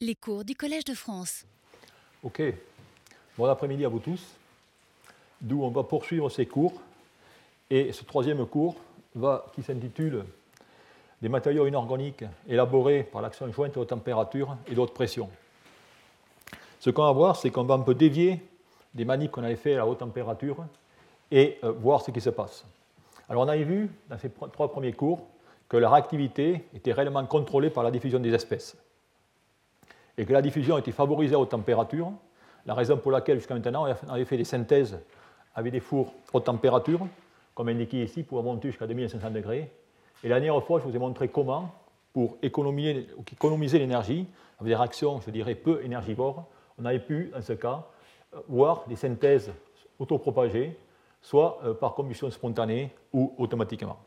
Les 0.00 0.14
cours 0.14 0.44
du 0.44 0.54
Collège 0.54 0.84
de 0.84 0.94
France. 0.94 1.44
Ok. 2.22 2.40
Bon 3.36 3.46
après-midi 3.46 3.84
à 3.84 3.88
vous 3.88 3.98
tous. 3.98 4.24
D'où 5.40 5.64
on 5.64 5.70
va 5.70 5.82
poursuivre 5.82 6.30
ces 6.30 6.46
cours. 6.46 6.80
Et 7.68 7.90
ce 7.90 8.04
troisième 8.04 8.46
cours, 8.46 8.76
qui 9.52 9.62
s'intitule 9.64 10.24
Des 11.20 11.28
matériaux 11.28 11.66
inorganiques 11.66 12.22
élaborés 12.46 13.02
par 13.02 13.22
l'action 13.22 13.50
jointe 13.50 13.74
de 13.74 13.80
haute 13.80 13.88
température 13.88 14.56
et 14.68 14.76
d'autres 14.76 14.92
pressions. 14.92 15.30
Ce 16.78 16.90
qu'on 16.90 17.02
va 17.02 17.10
voir, 17.10 17.34
c'est 17.34 17.50
qu'on 17.50 17.64
va 17.64 17.74
un 17.74 17.80
peu 17.80 17.96
dévier 17.96 18.40
des 18.94 19.04
manips 19.04 19.32
qu'on 19.32 19.42
avait 19.42 19.56
fait 19.56 19.78
à 19.78 19.84
haute 19.84 19.98
température 19.98 20.64
et 21.32 21.58
euh, 21.64 21.72
voir 21.72 22.02
ce 22.02 22.12
qui 22.12 22.20
se 22.20 22.30
passe. 22.30 22.64
Alors 23.28 23.42
on 23.42 23.48
avait 23.48 23.64
vu 23.64 23.90
dans 24.08 24.16
ces 24.16 24.30
trois 24.30 24.70
premiers 24.70 24.92
cours 24.92 25.26
que 25.68 25.76
la 25.76 25.90
réactivité 25.90 26.66
était 26.72 26.92
réellement 26.92 27.26
contrôlée 27.26 27.70
par 27.70 27.82
la 27.82 27.90
diffusion 27.90 28.20
des 28.20 28.32
espèces 28.32 28.76
et 30.18 30.26
que 30.26 30.32
la 30.32 30.42
diffusion 30.42 30.76
était 30.76 30.92
favorisée 30.92 31.36
à 31.36 31.38
haute 31.38 31.50
température, 31.50 32.12
la 32.66 32.74
raison 32.74 32.98
pour 32.98 33.12
laquelle 33.12 33.38
jusqu'à 33.38 33.54
maintenant 33.54 33.86
on 34.06 34.12
avait 34.12 34.24
fait 34.24 34.36
des 34.36 34.44
synthèses 34.44 34.98
avec 35.54 35.72
des 35.72 35.80
fours 35.80 36.12
haute 36.32 36.44
température, 36.44 37.00
comme 37.54 37.68
indiqué 37.68 38.02
ici, 38.02 38.24
pour 38.24 38.42
monter 38.42 38.68
jusqu'à 38.68 38.86
2500 38.86 39.30
degrés. 39.30 39.70
Et 40.22 40.28
la 40.28 40.40
dernière 40.40 40.62
fois, 40.62 40.80
je 40.80 40.84
vous 40.84 40.94
ai 40.94 40.98
montré 40.98 41.28
comment, 41.28 41.72
pour 42.12 42.36
économiser, 42.42 43.78
l'énergie, 43.78 44.26
avec 44.60 44.68
des 44.68 44.74
réactions, 44.74 45.20
je 45.24 45.30
dirais, 45.30 45.54
peu 45.54 45.80
énergivores, 45.84 46.44
on 46.80 46.84
avait 46.84 46.98
pu, 46.98 47.30
dans 47.32 47.40
ce 47.40 47.52
cas, 47.52 47.84
voir 48.48 48.84
des 48.88 48.96
synthèses 48.96 49.52
autopropagées, 49.98 50.76
soit 51.22 51.58
euh, 51.64 51.74
par 51.74 51.94
combustion 51.94 52.30
spontanée 52.30 52.92
ou 53.12 53.32
automatiquement. 53.38 53.98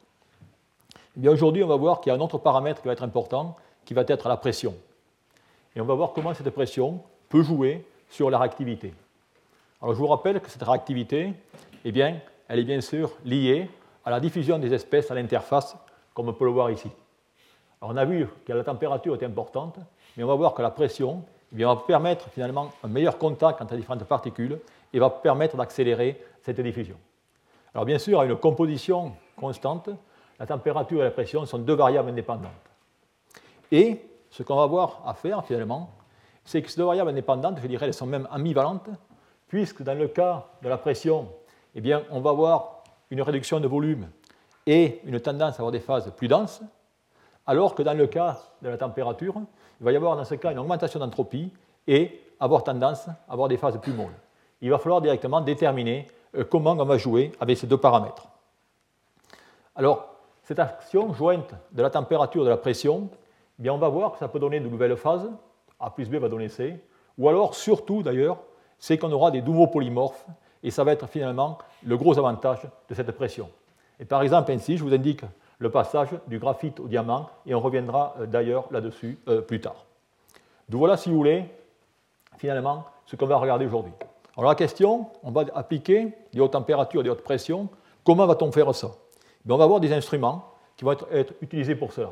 Eh 1.21 1.27
aujourd'hui, 1.27 1.63
on 1.63 1.68
va 1.68 1.76
voir 1.76 1.99
qu'il 1.99 2.12
y 2.12 2.16
a 2.16 2.18
un 2.18 2.21
autre 2.21 2.38
paramètre 2.38 2.82
qui 2.82 2.88
va 2.88 2.93
être 2.93 3.04
important, 3.04 3.55
qui 3.84 3.93
va 3.93 4.04
être 4.07 4.30
la 4.30 4.38
pression. 4.38 4.76
Et 5.75 5.81
on 5.81 5.85
va 5.85 5.93
voir 5.93 6.13
comment 6.13 6.34
cette 6.34 6.49
pression 6.49 7.02
peut 7.30 7.43
jouer 7.43 7.85
sur 8.09 8.29
la 8.29 8.39
réactivité. 8.39 8.93
Alors, 9.82 9.93
je 9.93 9.99
vous 9.99 10.07
rappelle 10.07 10.40
que 10.40 10.49
cette 10.49 10.63
réactivité, 10.63 11.34
eh 11.85 11.91
bien, 11.91 12.20
elle 12.48 12.59
est 12.59 12.63
bien 12.63 12.82
sûr 12.82 13.12
liée 13.26 13.70
à 14.04 14.12
la 14.12 14.20
diffusion 14.20 14.59
des 14.59 14.73
espèces 14.73 15.09
à 15.12 15.15
l'interface, 15.15 15.76
comme 16.13 16.29
on 16.29 16.34
peut 16.34 16.46
le 16.46 16.51
voir 16.51 16.70
ici. 16.70 16.90
Alors, 17.81 17.93
on 17.93 17.98
a 17.98 18.05
vu 18.05 18.27
que 18.46 18.54
la 18.54 18.63
température 18.63 19.15
est 19.15 19.26
importante, 19.26 19.79
mais 20.15 20.23
on 20.23 20.27
va 20.27 20.35
voir 20.35 20.54
que 20.54 20.62
la 20.62 20.71
pression 20.71 21.23
eh 21.57 21.63
va 21.63 21.76
permettre 21.76 22.29
finalement 22.29 22.71
un 22.84 22.87
meilleur 22.87 23.18
contact 23.18 23.62
entre 23.62 23.74
les 23.74 23.79
différentes 23.79 24.03
particules 24.05 24.59
et 24.93 24.99
va 24.99 25.09
permettre 25.09 25.57
d'accélérer 25.57 26.21
cette 26.41 26.59
diffusion. 26.62 26.96
Alors 27.74 27.85
bien 27.85 27.99
sûr, 27.99 28.20
à 28.20 28.26
une 28.26 28.35
composition 28.35 29.13
constante, 29.35 29.90
la 30.40 30.46
température 30.46 31.01
et 31.01 31.05
la 31.05 31.12
pression 31.12 31.46
sont 31.46 31.59
deux 31.59 31.74
variables 31.74 32.09
indépendantes. 32.09 32.51
Et 33.71 34.01
ce 34.32 34.43
qu'on 34.43 34.55
va 34.55 34.63
avoir 34.63 35.04
à 35.05 35.13
faire 35.13 35.46
finalement, 35.46 35.91
c'est 36.43 36.62
que 36.62 36.70
ces 36.70 36.77
deux 36.77 36.85
variables 36.85 37.12
indépendantes, 37.12 37.60
je 37.62 37.68
dirais, 37.68 37.85
elles 37.85 37.93
sont 37.93 38.07
même 38.07 38.27
ambivalentes, 38.32 38.90
puisque 39.48 39.84
dans 39.84 39.98
le 39.98 40.07
cas 40.07 40.48
de 40.63 40.70
la 40.70 40.77
pression, 40.77 41.29
eh 41.76 41.82
bien, 41.82 42.04
on 42.10 42.21
va 42.21 42.32
avoir 42.32 42.84
une 43.12 43.21
réduction 43.21 43.59
de 43.59 43.68
volume 43.68 44.09
et 44.65 45.02
une 45.05 45.20
tendance 45.20 45.55
à 45.55 45.57
avoir 45.57 45.71
des 45.71 45.79
phases 45.79 46.12
plus 46.15 46.27
denses, 46.27 46.62
alors 47.46 47.76
que 47.76 47.84
dans 47.84 47.93
le 47.93 48.07
cas 48.07 48.40
de 48.62 48.70
la 48.70 48.77
température, 48.77 49.35
il 49.79 49.84
va 49.84 49.91
y 49.91 49.96
avoir 49.96 50.15
dans 50.15 50.24
ce 50.24 50.35
cas 50.35 50.52
une 50.52 50.59
augmentation 50.59 50.99
d'entropie 50.99 51.52
et 51.87 52.21
avoir 52.40 52.63
tendance 52.63 53.07
à 53.07 53.15
avoir 53.27 53.49
des 53.49 53.57
phases 53.57 53.79
plus 53.82 53.93
molles. 53.93 54.15
Il 54.62 54.70
va 54.70 54.77
falloir 54.77 55.02
directement 55.02 55.41
déterminer 55.41 56.07
euh, 56.37 56.43
comment 56.43 56.71
on 56.71 56.85
va 56.85 56.98
jouer 56.98 57.32
avec 57.40 57.57
ces 57.57 57.68
deux 57.68 57.77
paramètres. 57.77 58.27
Alors, 59.76 60.07
cette 60.43 60.59
action 60.59 61.13
jointe 61.13 61.54
de 61.71 61.82
la 61.82 61.90
température 61.90 62.43
et 62.43 62.46
de 62.46 62.49
la 62.49 62.57
pression, 62.57 63.09
eh 63.65 63.70
on 63.70 63.77
va 63.77 63.90
voir 63.90 64.13
que 64.13 64.17
ça 64.19 64.28
peut 64.28 64.40
donner 64.40 64.59
de 64.59 64.67
nouvelles 64.67 64.95
phases. 64.97 65.29
A 65.79 65.90
plus 65.90 66.09
B 66.09 66.16
va 66.16 66.29
donner 66.29 66.50
C. 66.50 66.79
Ou 67.17 67.29
alors, 67.29 67.56
surtout 67.56 68.03
d'ailleurs, 68.03 68.38
c'est 68.79 68.97
qu'on 68.97 69.12
aura 69.12 69.31
des 69.31 69.41
nouveaux 69.41 69.68
polymorphes. 69.68 70.25
Et 70.63 70.72
ça 70.72 70.84
va 70.84 70.91
être 70.91 71.07
finalement 71.07 71.57
le 71.84 71.97
gros 71.97 72.18
avantage 72.18 72.68
de 72.90 72.94
cette 72.95 73.12
pression. 73.12 73.50
Et 74.00 74.06
par 74.06 74.22
exemple, 74.22 74.52
ainsi, 74.52 74.78
je 74.78 74.84
vous 74.84 74.94
indique 74.94 75.22
le 75.62 75.69
passage 75.69 76.09
du 76.28 76.40
graphite 76.40 76.80
au 76.80 76.88
diamant, 76.88 77.30
et 77.46 77.53
on 77.53 77.59
reviendra 77.59 78.16
euh, 78.19 78.25
d'ailleurs 78.25 78.66
là-dessus 78.72 79.19
euh, 79.28 79.41
plus 79.41 79.62
tard. 79.62 79.86
Donc 80.69 80.80
voilà, 80.80 80.97
si 80.97 81.09
vous 81.09 81.16
voulez, 81.16 81.46
finalement, 82.38 82.86
ce 83.06 83.16
qu'on 83.16 83.28
va 83.28 83.38
regarder 83.38 83.66
aujourd'hui. 83.68 83.94
Alors 84.36 84.50
la 84.50 84.56
question, 84.56 85.07
on 85.24 85.31
va 85.31 85.44
appliquer 85.53 86.13
des 86.34 86.40
hautes 86.40 86.53
températures, 86.53 87.03
des 87.03 87.09
hautes 87.09 87.24
pressions. 87.24 87.69
Comment 88.03 88.25
va-t-on 88.25 88.52
faire 88.52 88.74
ça? 88.74 88.91
On 89.47 89.57
va 89.57 89.66
avoir 89.66 89.80
des 89.80 89.94
instruments 89.94 90.46
qui 90.78 90.86
vont 90.86 90.96
être 91.12 91.34
utilisés 91.41 91.75
pour 91.75 91.94
cela. 91.94 92.12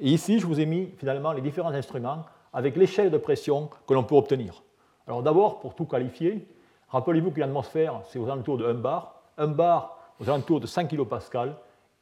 Et 0.00 0.08
ici, 0.08 0.38
je 0.38 0.46
vous 0.46 0.60
ai 0.60 0.66
mis 0.66 0.86
finalement 0.96 1.32
les 1.32 1.42
différents 1.42 1.72
instruments 1.72 2.24
avec 2.52 2.76
l'échelle 2.76 3.10
de 3.10 3.18
pression 3.18 3.68
que 3.86 3.94
l'on 3.94 4.02
peut 4.02 4.14
obtenir. 4.14 4.62
Alors 5.06 5.22
d'abord, 5.22 5.60
pour 5.60 5.74
tout 5.74 5.84
qualifier, 5.84 6.48
rappelez-vous 6.88 7.30
qu'une 7.30 7.42
atmosphère, 7.42 8.00
c'est 8.06 8.18
aux 8.18 8.28
alentours 8.28 8.56
de 8.56 8.66
1 8.66 8.74
bar, 8.74 9.20
1 9.36 9.48
bar 9.48 9.98
aux 10.18 10.28
alentours 10.28 10.60
de 10.60 10.66
5 10.66 10.88
kPa 10.88 11.20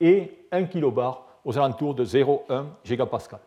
et 0.01 0.47
1 0.53 0.65
kbar 0.65 1.27
aux 1.45 1.59
alentours 1.59 1.95
de 1.95 2.05
0,1 2.05 2.67
gigapascal. 2.85 3.41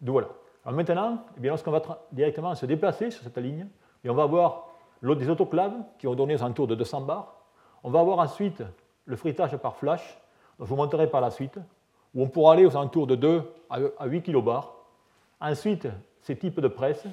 Donc 0.00 0.12
voilà. 0.12 0.28
Alors 0.64 0.76
maintenant, 0.76 1.18
eh 1.42 1.46
lorsqu'on 1.46 1.70
va 1.70 1.82
directement 2.12 2.54
se 2.54 2.66
déplacer 2.66 3.10
sur 3.10 3.22
cette 3.22 3.38
ligne, 3.38 3.66
et 4.04 4.10
on 4.10 4.14
va 4.14 4.24
avoir 4.24 4.66
des 5.02 5.28
autoclaves 5.28 5.74
qui 5.98 6.06
vont 6.06 6.14
donner 6.14 6.36
aux 6.36 6.42
alentours 6.42 6.66
de 6.66 6.74
200 6.74 7.00
bars. 7.02 7.34
On 7.82 7.90
va 7.90 8.00
avoir 8.00 8.18
ensuite 8.18 8.62
le 9.06 9.16
frittage 9.16 9.56
par 9.56 9.76
flash, 9.76 10.18
dont 10.58 10.64
je 10.64 10.70
vous 10.70 10.76
montrerai 10.76 11.08
par 11.08 11.20
la 11.20 11.30
suite, 11.30 11.58
où 12.14 12.22
on 12.22 12.28
pourra 12.28 12.54
aller 12.54 12.66
aux 12.66 12.76
alentours 12.76 13.06
de 13.06 13.14
2 13.14 13.42
à 13.70 14.06
8 14.06 14.22
kilobars. 14.22 14.74
Ensuite, 15.40 15.88
ces 16.22 16.36
types 16.36 16.60
de 16.60 16.68
presses, 16.68 17.06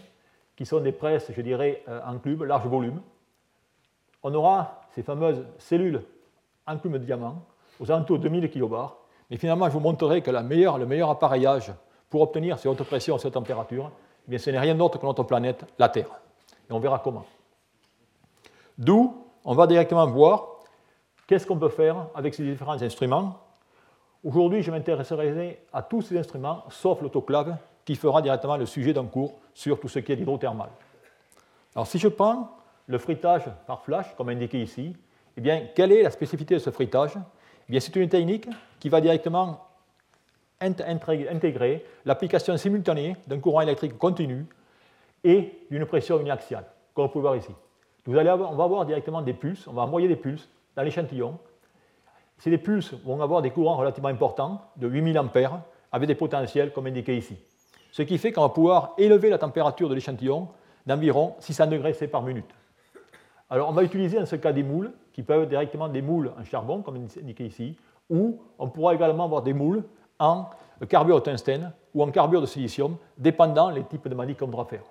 qui 0.56 0.66
sont 0.66 0.80
des 0.80 0.92
presses, 0.92 1.32
je 1.36 1.42
dirais, 1.42 1.84
euh, 1.88 2.00
en 2.06 2.18
cube, 2.18 2.44
large 2.44 2.66
volume. 2.66 3.02
On 4.24 4.34
aura 4.34 4.82
ces 4.94 5.04
fameuses 5.04 5.46
cellules 5.58 6.02
en 6.66 6.78
cube 6.78 6.94
de 6.94 6.98
diamant, 7.00 7.44
aux 7.80 7.92
alentours 7.92 8.20
de 8.20 8.30
1000 8.30 8.50
kilobars. 8.50 8.96
Mais 9.30 9.38
finalement, 9.38 9.68
je 9.68 9.74
vous 9.74 9.80
montrerai 9.80 10.22
que 10.22 10.32
le 10.32 10.42
meilleur 10.42 11.10
appareillage 11.10 11.72
pour 12.10 12.22
obtenir 12.22 12.58
ces 12.58 12.70
hautes 12.70 12.84
pressions, 12.84 13.18
ces 13.18 13.32
températures, 13.32 13.92
eh 14.32 14.38
ce 14.38 14.50
n'est 14.50 14.60
rien 14.60 14.76
d'autre 14.76 14.98
que 14.98 15.06
notre 15.06 15.24
planète, 15.24 15.66
la 15.78 15.90
Terre. 15.90 16.10
Et 16.70 16.74
on 16.74 16.80
verra 16.80 17.00
comment. 17.00 17.26
D'où 18.78 19.26
on 19.44 19.54
va 19.54 19.68
directement 19.68 20.08
voir 20.08 20.48
qu'est-ce 21.28 21.46
qu'on 21.46 21.58
peut 21.58 21.70
faire 21.70 22.08
avec 22.16 22.34
ces 22.34 22.44
différents 22.44 22.82
instruments 22.82 23.40
Aujourd'hui, 24.26 24.64
je 24.64 24.72
m'intéresserai 24.72 25.60
à 25.72 25.84
tous 25.84 26.02
ces 26.02 26.18
instruments, 26.18 26.64
sauf 26.70 27.00
l'autoclave, 27.00 27.58
qui 27.86 27.94
fera 27.94 28.24
directement 28.24 28.58
le 28.58 28.66
sujet 28.66 28.92
d'un 28.92 29.06
cours 29.06 29.36
sur 29.54 29.80
tout 29.80 29.88
ce 29.88 30.00
qui 30.00 30.12
est 30.12 30.16
hydrothermal. 30.16 30.70
Alors, 31.76 31.86
si 31.86 32.00
je 32.00 32.08
prends 32.08 32.50
le 32.88 32.98
frittage 32.98 33.44
par 33.68 33.84
flash, 33.84 34.16
comme 34.18 34.30
indiqué 34.30 34.60
ici, 34.60 34.96
eh 35.38 35.42
bien, 35.42 35.68
quelle 35.76 35.92
est 35.92 36.02
la 36.02 36.10
spécificité 36.10 36.56
de 36.56 36.60
ce 36.60 36.72
frittage 36.72 37.12
eh 37.16 37.72
bien, 37.72 37.80
C'est 37.80 37.96
une 37.96 38.10
technique 38.10 38.48
qui 38.80 38.90
va 38.90 39.00
directement 39.00 39.60
intégrer 40.60 41.86
l'application 42.04 42.58
simultanée 42.58 43.16
d'un 43.28 43.38
courant 43.38 43.62
électrique 43.62 43.96
continu 43.96 44.48
et 45.24 45.54
d'une 45.70 45.86
pression 45.86 46.20
uniaxiale, 46.20 46.66
comme 46.96 47.06
vous 47.06 47.12
pouvez 47.12 47.22
voir 47.22 47.36
ici. 47.36 47.52
Vous 48.08 48.18
allez 48.18 48.32
on 48.32 48.56
va 48.56 48.64
avoir 48.64 48.88
directement 48.88 49.22
des 49.22 49.34
pulses, 49.34 49.68
on 49.68 49.74
va 49.74 49.84
envoyer 49.84 50.08
des 50.08 50.16
pulses 50.16 50.50
dans 50.76 50.82
l'échantillon 50.82 51.38
ces 52.38 52.50
des 52.50 52.58
pulses 52.58 52.94
vont 53.06 53.22
avoir 53.22 53.42
des 53.42 53.52
courants 53.52 53.78
relativement 53.78 54.10
importants, 54.10 54.62
de 54.78 54.88
8000 54.88 55.18
A, 55.18 55.66
avec 55.92 56.08
des 56.08 56.16
potentiels 56.16 56.74
comme 56.74 56.88
indiqué 56.88 57.18
ici. 57.18 57.38
Ce 57.92 58.02
qui 58.02 58.18
fait 58.18 58.32
qu'on 58.32 58.42
va 58.42 58.50
pouvoir 58.50 58.94
élever 58.98 59.30
la 59.30 59.38
température 59.38 59.88
de 59.88 59.96
l'échantillon 59.96 60.50
d'environ 60.86 61.36
600 61.40 61.68
degrés 61.68 61.94
C 61.94 62.08
par 62.08 62.22
minute. 62.22 62.54
Alors 63.50 63.70
on 63.70 63.74
va 63.74 63.84
utiliser 63.84 64.20
dans 64.20 64.26
ce 64.26 64.36
cas 64.36 64.52
des 64.52 64.64
moules, 64.64 64.92
qui 65.14 65.24
peuvent 65.24 65.44
être 65.44 65.50
directement 65.50 65.88
des 65.88 66.02
moules 66.02 66.32
en 66.38 66.44
charbon, 66.44 66.82
comme 66.82 66.96
indiqué 66.98 67.46
ici, 67.46 67.78
ou 68.10 68.42
on 68.60 68.70
pourra 68.70 68.94
également 68.94 69.24
avoir 69.24 69.42
des 69.42 69.54
moules 69.54 69.84
en 70.20 70.50
carbure 70.90 71.18
de 71.18 71.22
tungstène 71.22 71.72
ou 71.94 72.04
en 72.04 72.12
carbure 72.12 72.42
de 72.42 72.46
silicium, 72.46 72.98
dépendant 73.18 73.72
des 73.72 73.84
types 73.84 74.08
de 74.08 74.16
manies 74.16 74.36
qu'on 74.36 74.48
devra 74.48 74.66
faire. 74.66 74.84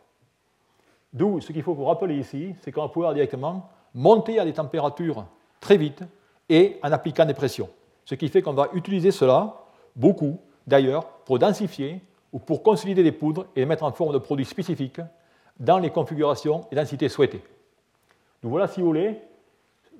D'où 1.12 1.40
ce 1.40 1.52
qu'il 1.52 1.62
faut 1.62 1.74
vous 1.74 1.84
rappeler 1.84 2.16
ici, 2.16 2.54
c'est 2.62 2.72
qu'on 2.72 2.82
va 2.82 2.88
pouvoir 2.88 3.12
directement 3.12 3.68
monter 3.92 4.38
à 4.40 4.44
des 4.44 4.54
températures 4.54 5.26
très 5.60 5.76
vite 5.76 6.02
et 6.48 6.78
en 6.82 6.92
appliquant 6.92 7.24
des 7.24 7.34
pressions. 7.34 7.68
Ce 8.04 8.14
qui 8.14 8.28
fait 8.28 8.42
qu'on 8.42 8.52
va 8.52 8.68
utiliser 8.74 9.10
cela 9.10 9.54
beaucoup, 9.96 10.38
d'ailleurs, 10.66 11.06
pour 11.24 11.38
densifier 11.38 12.00
ou 12.32 12.38
pour 12.38 12.62
consolider 12.62 13.02
des 13.02 13.12
poudres 13.12 13.46
et 13.56 13.60
les 13.60 13.66
mettre 13.66 13.84
en 13.84 13.92
forme 13.92 14.12
de 14.12 14.18
produits 14.18 14.44
spécifiques 14.44 15.00
dans 15.58 15.78
les 15.78 15.90
configurations 15.90 16.62
et 16.70 16.74
densités 16.74 17.08
souhaitées. 17.08 17.42
Donc 18.42 18.50
voilà, 18.50 18.66
si 18.66 18.80
vous 18.80 18.86
voulez, 18.86 19.20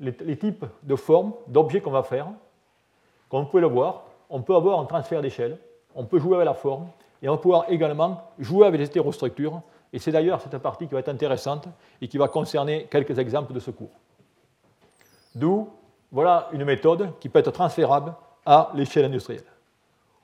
les, 0.01 0.37
types 0.37 0.65
de 0.83 0.97
formes, 0.97 1.33
d'objets 1.47 1.81
qu'on 1.81 1.91
va 1.91 2.03
faire. 2.03 2.29
Comme 3.29 3.45
vous 3.45 3.51
pouvez 3.51 3.63
le 3.63 3.69
voir, 3.69 4.05
on 4.29 4.43
peut 4.43 4.55
avoir 4.55 4.81
un 4.81 4.85
transfert 4.85 5.23
d'échelle, 5.23 5.59
on 5.95 6.05
peut 6.05 6.19
jouer 6.19 6.35
avec 6.35 6.47
la 6.47 6.55
forme, 6.55 6.89
et 7.23 7.29
on 7.29 7.33
va 7.33 7.39
pouvoir 7.39 7.65
également 7.69 8.21
jouer 8.39 8.67
avec 8.67 8.81
les 8.81 8.87
hétérostructures. 8.87 9.63
Et 9.93 9.99
c'est 9.99 10.13
d'ailleurs 10.13 10.41
cette 10.41 10.59
partie 10.59 10.87
qui 10.87 10.93
va 10.93 11.01
être 11.01 11.09
intéressante 11.09 11.69
et 12.01 12.09
qui 12.09 12.19
va 12.19 12.29
concerner 12.29 12.87
quelques 12.91 13.19
exemples 13.19 13.53
de 13.53 13.61
ce 13.61 13.71
cours. 13.71 13.93
D'où 15.35 15.69
voilà 16.15 16.49
une 16.53 16.65
méthode 16.65 17.11
qui 17.19 17.29
peut 17.29 17.41
être 17.41 17.51
transférable 17.51 18.15
à 18.47 18.71
l'échelle 18.77 19.05
industrielle. 19.05 19.43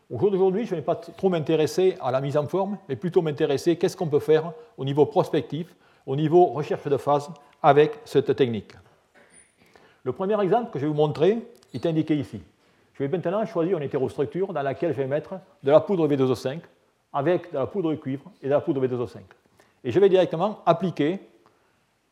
Aujourd'hui, 0.08 0.64
je 0.64 0.70
ne 0.76 0.80
vais 0.80 0.84
pas 0.84 0.94
trop 0.94 1.28
m'intéresser 1.28 1.96
à 2.00 2.12
la 2.12 2.20
mise 2.20 2.36
en 2.36 2.46
forme, 2.46 2.78
mais 2.88 2.94
plutôt 2.94 3.22
m'intéresser 3.22 3.72
à 3.72 3.74
qu'est-ce 3.74 3.96
qu'on 3.96 4.06
peut 4.06 4.20
faire 4.20 4.52
au 4.78 4.84
niveau 4.84 5.04
prospectif, 5.04 5.74
au 6.06 6.14
niveau 6.14 6.46
recherche 6.46 6.86
de 6.86 6.96
phase 6.96 7.28
avec 7.60 7.98
cette 8.04 8.36
technique. 8.36 8.72
Le 10.04 10.12
premier 10.12 10.40
exemple 10.40 10.70
que 10.70 10.78
je 10.78 10.84
vais 10.84 10.90
vous 10.92 10.96
montrer 10.96 11.38
est 11.74 11.84
indiqué 11.84 12.16
ici. 12.16 12.40
Je 12.94 13.02
vais 13.02 13.08
maintenant 13.08 13.44
choisir 13.44 13.76
une 13.76 13.82
hétérostructure 13.82 14.52
dans 14.52 14.62
laquelle 14.62 14.92
je 14.92 14.96
vais 14.96 15.08
mettre 15.08 15.40
de 15.64 15.72
la 15.72 15.80
poudre 15.80 16.06
V2O5 16.06 16.60
avec 17.12 17.50
de 17.52 17.58
la 17.58 17.66
poudre 17.66 17.90
de 17.90 17.96
cuivre 17.96 18.30
et 18.40 18.46
de 18.46 18.50
la 18.50 18.60
poudre 18.60 18.86
V2O5. 18.86 19.18
Et 19.82 19.90
je 19.90 19.98
vais 19.98 20.08
directement 20.08 20.60
appliquer 20.66 21.18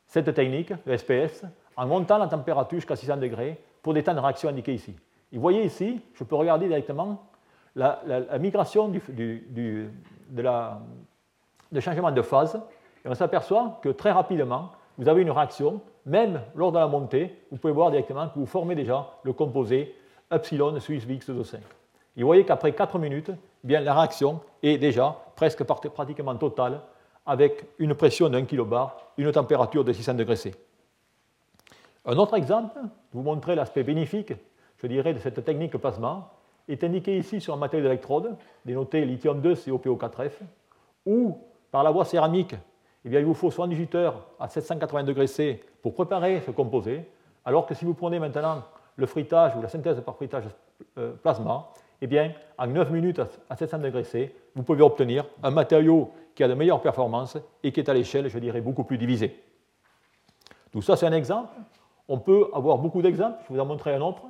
cette 0.05 0.33
technique, 0.33 0.73
le 0.85 0.97
SPS, 0.97 1.45
en 1.77 1.87
montant 1.87 2.17
la 2.17 2.27
température 2.27 2.77
jusqu'à 2.77 2.97
600 2.97 3.17
degrés 3.17 3.57
pour 3.81 3.93
des 3.93 4.03
temps 4.03 4.13
de 4.13 4.19
réaction 4.19 4.49
indiqués 4.49 4.73
ici. 4.73 4.95
Vous 5.31 5.41
voyez 5.41 5.63
ici, 5.63 6.01
je 6.13 6.23
peux 6.23 6.35
regarder 6.35 6.67
directement 6.67 7.23
la, 7.75 8.01
migration 8.39 8.89
du, 8.89 9.01
de, 9.09 9.87
de 11.71 11.79
changement 11.79 12.11
de 12.11 12.21
phase, 12.21 12.59
et 13.05 13.07
on 13.07 13.15
s'aperçoit 13.15 13.79
que 13.81 13.89
très 13.89 14.11
rapidement, 14.11 14.71
vous 14.97 15.07
avez 15.07 15.21
une 15.21 15.31
réaction, 15.31 15.81
même 16.05 16.41
lors 16.55 16.71
de 16.71 16.79
la 16.79 16.87
montée, 16.87 17.35
vous 17.51 17.57
pouvez 17.57 17.73
voir 17.73 17.91
directement 17.91 18.27
que 18.27 18.37
vous 18.39 18.45
formez 18.45 18.75
déjà 18.75 19.07
le 19.23 19.33
composé 19.33 19.95
epsilon 20.31 20.77
Suisse 20.79 21.05
VX2O5. 21.05 21.55
Et 22.17 22.21
vous 22.21 22.27
voyez 22.27 22.43
qu'après 22.43 22.73
4 22.73 22.99
minutes, 22.99 23.31
eh 23.31 23.67
bien, 23.67 23.79
la 23.79 23.93
réaction 23.93 24.41
est 24.61 24.77
déjà 24.77 25.15
presque 25.35 25.63
pratiquement 25.63 26.35
totale 26.35 26.81
avec 27.25 27.65
une 27.77 27.93
pression 27.93 28.29
d'un 28.29 28.43
kilobar, 28.43 28.97
une 29.17 29.31
température 29.31 29.83
de 29.83 29.93
600 29.93 30.15
degrés 30.15 30.35
C. 30.35 30.53
Un 32.05 32.17
autre 32.17 32.35
exemple, 32.35 32.79
vous 33.13 33.21
montrer 33.21 33.55
l'aspect 33.55 33.83
bénéfique, 33.83 34.33
je 34.77 34.87
dirais, 34.87 35.13
de 35.13 35.19
cette 35.19 35.43
technique 35.43 35.77
plasma, 35.77 36.31
est 36.67 36.83
indiqué 36.83 37.17
ici 37.17 37.41
sur 37.41 37.53
un 37.53 37.57
matériau 37.57 37.83
d'électrode, 37.83 38.35
dénoté 38.65 39.03
lithium-2 39.05 39.55
COPO4F, 39.55 40.31
où, 41.05 41.37
par 41.71 41.83
la 41.83 41.91
voie 41.91 42.05
céramique, 42.05 42.55
eh 43.05 43.09
bien, 43.09 43.19
il 43.19 43.25
vous 43.25 43.33
faut 43.33 43.49
78 43.49 43.95
heures 43.95 44.27
à 44.39 44.47
780 44.47 45.03
degrés 45.03 45.27
C 45.27 45.63
pour 45.81 45.93
préparer 45.93 46.41
ce 46.45 46.51
composé, 46.51 47.05
alors 47.45 47.65
que 47.65 47.73
si 47.73 47.85
vous 47.85 47.93
prenez 47.93 48.19
maintenant 48.19 48.63
le 48.95 49.05
frittage 49.05 49.55
ou 49.55 49.61
la 49.61 49.69
synthèse 49.69 49.99
par 50.01 50.15
frittage 50.15 50.45
euh, 50.97 51.13
plasma, 51.13 51.69
eh 52.01 52.07
bien, 52.07 52.33
en 52.57 52.67
9 52.67 52.91
minutes 52.91 53.21
à 53.49 53.55
700 53.55 53.79
degrés 53.79 54.03
C, 54.03 54.35
vous 54.55 54.63
pouvez 54.63 54.81
obtenir 54.81 55.25
un 55.43 55.51
matériau 55.51 56.11
qui 56.35 56.43
a 56.43 56.47
de 56.47 56.53
meilleures 56.53 56.81
performances 56.81 57.37
et 57.63 57.71
qui 57.71 57.79
est 57.79 57.89
à 57.89 57.93
l'échelle, 57.93 58.29
je 58.29 58.39
dirais, 58.39 58.61
beaucoup 58.61 58.83
plus 58.83 58.97
divisée. 58.97 59.43
Donc 60.73 60.83
ça, 60.83 60.95
c'est 60.95 61.07
un 61.07 61.13
exemple. 61.13 61.49
On 62.09 62.17
peut 62.17 62.49
avoir 62.53 62.79
beaucoup 62.79 63.03
d'exemples. 63.03 63.37
Je 63.47 63.53
vous 63.53 63.59
en 63.59 63.65
montrerai 63.65 63.95
un 63.95 64.01
autre. 64.01 64.23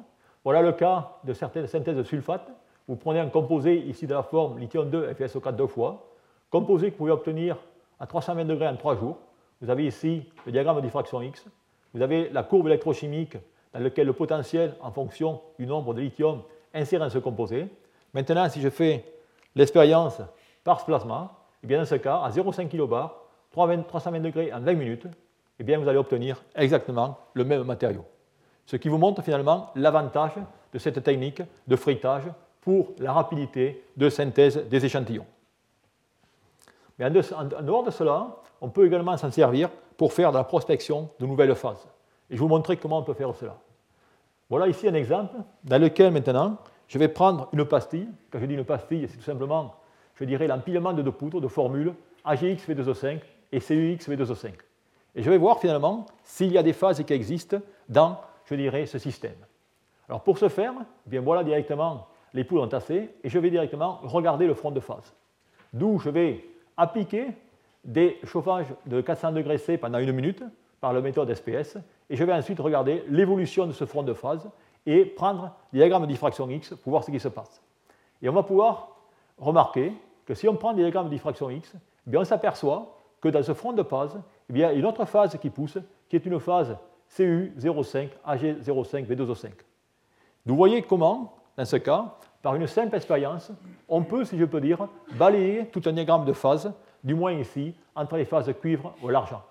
Voilà 0.44 0.62
le 0.62 0.74
cas 0.74 1.14
de 1.24 1.32
certaines 1.34 1.66
synthèses 1.66 1.96
de 1.96 2.04
sulfate. 2.04 2.52
Vous 2.90 2.98
prenez 2.98 3.20
un 3.20 3.30
composé 3.30 3.78
ici 3.78 4.06
de 4.06 4.14
la 4.14 4.22
forme 4.22 4.60
lithium-2 4.60 5.14
FeSO4 5.14 5.56
deux 5.56 5.68
fois, 5.68 6.10
composé 6.50 6.88
que 6.88 6.92
vous 6.92 6.98
pouvez 6.98 7.12
obtenir 7.12 7.58
à 8.00 8.06
320 8.06 8.46
degrés 8.46 8.68
en 8.68 8.76
3 8.76 8.98
jours. 8.98 9.18
Vous 9.62 9.70
avez 9.70 9.86
ici 9.86 10.24
le 10.46 10.52
diagramme 10.52 10.76
de 10.78 10.82
diffraction 10.82 11.22
X. 11.22 11.46
Vous 11.94 12.02
avez 12.02 12.30
la 12.30 12.44
courbe 12.44 12.68
électrochimique 12.68 13.38
dans 13.74 13.80
laquelle 13.80 14.08
le 14.08 14.14
potentiel, 14.14 14.76
en 14.82 14.92
fonction 14.92 15.42
du 15.58 15.66
nombre 15.66 15.94
de 15.94 16.02
lithium, 16.02 16.42
insère 16.74 17.00
dans 17.00 17.10
ce 17.10 17.20
composé. 17.20 17.68
Maintenant, 18.14 18.50
si 18.50 18.60
je 18.60 18.70
fais 18.70 19.06
l'expérience 19.56 20.22
par 20.66 20.82
ce 20.82 20.86
plasma, 20.86 21.32
eh 21.64 21.68
bien 21.68 21.80
dans 21.80 21.86
ce 21.86 21.96
cas, 21.96 22.18
à 22.18 22.30
0,5 22.30 22.68
kbar, 22.68 23.22
320 23.52 24.20
degrés 24.20 24.52
en 24.52 24.60
20 24.60 24.74
minutes, 24.74 25.08
eh 25.60 25.64
bien 25.64 25.78
vous 25.78 25.88
allez 25.88 25.98
obtenir 25.98 26.44
exactement 26.56 27.18
le 27.34 27.44
même 27.44 27.64
matériau. 27.64 28.06
Ce 28.66 28.76
qui 28.78 28.88
vous 28.88 28.98
montre 28.98 29.22
finalement 29.22 29.72
l'avantage 29.76 30.34
de 30.74 30.80
cette 30.80 31.04
technique 31.04 31.42
de 31.68 31.76
frittage 31.76 32.24
pour 32.62 32.94
la 33.00 33.14
rapidité 33.14 33.84
de 33.98 34.10
synthèse 34.10 34.58
des 34.70 34.86
échantillons. 34.86 35.26
Mais 36.98 37.06
en 37.06 37.64
dehors 37.64 37.84
de 37.84 37.92
cela, 37.92 38.28
on 38.62 38.70
peut 38.70 38.86
également 38.86 39.16
s'en 39.18 39.32
servir 39.32 39.70
pour 39.98 40.14
faire 40.14 40.32
de 40.32 40.38
la 40.38 40.44
prospection 40.44 41.10
de 41.20 41.26
nouvelles 41.26 41.56
phases. 41.56 41.88
Et 42.30 42.36
je 42.36 42.40
vais 42.40 42.40
vous 42.40 42.48
montrer 42.48 42.78
comment 42.78 43.00
on 43.00 43.04
peut 43.04 43.14
faire 43.14 43.34
cela. 43.36 43.58
Voilà 44.50 44.68
ici 44.68 44.88
un 44.88 44.94
exemple 44.94 45.36
dans 45.64 45.82
lequel 45.82 46.12
maintenant 46.12 46.58
je 46.88 46.98
vais 46.98 47.08
prendre 47.08 47.50
une 47.54 47.66
pastille. 47.66 48.08
Quand 48.32 48.40
je 48.40 48.46
dis 48.46 48.54
une 48.56 48.66
pastille, 48.66 49.08
c'est 49.10 49.18
tout 49.18 49.24
simplement, 49.24 49.76
je 50.16 50.26
dirais, 50.26 50.48
l'empilement 50.48 50.94
de 50.94 51.02
deux 51.02 51.12
poudres 51.12 51.42
de 51.42 51.48
formules 51.48 51.94
AGX 52.26 52.68
V2O5 52.68 53.20
et 53.52 53.60
CUX 53.60 54.10
V2O5. 54.10 54.52
Et 55.16 55.24
je 55.24 55.30
vais 55.30 55.38
voir 55.38 55.60
finalement 55.60 56.06
s'il 56.24 56.52
y 56.52 56.58
a 56.58 56.64
des 56.64 56.74
phases 56.74 57.04
qui 57.04 57.14
existent 57.14 57.58
dans, 57.88 58.18
je 58.46 58.56
dirais, 58.56 58.86
ce 58.86 59.00
système. 59.00 59.36
Alors 60.08 60.24
pour 60.24 60.38
ce 60.38 60.50
faire, 60.50 60.74
eh 61.06 61.10
bien 61.10 61.22
voilà 61.22 61.44
directement 61.44 62.08
les 62.34 62.44
poudres 62.44 62.64
entassées 62.64 63.10
et 63.24 63.30
je 63.30 63.40
vais 63.40 63.50
directement 63.50 64.00
regarder 64.04 64.48
le 64.48 64.54
front 64.54 64.72
de 64.72 64.80
phase. 64.80 65.14
D'où 65.74 66.00
je 66.00 66.10
vais 66.10 66.46
appliquer 66.78 67.28
des 67.84 68.20
chauffages 68.24 68.68
de 68.86 69.02
400 69.02 69.32
degrés 69.34 69.58
C 69.58 69.78
pendant 69.78 70.00
une 70.00 70.12
minute 70.12 70.44
par 70.82 70.94
la 70.94 71.02
méthode 71.02 71.34
SPS 71.34 71.78
et 72.10 72.16
je 72.16 72.24
vais 72.24 72.34
ensuite 72.34 72.60
regarder 72.60 73.04
l'évolution 73.08 73.68
de 73.68 73.72
ce 73.72 73.86
front 73.86 74.04
de 74.04 74.14
phase 74.14 74.50
et 74.86 75.06
prendre 75.06 75.52
des 75.72 75.80
diagrammes 75.80 76.04
de 76.04 76.08
diffraction 76.08 76.50
X 76.50 76.74
pour 76.76 76.92
voir 76.92 77.04
ce 77.04 77.12
qui 77.12 77.20
se 77.20 77.28
passe. 77.28 77.62
Et 78.22 78.30
on 78.30 78.34
va 78.34 78.44
pouvoir 78.44 78.96
remarquer 79.38 79.94
que 80.26 80.34
si 80.34 80.48
on 80.48 80.56
prend 80.56 80.74
des 80.74 80.84
diagrammes 80.84 81.06
de 81.06 81.12
diffraction 81.14 81.50
X, 81.50 81.74
eh 81.76 82.10
bien 82.10 82.22
on 82.22 82.26
s'aperçoit 82.26 82.96
que 83.22 83.30
dans 83.30 83.44
ce 83.44 83.54
front 83.54 83.74
de 83.74 83.84
phase, 83.84 84.20
il 84.50 84.58
y 84.58 84.64
a 84.64 84.74
une 84.74 84.86
autre 84.86 85.06
phase 85.06 85.38
qui 85.38 85.50
pousse, 85.50 85.78
qui 86.08 86.16
est 86.16 86.26
une 86.26 86.40
phase 86.40 86.76
CU05 87.16 88.10
AG05 88.28 89.06
V2O5. 89.06 89.52
Vous 90.46 90.56
voyez 90.56 90.82
comment, 90.82 91.36
dans 91.56 91.66
ce 91.66 91.76
cas, 91.76 92.16
par 92.42 92.56
une 92.56 92.68
simple 92.68 92.96
expérience, 92.96 93.52
on 93.88 94.04
peut, 94.04 94.26
si 94.26 94.38
je 94.38 94.46
peux 94.46 94.62
dire, 94.62 94.88
balayer 95.18 95.68
tout 95.68 95.82
un 95.86 95.92
diagramme 95.92 96.26
de 96.26 96.34
phase, 96.34 96.72
du 97.04 97.14
moins 97.14 97.34
ici, 97.34 97.74
entre 97.96 98.18
les 98.18 98.26
phases 98.26 98.52
cuivre 98.60 98.94
ou 99.04 99.10
l'argent. 99.10 99.44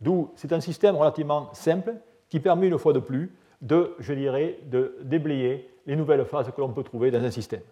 D'où 0.00 0.30
c'est 0.34 0.52
un 0.52 0.60
système 0.60 0.96
relativement 0.96 1.50
simple 1.52 1.94
qui 2.28 2.40
permet 2.40 2.66
une 2.66 2.78
fois 2.78 2.92
de 2.92 2.98
plus 2.98 3.32
de, 3.60 3.94
je 3.98 4.12
dirais, 4.14 4.58
de 4.64 4.96
déblayer 5.02 5.70
les 5.86 5.94
nouvelles 5.94 6.24
phases 6.24 6.50
que 6.50 6.60
l'on 6.60 6.72
peut 6.72 6.82
trouver 6.82 7.10
dans 7.10 7.22
un 7.22 7.30
système. 7.30 7.62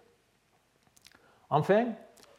Enfin, 1.49 1.87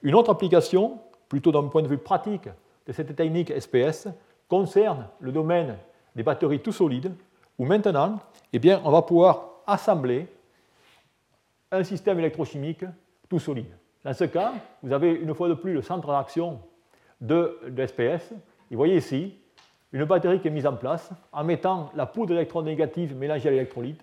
une 0.02 0.14
autre 0.14 0.30
application, 0.30 0.98
plutôt 1.28 1.52
d'un 1.52 1.64
point 1.64 1.82
de 1.82 1.88
vue 1.88 1.98
pratique 1.98 2.48
de 2.86 2.92
cette 2.92 3.14
technique 3.14 3.52
SPS, 3.58 4.08
concerne 4.48 5.08
le 5.20 5.32
domaine 5.32 5.76
des 6.14 6.22
batteries 6.22 6.60
tout 6.60 6.72
solides, 6.72 7.12
où 7.58 7.64
maintenant, 7.64 8.18
eh 8.52 8.58
bien, 8.58 8.80
on 8.84 8.90
va 8.90 9.02
pouvoir 9.02 9.62
assembler 9.66 10.26
un 11.70 11.84
système 11.84 12.18
électrochimique 12.18 12.84
tout 13.28 13.38
solide. 13.38 13.72
Dans 14.04 14.12
ce 14.12 14.24
cas, 14.24 14.52
vous 14.82 14.92
avez 14.92 15.12
une 15.12 15.34
fois 15.34 15.48
de 15.48 15.54
plus 15.54 15.72
le 15.72 15.82
centre 15.82 16.08
d'action 16.08 16.60
de, 17.20 17.58
de 17.68 17.86
SPS. 17.86 18.32
Vous 18.70 18.76
voyez 18.76 18.96
ici, 18.96 19.34
une 19.92 20.04
batterie 20.04 20.40
qui 20.40 20.48
est 20.48 20.50
mise 20.50 20.66
en 20.66 20.74
place 20.74 21.10
en 21.32 21.44
mettant 21.44 21.90
la 21.94 22.06
poudre 22.06 22.32
électronégative 22.32 23.16
mélangée 23.16 23.48
à 23.48 23.52
l'électrolyte, 23.52 24.02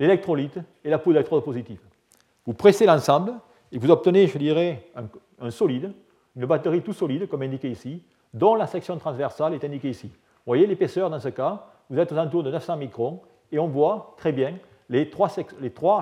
l'électrolyte 0.00 0.58
et 0.84 0.90
la 0.90 0.98
poudre 0.98 1.14
d'électrode 1.14 1.44
positive. 1.44 1.80
Vous 2.46 2.54
pressez 2.54 2.86
l'ensemble 2.86 3.34
et 3.70 3.78
vous 3.78 3.90
obtenez, 3.90 4.26
je 4.26 4.38
dirais, 4.38 4.84
un, 5.40 5.50
solide, 5.50 5.92
une 6.36 6.46
batterie 6.46 6.82
tout 6.82 6.92
solide, 6.92 7.28
comme 7.28 7.42
indiqué 7.42 7.70
ici, 7.70 8.02
dont 8.32 8.54
la 8.54 8.66
section 8.66 8.96
transversale 8.96 9.54
est 9.54 9.64
indiquée 9.64 9.90
ici. 9.90 10.08
Vous 10.08 10.46
voyez 10.46 10.66
l'épaisseur 10.66 11.10
dans 11.10 11.20
ce 11.20 11.28
cas, 11.28 11.66
vous 11.90 11.98
êtes 11.98 12.12
aux 12.12 12.16
alentours 12.16 12.42
de 12.42 12.50
900 12.50 12.76
microns, 12.76 13.20
et 13.50 13.58
on 13.58 13.68
voit 13.68 14.14
très 14.16 14.32
bien 14.32 14.54
les 14.88 15.10
trois, 15.10 15.28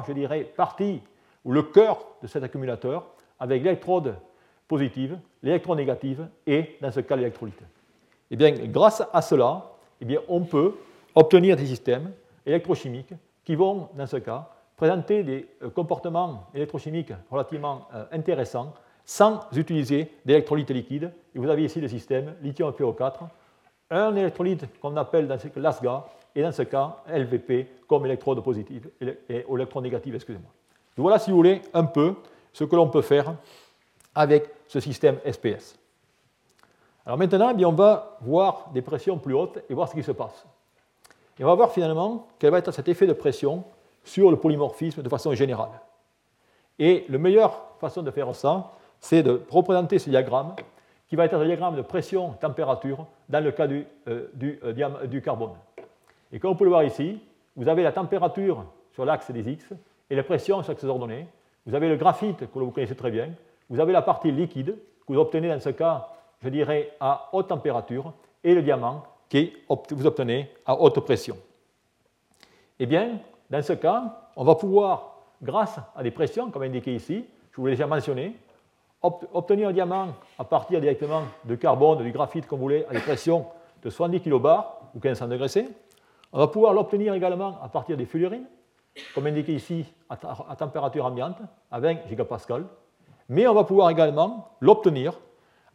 je 0.07 0.13
dirais, 0.13 0.45
parties, 0.57 1.03
ou 1.45 1.53
le 1.53 1.63
cœur 1.63 1.99
de 2.23 2.27
cet 2.27 2.43
accumulateur, 2.43 3.07
avec 3.39 3.63
l'électrode 3.63 4.15
positive, 4.69 5.19
l'électronégative 5.43 6.29
et, 6.47 6.77
dans 6.81 6.93
ce 6.93 7.01
cas, 7.01 7.17
l'électrolyte. 7.17 7.61
Eh 8.31 8.37
bien, 8.37 8.53
grâce 8.67 9.03
à 9.13 9.23
cela, 9.23 9.73
eh 10.01 10.05
bien, 10.05 10.21
on 10.29 10.43
peut 10.43 10.77
obtenir 11.15 11.57
des 11.57 11.67
systèmes 11.67 12.13
électrochimiques 12.47 13.15
qui 13.45 13.55
vont, 13.57 13.89
dans 13.95 14.07
ce 14.07 14.19
cas, 14.19 14.49
présenter 14.77 15.23
des 15.23 15.49
euh, 15.63 15.71
comportements 15.71 16.47
électrochimiques 16.55 17.13
relativement 17.31 17.89
euh, 17.95 18.05
intéressants 18.13 18.73
sans 19.05 19.41
utiliser 19.53 20.13
d'électrolyte 20.25 20.71
liquide. 20.71 21.13
Et 21.35 21.39
vous 21.39 21.49
avez 21.49 21.65
ici 21.65 21.81
le 21.81 21.89
système 21.89 22.35
lithium 22.43 22.73
PO4, 22.73 23.21
un 23.91 24.15
électrolyte 24.17 24.67
qu'on 24.81 24.97
appelle 24.97 25.27
dans 25.27 25.39
ce 25.39 25.49
LASGA, 25.57 26.05
et 26.35 26.43
dans 26.43 26.53
ce 26.53 26.63
cas 26.63 26.97
LVP 27.09 27.67
comme 27.89 28.07
électrode 28.07 28.43
positive 28.43 28.91
et 29.01 29.45
électronégative, 29.53 30.15
excusez-moi. 30.15 30.51
Voilà, 30.97 31.19
si 31.19 31.31
vous 31.31 31.37
voulez, 31.37 31.63
un 31.73 31.85
peu 31.85 32.15
ce 32.53 32.65
que 32.65 32.77
l'on 32.77 32.89
peut 32.89 33.03
faire 33.03 33.35
avec 34.15 34.49
ce 34.69 34.81
système 34.81 35.19
SPS. 35.25 35.77
Alors 37.07 37.19
maintenant, 37.19 37.55
eh 37.57 37.65
on 37.65 37.73
va 37.73 38.19
voir 38.21 38.71
des 38.73 38.83
pressions 38.83 39.19
plus 39.19 39.35
hautes 39.35 39.59
et 39.69 39.75
voir 39.75 39.89
ce 39.89 39.95
qui 39.95 40.03
se 40.03 40.13
passe. 40.13 40.47
Et 41.39 41.45
on 41.45 41.47
va 41.47 41.55
voir 41.55 41.73
finalement 41.73 42.29
quel 42.39 42.51
va 42.51 42.59
être 42.59 42.71
cet 42.71 42.89
effet 42.89 43.07
de 43.07 43.13
pression 43.13 43.65
sur 44.05 44.31
le 44.31 44.37
polymorphisme 44.37 45.03
de 45.03 45.09
façon 45.09 45.35
générale. 45.35 45.81
Et 46.79 47.07
la 47.09 47.19
meilleure 47.19 47.63
façon 47.81 48.03
de 48.03 48.11
faire 48.11 48.35
ça, 48.35 48.73
c'est 49.01 49.23
de 49.23 49.43
représenter 49.51 49.99
ce 49.99 50.11
diagramme, 50.11 50.55
qui 51.09 51.17
va 51.17 51.25
être 51.25 51.35
un 51.35 51.45
diagramme 51.45 51.75
de 51.75 51.83
pression-température 51.83 53.07
dans 53.29 53.43
le 53.43 53.51
cas 53.51 53.67
du, 53.67 53.85
euh, 54.07 54.29
euh, 54.43 55.07
du, 55.07 55.21
carbone. 55.21 55.55
Et 56.31 56.39
comme 56.39 56.53
vous 56.53 56.57
pouvez 56.57 56.67
le 56.67 56.71
voir 56.71 56.85
ici, 56.85 57.21
vous 57.57 57.69
avez 57.69 57.83
la 57.83 57.91
température 57.91 58.65
sur 58.93 59.05
l'axe 59.05 59.31
des 59.33 59.51
X 59.51 59.73
et 60.09 60.15
la 60.15 60.23
pression 60.23 60.63
sur 60.63 60.73
l'axe 60.73 60.85
ordonné. 60.85 61.27
vous 61.67 61.75
avez 61.75 61.89
le 61.89 61.97
graphite 61.97 62.39
que 62.39 62.59
vous 62.59 62.71
connaissez 62.71 62.95
très 62.95 63.11
bien, 63.11 63.31
vous 63.69 63.81
avez 63.81 63.93
la 63.93 64.03
partie 64.03 64.31
liquide 64.31 64.77
que 65.07 65.13
vous 65.13 65.19
obtenez 65.19 65.49
dans 65.49 65.59
ce 65.59 65.71
cas, 65.71 66.09
je 66.43 66.49
dirais, 66.49 66.93
à 67.01 67.29
haute 67.33 67.49
température, 67.49 68.13
et 68.45 68.55
le 68.55 68.63
diamant 68.63 69.03
que 69.29 69.95
vous 69.95 70.07
obtenez 70.07 70.51
à 70.65 70.81
haute 70.81 71.01
pression. 71.01 71.37
Eh 72.79 72.87
bien, 72.87 73.19
dans 73.51 73.63
ce 73.63 73.73
cas, 73.73 74.29
on 74.37 74.45
va 74.45 74.55
pouvoir, 74.55 75.17
grâce 75.43 75.79
à 75.95 76.03
des 76.03 76.11
pressions, 76.11 76.51
comme 76.51 76.63
indiqué 76.63 76.95
ici, 76.95 77.25
je 77.51 77.57
vous 77.57 77.67
l'ai 77.67 77.73
déjà 77.73 77.87
mentionné, 77.87 78.37
obtenir 79.03 79.69
un 79.69 79.73
diamant 79.73 80.09
à 80.39 80.45
partir 80.45 80.81
directement 80.81 81.23
de 81.45 81.55
carbone, 81.55 82.03
du 82.03 82.13
graphite, 82.13 82.47
comme 82.47 82.59
vous 82.59 82.65
voulez, 82.65 82.85
à 82.89 82.93
des 82.93 83.01
pressions 83.01 83.47
de 83.83 83.91
70 83.91 84.21
kbar 84.21 84.81
ou 84.95 84.99
1500 84.99 85.29
degrés 85.29 85.49
C. 85.49 85.69
On 86.33 86.39
va 86.39 86.49
pouvoir 86.49 86.73
l'obtenir 86.75 87.15
également 87.15 87.59
à 87.63 87.69
partir 87.69 87.97
des 87.97 88.05
fullerines, 88.05 88.47
comme 89.15 89.27
indiqué 89.27 89.55
ici, 89.55 89.87
à, 90.09 90.57
température 90.57 91.07
ambiante, 91.07 91.39
à 91.71 91.81
20 91.81 92.09
gigapascal. 92.09 92.65
Mais 93.29 93.47
on 93.47 93.55
va 93.55 93.65
pouvoir 93.65 93.91
également 93.91 94.49
l'obtenir 94.61 95.19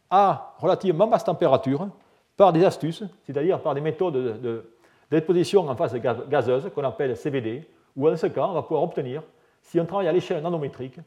à 0.08 0.54
relativement 0.58 1.06
basse 1.06 1.24
température 1.24 1.88
par 2.36 2.52
des 2.52 2.64
astuces, 2.64 3.02
c'est-à-dire 3.24 3.60
par 3.60 3.74
des 3.74 3.80
méthodes 3.80 4.40
de, 4.40 4.70
en 5.10 5.76
phase 5.76 5.94
gazeuse 6.28 6.70
qu'on 6.74 6.84
appelle 6.84 7.16
CVD, 7.16 7.68
où 7.96 8.08
dans 8.08 8.16
ce 8.16 8.26
cas, 8.26 8.46
on 8.46 8.52
va 8.52 8.62
pouvoir 8.62 8.82
obtenir, 8.82 9.22
si 9.62 9.80
on 9.80 9.86
travaille 9.86 10.08
à 10.08 10.12
l'échelle 10.12 10.42
nanométrique, 10.42 10.98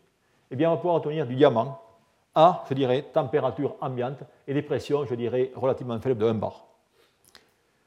eh 0.51 0.55
bien, 0.55 0.69
on 0.69 0.73
va 0.73 0.77
pouvoir 0.77 0.95
obtenir 0.95 1.25
du 1.25 1.35
diamant 1.35 1.79
à, 2.35 2.63
je 2.69 2.73
dirais, 2.73 3.05
température 3.13 3.75
ambiante 3.81 4.19
et 4.47 4.53
des 4.53 4.61
pressions, 4.61 5.05
je 5.05 5.15
dirais, 5.15 5.51
relativement 5.55 5.99
faibles 5.99 6.19
de 6.19 6.25
1 6.25 6.35
bar. 6.35 6.65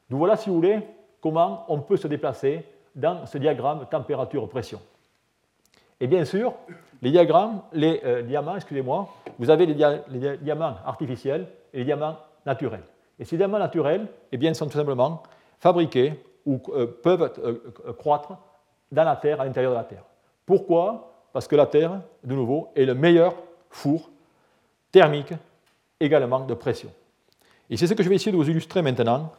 Donc 0.09 0.19
voilà, 0.19 0.35
si 0.35 0.49
vous 0.49 0.55
voulez, 0.55 0.79
comment 1.21 1.65
on 1.69 1.79
peut 1.79 1.97
se 1.97 2.07
déplacer 2.07 2.65
dans 2.95 3.25
ce 3.25 3.37
diagramme 3.37 3.87
température-pression. 3.89 4.79
Et 5.99 6.07
bien 6.07 6.25
sûr, 6.25 6.53
les 7.01 7.11
diagrammes, 7.11 7.61
les 7.71 8.01
euh, 8.03 8.21
diamants, 8.21 8.55
excusez-moi, 8.55 9.09
vous 9.39 9.49
avez 9.49 9.65
les, 9.65 10.37
diamants 10.37 10.75
artificiels 10.85 11.47
et 11.73 11.79
les 11.79 11.85
diamants 11.85 12.17
naturels. 12.45 12.83
Et 13.19 13.25
ces 13.25 13.37
diamants 13.37 13.59
naturels, 13.59 14.07
eh 14.31 14.37
bien, 14.37 14.53
sont 14.53 14.65
tout 14.65 14.77
simplement 14.77 15.23
fabriqués 15.59 16.13
ou 16.45 16.61
euh, 16.69 16.87
peuvent 17.01 17.33
euh, 17.39 17.93
croître 17.93 18.37
dans 18.91 19.03
la 19.03 19.15
Terre, 19.15 19.41
à 19.41 19.45
l'intérieur 19.45 19.71
de 19.71 19.77
la 19.77 19.83
Terre. 19.83 20.03
Pourquoi? 20.45 21.11
Parce 21.31 21.47
que 21.47 21.55
la 21.55 21.65
Terre, 21.65 22.01
de 22.23 22.35
nouveau, 22.35 22.69
est 22.75 22.85
le 22.85 22.95
meilleur 22.95 23.33
four 23.69 24.09
thermique, 24.93 25.33
également 25.99 26.41
de 26.41 26.53
pression. 26.53 26.89
Et 27.69 27.75
c'est 27.75 27.87
ce 27.87 27.93
que 27.93 28.03
je 28.03 28.09
vais 28.09 28.15
essayer 28.15 28.31
de 28.31 28.37
vous 28.37 28.49
illustrer 28.49 28.81
maintenant 28.81 29.31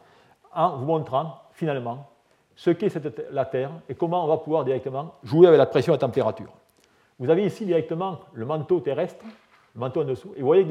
en 0.53 0.77
vous 0.77 0.85
montrant 0.85 1.41
finalement 1.53 2.07
ce 2.55 2.69
qu'est 2.69 2.93
la 3.31 3.45
Terre 3.45 3.71
et 3.89 3.95
comment 3.95 4.23
on 4.23 4.27
va 4.27 4.37
pouvoir 4.37 4.63
directement 4.65 5.15
jouer 5.23 5.47
avec 5.47 5.57
la 5.57 5.65
pression 5.65 5.93
et 5.93 5.95
la 5.95 5.99
température. 5.99 6.51
Vous 7.17 7.29
avez 7.29 7.45
ici 7.45 7.65
directement 7.65 8.19
le 8.33 8.45
manteau 8.45 8.81
terrestre, 8.81 9.25
le 9.73 9.79
manteau 9.79 10.01
en 10.01 10.05
dessous, 10.05 10.33
et 10.35 10.41
vous 10.41 10.45
voyez 10.45 10.67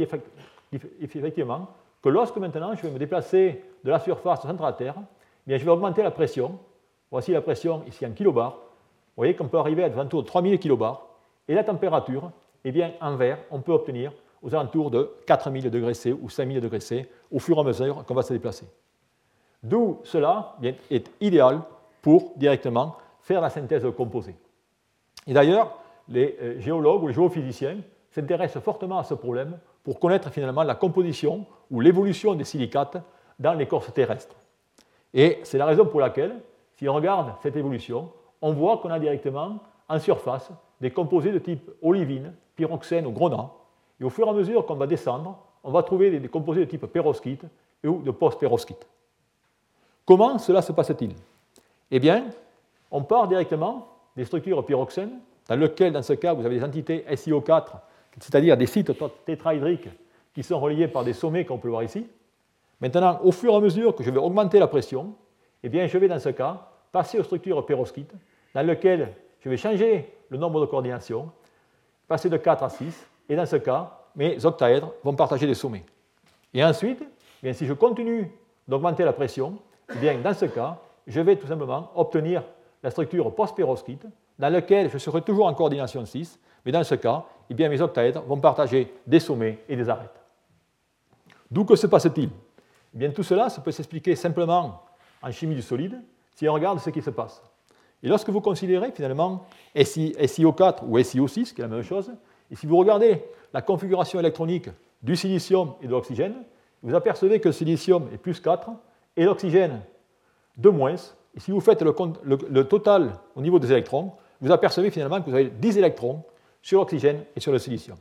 effectivement 1.01 1.69
que 2.03 2.09
lorsque 2.11 2.37
maintenant 2.37 2.75
je 2.75 2.83
vais 2.83 2.91
me 2.91 2.99
déplacer 2.99 3.65
de 3.83 3.91
la 3.91 3.99
surface 3.99 4.45
au 4.45 4.49
centre 4.49 4.61
de 4.61 4.67
la 4.67 4.73
Terre, 4.73 4.95
eh 4.99 5.51
bien, 5.51 5.59
je 5.59 5.65
vais 5.65 5.71
augmenter 5.71 6.03
la 6.03 6.11
pression. 6.11 6.59
Voici 7.11 7.33
la 7.33 7.41
pression 7.41 7.83
ici 7.87 8.05
en 8.05 8.13
kilobars. 8.13 8.53
Vous 8.53 9.19
voyez 9.21 9.35
qu'on 9.35 9.49
peut 9.49 9.59
arriver 9.59 9.85
à 9.85 9.87
alentours 9.87 10.23
de 10.23 10.27
3000 10.27 10.59
kilobars. 10.59 11.07
Et 11.49 11.55
la 11.55 11.65
température, 11.65 12.31
eh 12.65 12.73
bien, 12.73 12.93
en 13.01 13.17
vert, 13.17 13.39
on 13.51 13.61
peut 13.61 13.73
obtenir 13.73 14.13
aux 14.45 14.55
alentours 14.55 14.91
de 14.91 15.11
4000 15.27 15.71
degrés 15.71 15.95
C 15.95 16.13
ou 16.13 16.29
5000 16.29 16.61
degrés 16.61 16.81
C 16.81 17.09
au 17.33 17.39
fur 17.39 17.57
et 17.57 17.61
à 17.61 17.65
mesure 17.65 18.05
qu'on 18.05 18.15
va 18.15 18.23
se 18.23 18.33
déplacer. 18.33 18.67
D'où 19.63 20.01
cela 20.05 20.57
est 20.91 21.11
idéal 21.21 21.63
pour 22.03 22.35
directement 22.37 22.97
faire 23.23 23.41
la 23.41 23.49
synthèse 23.49 23.83
de 23.83 23.91
composés. 23.91 24.37
Et 25.27 25.33
d'ailleurs, 25.33 25.79
les 26.09 26.37
euh, 26.43 26.61
géologues 26.61 27.03
ou 27.03 27.09
les 27.09 27.15
géophysiciens 27.15 27.79
s'intéressent 28.11 28.63
fortement 28.63 28.99
à 28.99 29.05
ce 29.05 29.15
problème 29.15 29.59
pour 29.83 29.99
connaître 29.99 30.31
finalement 30.31 30.63
la 30.63 30.75
composition 30.75 31.47
ou 31.71 31.81
l'évolution 31.81 32.35
des 32.35 32.45
silicates 32.45 32.99
dans 33.39 33.55
l'écorce 33.55 33.93
terrestre. 33.95 34.37
Et 35.15 35.41
c'est 35.45 35.59
la 35.59 35.67
raison 35.67 35.87
pour 35.87 36.01
laquelle, 36.01 36.37
si 36.75 36.87
on 36.89 36.95
regarde 36.95 37.33
cette 37.43 37.57
évolution, 37.57 38.11
on 38.43 38.53
voit 38.53 38.79
qu'on 38.79 38.91
a 38.91 38.99
directement 38.99 39.61
en 39.89 39.99
surface 39.99 40.51
des 40.81 40.91
composés 40.91 41.33
de 41.33 41.39
type 41.39 41.71
olivine, 41.81 42.35
pyroxène 42.57 43.07
ou 43.07 43.13
grenat. 43.13 43.51
Et 44.01 44.05
au 44.05 44.11
fur 44.11 44.27
et 44.27 44.31
à 44.31 44.33
mesure 44.33 44.67
qu'on 44.67 44.75
va 44.75 44.87
descendre, 44.87 45.39
on 45.63 45.71
va 45.71 45.83
trouver 45.83 46.19
des 46.19 46.29
composés 46.29 46.61
de 46.61 46.71
type 46.71 46.87
perovskite 46.87 47.45
ou 47.85 48.03
de 48.03 48.11
post-perovskite. 48.11 48.87
Comment 50.05 50.39
cela 50.39 50.63
se 50.63 50.73
passe-t-il? 50.73 51.15
Eh 51.91 51.99
bien, 51.99 52.27
on 52.91 53.03
part 53.03 53.29
directement 53.29 53.89
des 54.17 54.25
structures 54.25 54.65
pyroxènes, 54.65 55.19
dans 55.49 55.57
lesquelles, 55.57 55.93
dans 55.93 56.03
ce 56.03 56.15
cas, 56.15 56.33
vous 56.33 56.45
avez 56.45 56.59
des 56.59 56.65
entités 56.65 57.05
SiO4, 57.11 57.67
c'est-à-dire 58.21 58.57
des 58.57 58.67
sites 58.67 58.93
tétrahydriques 59.25 59.89
qui 60.35 60.43
sont 60.43 60.59
reliés 60.59 60.89
par 60.89 61.05
des 61.05 61.13
sommets, 61.13 61.45
comme 61.45 61.57
on 61.57 61.61
peut 61.61 61.69
voir 61.69 61.83
ici. 61.83 62.07
Maintenant, 62.81 63.21
au 63.23 63.33
fur 63.33 63.53
et 63.53 63.57
à 63.57 63.61
mesure 63.61 63.95
que 63.95 64.03
je 64.03 64.11
vais 64.11 64.19
augmenter 64.19 64.59
la 64.59 64.67
pression, 64.67 65.15
eh 65.63 65.69
bien, 65.69 65.87
je 65.87 65.97
vais, 65.99 66.09
dans 66.09 66.19
ce 66.19 66.31
cas, 66.31 66.69
passer 66.93 67.19
aux 67.19 67.23
structures 67.23 67.65
perovskites, 67.65 68.13
dans 68.55 68.67
lesquelles 68.67 69.15
je 69.41 69.49
vais 69.49 69.57
changer 69.57 70.13
le 70.29 70.39
nombre 70.39 70.61
de 70.61 70.67
coordinations, 70.67 71.31
passer 72.09 72.29
de 72.29 72.37
4 72.37 72.63
à 72.63 72.69
6, 72.69 73.07
et 73.29 73.37
dans 73.37 73.47
ce 73.47 73.57
cas, 73.57 74.01
mes 74.17 74.45
octaèdres 74.45 74.93
vont 75.03 75.15
partager 75.15 75.47
des 75.47 75.55
sommets. 75.55 75.85
Et 76.53 76.65
ensuite, 76.65 77.03
eh 77.43 77.53
si 77.53 77.67
je 77.67 77.73
continue 77.73 78.31
d'augmenter 78.69 79.05
la 79.05 79.13
pression, 79.13 79.59
eh 79.93 79.99
bien, 79.99 80.19
dans 80.19 80.35
ce 80.35 80.47
cas, 80.47 80.79
je 81.07 81.21
vais 81.21 81.37
tout 81.37 81.47
simplement 81.47 81.91
obtenir 81.95 82.43
la 82.83 82.91
structure 82.91 83.35
post-perovskite, 83.35 84.07
dans 84.39 84.49
laquelle 84.49 84.91
je 84.91 84.99
serai 84.99 85.23
toujours 85.23 85.47
en 85.47 85.55
coordination 85.55 86.05
6, 86.05 86.39
mais 86.65 86.73
dans 86.73 86.85
ce 86.85 86.95
cas, 86.95 87.25
eh 87.51 87.55
bien, 87.55 87.69
mes 87.69 87.81
octaèdres 87.81 88.23
vont 88.23 88.39
partager 88.39 88.93
des 89.07 89.21
sommets 89.21 89.59
et 89.69 89.77
des 89.77 89.89
arêtes. 89.89 90.21
D'où 91.51 91.65
que 91.65 91.77
se 91.77 91.87
passe-t-il? 91.87 92.31
Eh 92.95 92.99
bien, 92.99 93.11
Tout 93.11 93.23
cela 93.23 93.49
ça 93.49 93.61
peut 93.61 93.73
s'expliquer 93.73 94.17
simplement 94.17 94.83
en 95.23 95.31
chimie 95.31 95.55
du 95.55 95.63
solide 95.63 96.01
si 96.35 96.49
on 96.49 96.53
regarde 96.53 96.79
ce 96.81 96.91
qui 96.91 97.03
se 97.03 97.11
passe. 97.11 97.43
Et 98.03 98.09
lorsque 98.09 98.29
vous 98.29 98.41
considérez 98.41 98.93
finalement 98.93 99.47
SiO4 99.75 100.85
ou 100.87 100.99
SiO6, 100.99 101.55
qui 101.55 101.61
est 101.61 101.65
la 101.65 101.69
même 101.69 101.83
chose, 101.83 102.13
et 102.55 102.57
si 102.57 102.69
vous 102.69 102.77
regardez 102.77 103.21
la 103.53 103.63
configuration 103.63 104.21
électronique 104.21 104.69
du 105.03 105.17
silicium 105.17 105.75
et 105.83 105.89
de 105.89 105.91
l'oxygène, 105.91 106.35
vous 106.85 106.95
apercevez 106.95 107.41
que 107.41 107.49
le 107.49 107.53
silicium 107.53 108.09
est 108.15 108.17
plus 108.17 108.39
4 108.39 108.71
et 109.17 109.25
l'oxygène 109.25 109.81
de 110.57 110.69
moins. 110.69 110.95
Et 111.35 111.41
si 111.41 111.51
vous 111.51 111.61
faites 111.61 111.83
le, 111.83 112.63
total 112.63 113.15
au 113.35 113.41
niveau 113.41 113.59
des 113.59 113.73
électrons, 113.73 114.13
vous 114.41 114.53
apercevez 114.53 114.93
finalement 114.93 115.21
que 115.21 115.31
vous 115.31 115.35
avez 115.35 115.51
10 115.51 115.79
électrons 115.79 116.23
sur 116.63 116.79
l'oxygène 116.79 117.25
et 117.35 117.41
sur 117.41 117.51
le 117.51 117.59
silicium. 117.59 117.97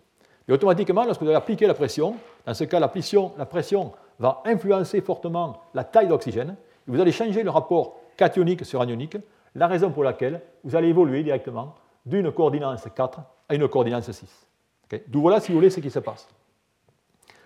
Et 0.47 0.53
automatiquement, 0.53 1.03
lorsque 1.03 1.21
vous 1.21 1.27
allez 1.29 1.35
appliquer 1.35 1.65
la 1.65 1.73
pression, 1.73 2.13
dans 2.45 2.53
ce 2.53 2.65
cas, 2.65 2.79
la 2.79 2.89
pression, 2.89 3.91
va 4.19 4.43
influencer 4.45 5.01
fortement 5.01 5.63
la 5.73 5.83
taille 5.83 6.09
d'oxygène, 6.09 6.55
et 6.87 6.91
vous 6.91 7.01
allez 7.01 7.11
changer 7.11 7.41
le 7.41 7.49
rapport 7.49 7.95
cationique 8.17 8.65
sur 8.65 8.81
anionique, 8.81 9.17
la 9.55 9.65
raison 9.65 9.89
pour 9.89 10.03
laquelle 10.03 10.41
vous 10.63 10.75
allez 10.75 10.89
évoluer 10.89 11.23
directement 11.23 11.73
d'une 12.05 12.31
coordinance 12.31 12.85
4 12.95 13.19
une 13.55 13.67
coordinance 13.67 14.11
6. 14.11 14.47
D'où 15.07 15.21
voilà, 15.21 15.39
si 15.39 15.51
vous 15.51 15.57
voulez, 15.57 15.69
ce 15.69 15.79
qui 15.79 15.89
se 15.89 15.99
passe. 15.99 16.27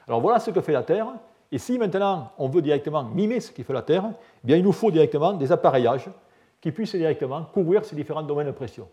Alors 0.07 0.21
voilà 0.21 0.39
ce 0.39 0.51
que 0.51 0.61
fait 0.61 0.73
la 0.73 0.83
Terre, 0.83 1.07
et 1.51 1.57
si 1.57 1.77
maintenant 1.77 2.31
on 2.37 2.47
veut 2.47 2.61
directement 2.61 3.03
mimer 3.03 3.39
ce 3.39 3.51
qui 3.51 3.63
fait 3.63 3.73
la 3.73 3.81
Terre, 3.81 4.05
eh 4.43 4.47
bien, 4.47 4.57
il 4.57 4.63
nous 4.63 4.71
faut 4.71 4.91
directement 4.91 5.33
des 5.33 5.51
appareillages 5.51 6.09
qui 6.59 6.71
puissent 6.71 6.95
directement 6.95 7.43
couvrir 7.43 7.85
ces 7.85 7.95
différents 7.95 8.23
domaines 8.23 8.47
de 8.47 8.51
pression. 8.51 8.87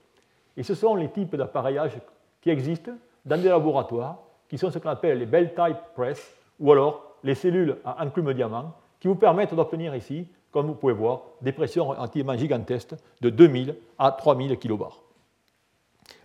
Et 0.56 0.62
ce 0.62 0.74
sont 0.74 0.94
les 0.94 1.08
types 1.08 1.34
d'appareillages 1.34 1.98
qui 2.40 2.50
existent 2.50 2.92
dans 3.24 3.40
des 3.40 3.48
laboratoires, 3.48 4.18
qui 4.48 4.58
sont 4.58 4.70
ce 4.70 4.78
qu'on 4.78 4.90
appelle 4.90 5.18
les 5.18 5.26
Bell 5.26 5.54
Type 5.54 5.78
Press, 5.94 6.36
ou 6.60 6.70
alors 6.72 7.16
les 7.24 7.34
cellules 7.34 7.78
à 7.84 8.04
enclume 8.04 8.32
diamant, 8.34 8.72
qui 9.00 9.08
vous 9.08 9.14
permettent 9.14 9.54
d'obtenir 9.54 9.94
ici, 9.94 10.28
comme 10.52 10.66
vous 10.66 10.74
pouvez 10.74 10.92
voir, 10.92 11.22
des 11.40 11.52
pressions 11.52 11.86
relativement 11.88 12.36
gigantesques 12.36 12.94
de 13.20 13.30
2000 13.30 13.76
à 13.98 14.12
3000 14.12 14.56
kbar. 14.58 15.03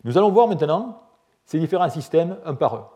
Nous 0.03 0.17
allons 0.17 0.29
voir 0.29 0.47
maintenant 0.47 1.01
ces 1.45 1.59
différents 1.59 1.89
systèmes 1.89 2.37
un 2.45 2.53
par 2.53 2.73
un. 2.73 2.87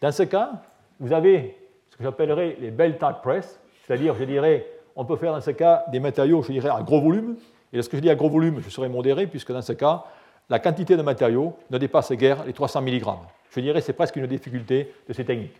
Dans 0.00 0.12
ce 0.12 0.24
cas, 0.24 0.52
vous 0.98 1.12
avez 1.12 1.56
ce 1.90 1.96
que 1.96 2.02
j'appellerais 2.02 2.56
les 2.60 2.70
Bell 2.70 2.98
Type 2.98 3.22
Press, 3.22 3.60
c'est-à-dire, 3.86 4.14
je 4.14 4.24
dirais, 4.24 4.66
on 4.96 5.04
peut 5.04 5.16
faire 5.16 5.32
dans 5.32 5.40
ce 5.40 5.50
cas 5.50 5.84
des 5.92 6.00
matériaux, 6.00 6.42
je 6.42 6.52
dirais, 6.52 6.70
à 6.70 6.82
gros 6.82 7.00
volume. 7.00 7.36
Et 7.72 7.76
lorsque 7.76 7.94
je 7.94 8.00
dis 8.00 8.10
à 8.10 8.14
gros 8.14 8.28
volume, 8.28 8.60
je 8.60 8.70
serai 8.70 8.88
modéré, 8.88 9.26
puisque 9.26 9.52
dans 9.52 9.62
ce 9.62 9.72
cas, 9.72 10.04
la 10.48 10.58
quantité 10.58 10.96
de 10.96 11.02
matériaux 11.02 11.56
ne 11.70 11.78
dépasse 11.78 12.12
guère 12.12 12.44
les 12.44 12.52
300 12.52 12.82
mg. 12.82 13.04
Je 13.50 13.60
dirais 13.60 13.80
c'est 13.80 13.92
presque 13.92 14.16
une 14.16 14.26
difficulté 14.26 14.92
de 15.08 15.12
ces 15.12 15.24
techniques. 15.24 15.56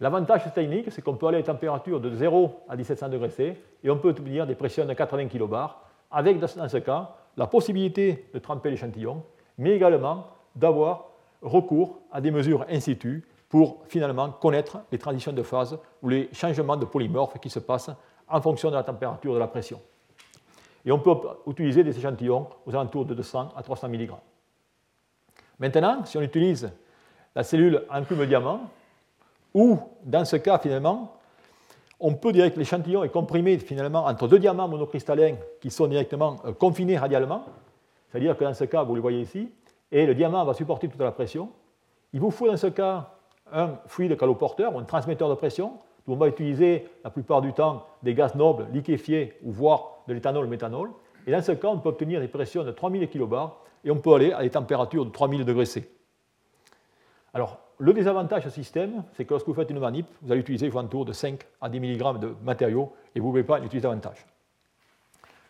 L'avantage 0.00 0.40
de 0.40 0.44
cette 0.44 0.54
technique, 0.54 0.90
c'est 0.90 1.02
qu'on 1.02 1.14
peut 1.14 1.28
aller 1.28 1.38
à 1.38 1.40
des 1.40 1.46
températures 1.46 2.00
de 2.00 2.14
0 2.14 2.64
à 2.68 2.76
1700 2.76 3.08
degrés 3.08 3.30
C 3.30 3.56
et 3.84 3.90
on 3.90 3.98
peut 3.98 4.08
obtenir 4.08 4.46
des 4.46 4.54
pressions 4.54 4.84
de 4.84 4.92
80 4.92 5.26
kbar, 5.26 5.82
avec 6.10 6.40
dans 6.40 6.68
ce 6.68 6.78
cas 6.78 7.10
la 7.36 7.46
possibilité 7.46 8.28
de 8.32 8.38
tremper 8.38 8.70
l'échantillon, 8.70 9.22
mais 9.58 9.70
également 9.70 10.26
d'avoir 10.54 11.08
recours 11.40 11.98
à 12.12 12.20
des 12.20 12.30
mesures 12.30 12.64
in 12.68 12.80
situ 12.80 13.24
pour 13.48 13.82
finalement 13.88 14.30
connaître 14.30 14.80
les 14.90 14.98
transitions 14.98 15.32
de 15.32 15.42
phase 15.42 15.78
ou 16.02 16.08
les 16.08 16.28
changements 16.32 16.76
de 16.76 16.84
polymorphes 16.84 17.38
qui 17.38 17.50
se 17.50 17.58
passent 17.58 17.90
en 18.28 18.40
fonction 18.40 18.70
de 18.70 18.76
la 18.76 18.82
température 18.82 19.32
et 19.32 19.34
de 19.34 19.40
la 19.40 19.48
pression. 19.48 19.80
Et 20.84 20.90
on 20.90 20.98
peut 20.98 21.16
utiliser 21.46 21.84
des 21.84 21.96
échantillons 21.96 22.48
aux 22.66 22.70
alentours 22.74 23.04
de 23.04 23.14
200 23.14 23.50
à 23.56 23.62
300 23.62 23.88
mg. 23.88 24.10
Maintenant, 25.58 26.04
si 26.04 26.16
on 26.18 26.22
utilise 26.22 26.72
la 27.34 27.42
cellule 27.42 27.84
en 27.90 28.02
plume 28.02 28.26
diamant, 28.26 28.70
ou 29.54 29.78
dans 30.02 30.24
ce 30.24 30.36
cas 30.36 30.58
finalement, 30.58 31.14
on 32.02 32.14
peut 32.14 32.32
dire 32.32 32.52
que 32.52 32.58
l'échantillon 32.58 33.04
est 33.04 33.08
comprimé 33.08 33.58
finalement 33.58 34.06
entre 34.06 34.26
deux 34.26 34.40
diamants 34.40 34.66
monocristallins 34.66 35.36
qui 35.60 35.70
sont 35.70 35.86
directement 35.86 36.36
euh, 36.44 36.52
confinés 36.52 36.98
radialement, 36.98 37.44
c'est-à-dire 38.10 38.36
que 38.36 38.44
dans 38.44 38.52
ce 38.52 38.64
cas, 38.64 38.82
vous 38.82 38.96
le 38.96 39.00
voyez 39.00 39.20
ici, 39.20 39.48
et 39.92 40.04
le 40.04 40.14
diamant 40.14 40.44
va 40.44 40.52
supporter 40.52 40.88
toute 40.88 41.00
la 41.00 41.12
pression. 41.12 41.48
Il 42.12 42.20
vous 42.20 42.32
faut 42.32 42.48
dans 42.48 42.56
ce 42.56 42.66
cas 42.66 43.14
un 43.52 43.76
fluide 43.86 44.16
caloporteur 44.16 44.74
ou 44.74 44.78
un 44.80 44.84
transmetteur 44.84 45.28
de 45.28 45.34
pression, 45.34 45.74
où 46.06 46.14
on 46.14 46.16
va 46.16 46.26
utiliser 46.26 46.88
la 47.04 47.10
plupart 47.10 47.40
du 47.40 47.52
temps 47.52 47.86
des 48.02 48.14
gaz 48.14 48.34
nobles 48.34 48.66
liquéfiés 48.72 49.38
ou 49.44 49.52
voire 49.52 50.02
de 50.08 50.14
l'éthanol 50.14 50.48
méthanol. 50.48 50.90
Et 51.26 51.30
dans 51.30 51.42
ce 51.42 51.52
cas, 51.52 51.68
on 51.68 51.78
peut 51.78 51.90
obtenir 51.90 52.20
des 52.20 52.26
pressions 52.26 52.64
de 52.64 52.72
3000 52.72 53.08
kbar 53.08 53.60
et 53.84 53.90
on 53.92 53.98
peut 53.98 54.14
aller 54.14 54.32
à 54.32 54.42
des 54.42 54.50
températures 54.50 55.04
de 55.04 55.10
3000 55.10 55.44
degrés 55.44 55.66
C. 55.66 55.88
Alors, 57.32 57.60
le 57.82 57.92
désavantage 57.92 58.44
de 58.44 58.48
ce 58.48 58.54
système, 58.54 59.02
c'est 59.12 59.24
que 59.24 59.30
lorsque 59.30 59.48
vous 59.48 59.54
faites 59.54 59.68
une 59.68 59.80
manip, 59.80 60.06
vous 60.22 60.30
allez 60.30 60.40
utiliser 60.40 60.70
un 60.72 60.84
tour 60.84 61.04
de 61.04 61.12
5 61.12 61.40
à 61.60 61.68
10 61.68 61.80
mg 61.80 62.20
de 62.20 62.32
matériaux 62.44 62.92
et 63.12 63.18
vous 63.18 63.26
ne 63.26 63.32
pouvez 63.32 63.42
pas 63.42 63.58
l'utiliser 63.58 63.82
davantage. 63.82 64.24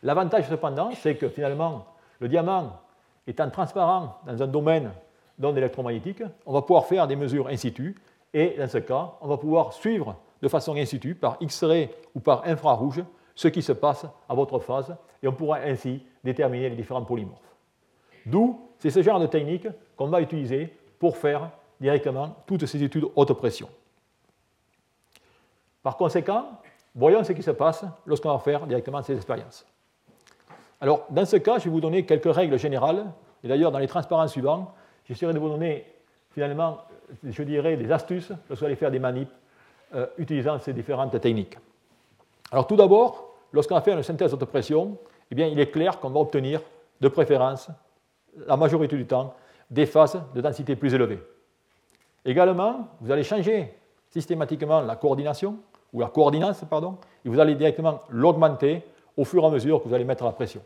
L'avantage 0.03 0.49
cependant, 0.49 0.93
c'est 0.95 1.17
que 1.17 1.29
finalement, 1.29 1.85
le 2.21 2.29
diamant 2.29 2.81
étant 3.27 3.51
transparent 3.51 4.19
dans 4.27 4.43
un 4.43 4.47
domaine 4.47 4.93
d'ondes 5.39 5.59
électromagnétiques, 5.59 6.23
on 6.47 6.55
va 6.55 6.63
pouvoir 6.63 6.87
faire 6.87 7.07
des 7.07 7.17
mesures 7.17 7.49
in 7.49 7.57
situ 7.57 7.95
et 8.33 8.55
dans 8.57 8.67
ce 8.69 8.79
cas, 8.79 9.13
on 9.21 9.29
va 9.29 9.37
pouvoir 9.37 9.75
suivre 9.75 10.17
de 10.41 10.49
façon 10.49 10.75
in 10.75 10.87
situ 10.87 11.15
par 11.15 11.37
X-ray 11.39 11.91
ou 12.15 12.21
par 12.21 12.47
infrarouge 12.47 13.05
ce 13.35 13.49
qui 13.49 13.61
se 13.61 13.73
passe 13.73 14.07
à 14.27 14.35
votre 14.35 14.59
phase 14.59 14.97
et 15.23 15.29
on 15.29 15.33
pourra 15.33 15.59
ainsi 15.59 16.03
déterminer 16.25 16.71
les 16.71 16.77
différents 16.77 17.05
polymorphes. 17.05 17.55
D'où 18.25 18.59
c'est 18.79 18.89
ce 18.89 19.03
genre 19.03 19.21
de 19.21 19.27
technique 19.27 19.69
qu'on 19.99 20.07
va 20.07 20.23
utiliser 20.23 20.73
pour 20.99 21.19
faire 21.19 21.51
directement 21.83 22.37
toutes 22.47 22.65
ces 22.65 22.83
études 22.83 23.07
haute 23.15 23.33
pression. 23.35 23.69
Par 25.83 25.97
conséquent, 25.97 26.61
voyons 26.95 27.25
ce 27.25 27.33
qui 27.33 27.43
se 27.43 27.51
passe 27.51 27.85
lorsqu'on 28.07 28.33
va 28.33 28.39
faire 28.39 28.67
directement 28.67 29.03
ces 29.03 29.17
expériences. 29.17 29.67
Alors, 30.81 31.07
dans 31.11 31.27
ce 31.27 31.37
cas, 31.37 31.59
je 31.59 31.65
vais 31.65 31.71
vous 31.71 31.81
donner 31.81 32.07
quelques 32.07 32.33
règles 32.33 32.59
générales, 32.59 33.05
et 33.43 33.49
d'ailleurs, 33.49 33.73
dans 33.73 33.81
les 33.81 33.89
transparents 33.89 34.29
suivants, 34.29 34.73
j'essaierai 35.05 35.35
de 35.35 35.39
vous 35.41 35.49
donner 35.49 35.85
finalement, 36.31 36.79
je 37.25 37.43
dirais, 37.43 37.77
des 37.77 37.91
astuces 37.91 38.31
lorsque 38.49 38.61
vous 38.61 38.67
allez 38.67 38.77
faire 38.77 38.91
des 38.91 39.01
manips 39.01 39.33
euh, 39.95 40.07
utilisant 40.19 40.59
ces 40.61 40.73
différentes 40.73 41.21
techniques. 41.21 41.59
Alors, 42.53 42.67
tout 42.67 42.77
d'abord, 42.77 43.35
lorsqu'on 43.53 43.75
va 43.75 43.81
faire 43.81 43.97
une 43.97 44.05
synthèse 44.05 44.33
haute 44.33 44.45
pression, 44.45 44.97
eh 45.31 45.35
bien, 45.35 45.49
il 45.49 45.59
est 45.59 45.71
clair 45.71 45.99
qu'on 45.99 46.11
va 46.11 46.21
obtenir 46.21 46.61
de 47.01 47.09
préférence, 47.09 47.69
la 48.47 48.57
majorité 48.57 48.97
du 48.97 49.07
temps, 49.07 49.35
des 49.69 49.87
phases 49.87 50.23
de 50.35 50.41
densité 50.41 50.77
plus 50.77 50.95
élevées. 50.95 51.21
Également, 52.25 52.89
vous 53.01 53.11
allez 53.11 53.25
changer 53.25 53.75
systématiquement 54.11 54.81
la 54.81 54.97
coordination, 54.97 55.59
ou 55.93 56.01
la 56.01 56.09
coordinance, 56.09 56.65
pardon, 56.69 56.99
et 57.25 57.29
vous 57.29 57.39
allez 57.39 57.55
directement 57.55 58.01
l'augmenter 58.09 58.83
au 59.17 59.25
fur 59.25 59.43
et 59.43 59.47
à 59.47 59.51
mesure 59.51 59.83
que 59.83 59.89
vous 59.89 59.95
allez 59.95 60.05
mettre 60.05 60.25
la 60.25 60.33
pression. 60.33 60.63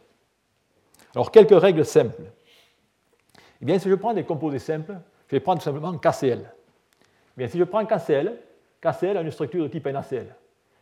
Alors, 1.15 1.31
quelques 1.31 1.59
règles 1.59 1.85
simples. 1.85 2.23
Eh 3.61 3.65
bien, 3.65 3.79
si 3.79 3.89
je 3.89 3.95
prends 3.95 4.15
des 4.15 4.25
composés 4.25 4.59
simples, 4.59 4.97
je 5.27 5.37
vais 5.37 5.41
prendre 5.41 5.59
tout 5.59 5.65
simplement 5.65 5.97
KCl. 5.97 6.41
Eh 6.43 7.07
bien, 7.37 7.49
si 7.49 7.59
je 7.59 7.65
prends 7.65 7.85
KCl, 7.85 8.35
KCl 8.81 9.17
a 9.17 9.23
une 9.23 9.31
structure 9.31 9.63
de 9.63 9.69
type 9.69 9.87
NaCl. 9.87 10.27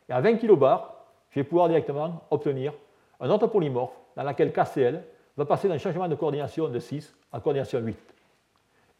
Et 0.08 0.12
à 0.12 0.20
20 0.20 0.34
kbar, 0.36 1.06
je 1.30 1.40
vais 1.40 1.44
pouvoir 1.44 1.68
directement 1.68 2.22
obtenir 2.30 2.72
un 3.20 3.30
autre 3.30 3.46
polymorphe 3.46 3.94
dans 4.16 4.22
lequel 4.22 4.52
KCl 4.52 5.02
va 5.36 5.44
passer 5.44 5.68
d'un 5.68 5.78
changement 5.78 6.08
de 6.08 6.14
coordination 6.14 6.68
de 6.68 6.78
6 6.78 7.14
à 7.32 7.40
coordination 7.40 7.80
8. 7.80 7.96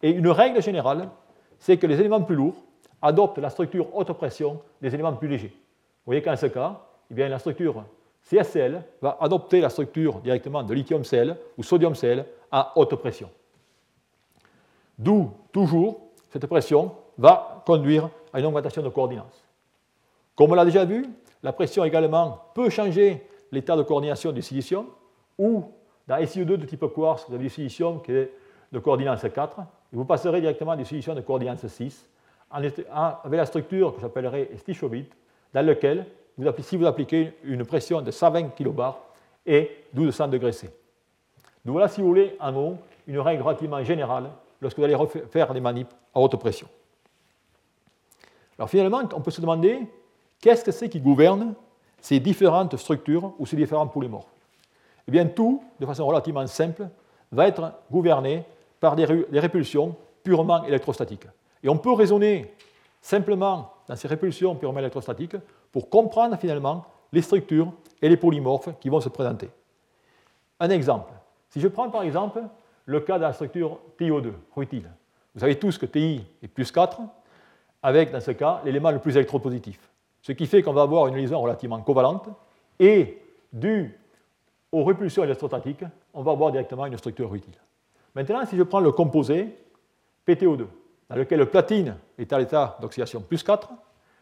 Et 0.03 0.11
une 0.11 0.29
règle 0.29 0.63
générale, 0.63 1.09
c'est 1.59 1.77
que 1.77 1.87
les 1.87 1.99
éléments 2.01 2.23
plus 2.23 2.37
lourds 2.37 2.63
adoptent 3.01 3.39
la 3.39 3.51
structure 3.51 3.95
haute 3.95 4.13
pression 4.13 4.61
des 4.81 4.95
éléments 4.95 5.13
plus 5.13 5.29
légers. 5.29 5.53
Vous 5.55 6.11
voyez 6.11 6.23
qu'en 6.23 6.37
ce 6.37 6.47
cas, 6.47 6.81
eh 7.11 7.15
bien, 7.15 7.29
la 7.29 7.39
structure 7.39 7.85
CSL 8.23 8.83
va 9.03 9.19
adopter 9.21 9.61
la 9.61 9.69
structure 9.69 10.21
directement 10.21 10.63
de 10.63 10.73
lithium-Cl 10.73 11.37
ou 11.59 11.63
sodium-Cl 11.63 12.25
à 12.51 12.73
haute 12.77 12.95
pression. 12.97 13.31
D'où, 14.99 15.31
toujours, 15.53 16.01
cette 16.31 16.47
pression 16.47 16.93
va 17.19 17.63
conduire 17.67 18.09
à 18.33 18.41
une 18.41 18.47
augmentation 18.47 18.83
de 18.83 18.89
coordination. 18.89 19.45
Comme 20.35 20.53
on 20.53 20.55
l'a 20.55 20.65
déjà 20.65 20.85
vu, 20.85 21.07
la 21.43 21.53
pression 21.53 21.85
également 21.85 22.41
peut 22.55 22.71
changer 22.71 23.27
l'état 23.53 23.77
de 23.77 23.83
coordination 23.83 24.33
du 24.33 24.43
silicium, 24.43 24.87
ou 25.39 25.65
dans 26.07 26.17
SiO2 26.17 26.57
de 26.57 26.67
type 26.67 26.85
quartz, 26.95 27.27
vous 27.29 27.35
avez 27.35 27.45
du 27.45 27.51
silicium 27.51 28.03
qui 28.03 28.13
est 28.13 28.33
de 28.73 28.79
coordination 28.79 29.29
4, 29.29 29.61
et 29.95 29.97
vous 29.97 30.05
passerez 30.05 30.41
directement 30.41 30.75
du 30.75 30.85
silicium 30.85 31.15
de 31.15 31.21
coordination 31.21 31.69
6 31.69 32.09
avec 32.51 32.87
la 32.89 33.47
structure 33.47 33.95
que 33.95 34.01
j'appellerai 34.01 34.51
stichovite, 34.59 35.13
dans 35.53 35.65
lequel, 35.65 36.07
si 36.61 36.77
vous 36.77 36.85
appliquez 36.85 37.35
une 37.45 37.65
pression 37.65 38.03
de 38.03 38.11
120 38.11 38.57
kbar 38.57 38.99
et 39.47 39.85
1200 39.95 40.29
degrés 40.29 40.53
C. 40.53 40.67
Donc 41.65 41.75
voilà, 41.75 41.87
si 41.89 42.01
vous 42.01 42.09
voulez, 42.09 42.37
en 42.41 42.55
haut, 42.57 42.77
une 43.07 43.21
règle 43.21 43.43
relativement 43.43 43.83
générale 43.85 44.31
lorsque 44.61 44.79
vous 44.79 44.85
allez 44.85 44.97
faire 45.31 45.55
des 45.55 45.61
manips 45.61 45.93
à 46.13 46.21
haute 46.21 46.37
pression. 46.37 46.69
Alors 48.59 48.69
finalement, 48.69 49.03
on 49.15 49.21
peut 49.21 49.31
se 49.31 49.41
demander 49.41 49.81
qu'est-ce 50.41 50.65
que 50.65 50.73
c'est 50.73 50.89
qui 50.89 51.01
gouverne 51.01 51.55
ces 52.01 52.19
différentes 52.19 52.77
structures 52.77 53.33
ou 53.39 53.47
ces 53.47 53.57
différents 53.57 53.87
polymorphes 53.87 54.33
Eh 55.07 55.13
bien, 55.13 55.27
tout, 55.27 55.63
de 55.79 55.87
façon 55.87 56.07
relativement 56.07 56.47
simple, 56.47 56.89
va 57.31 57.47
être 57.49 57.73
gouverné 57.91 58.45
par 58.85 58.97
des, 58.97 59.07
répulsions 59.41 59.97
purement 60.23 60.63
électrostatiques. 60.67 61.27
Et 61.63 61.71
on 61.71 61.79
peut 61.79 61.95
raisonner 61.95 62.55
simplement 63.01 63.73
dans 63.89 63.97
ces 63.97 64.09
répulsions 64.09 64.55
purement 64.57 64.81
électrostatiques 64.81 65.37
pour 65.73 65.89
comprendre 65.89 66.37
finalement 66.37 66.85
les 67.11 67.23
structures 67.23 67.73
et 68.03 68.11
les 68.11 68.19
polymorphes 68.19 68.79
qui 68.81 68.91
vont 68.91 69.01
se 69.01 69.09
présenter. 69.09 69.49
Un 70.61 70.69
exemple. 70.69 71.15
Si 71.49 71.63
je 71.63 71.69
prends 71.69 71.89
par 71.89 72.03
exemple 72.03 72.43
le 72.85 73.01
cas 73.01 73.17
de 73.17 73.23
la 73.23 73.33
structure 73.33 73.79
TiO2, 73.99 74.33
rutile. 74.55 74.91
Vous 75.35 75.41
savez 75.41 75.59
tous 75.59 75.79
que 75.79 75.87
Ti 75.87 76.23
est 76.43 76.49
plus 76.49 76.71
4, 76.71 77.01
avec 77.83 78.13
dans 78.13 78.21
ce 78.21 78.33
cas 78.33 78.61
l'élément 78.67 78.91
le 78.91 78.99
plus 78.99 79.17
électropositif. 79.17 79.81
Ce 80.21 80.33
qui 80.33 80.45
fait 80.45 80.63
qu'on 80.63 80.75
va 80.75 80.83
avoir 80.83 81.07
une 81.07 81.17
liaison 81.17 81.41
relativement 81.41 81.81
covalente 81.81 82.29
et, 82.79 83.23
dû 83.51 83.99
aux 84.71 84.85
répulsions 84.85 85.25
électrostatiques, 85.25 85.85
on 86.13 86.23
va 86.23 86.33
avoir 86.33 86.53
directement 86.53 86.85
une 86.85 86.99
structure 86.99 87.31
rutile. 87.31 87.59
Maintenant, 88.15 88.45
si 88.47 88.57
je 88.57 88.63
prends 88.63 88.81
le 88.81 88.93
composé 88.93 89.49
PTO2, 90.27 90.67
dans 91.09 91.17
lequel 91.17 91.39
le 91.41 91.47
platine 91.47 91.97
est 92.17 92.33
à 92.33 92.39
l'état 92.39 92.79
d'oxydation 92.81 93.21
plus 93.21 93.43
4, 93.43 93.71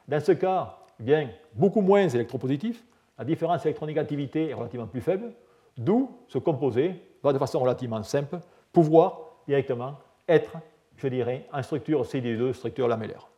dans 0.08 0.20
ce 0.20 0.32
cas, 0.32 0.78
bien, 0.98 1.28
beaucoup 1.54 1.80
moins 1.80 2.08
électropositif, 2.08 2.84
la 3.18 3.24
différence 3.24 3.64
électronégativité 3.64 4.48
est 4.48 4.54
relativement 4.54 4.86
plus 4.86 5.00
faible, 5.00 5.32
d'où 5.76 6.10
ce 6.28 6.38
composé 6.38 6.94
va 7.22 7.32
de 7.32 7.38
façon 7.38 7.60
relativement 7.60 8.02
simple 8.02 8.38
pouvoir 8.72 9.20
directement 9.46 9.98
être, 10.26 10.52
je 10.96 11.08
dirais, 11.08 11.46
en 11.52 11.62
structure 11.62 12.02
CD2, 12.02 12.54
structure 12.54 12.88
lamellaire. 12.88 13.28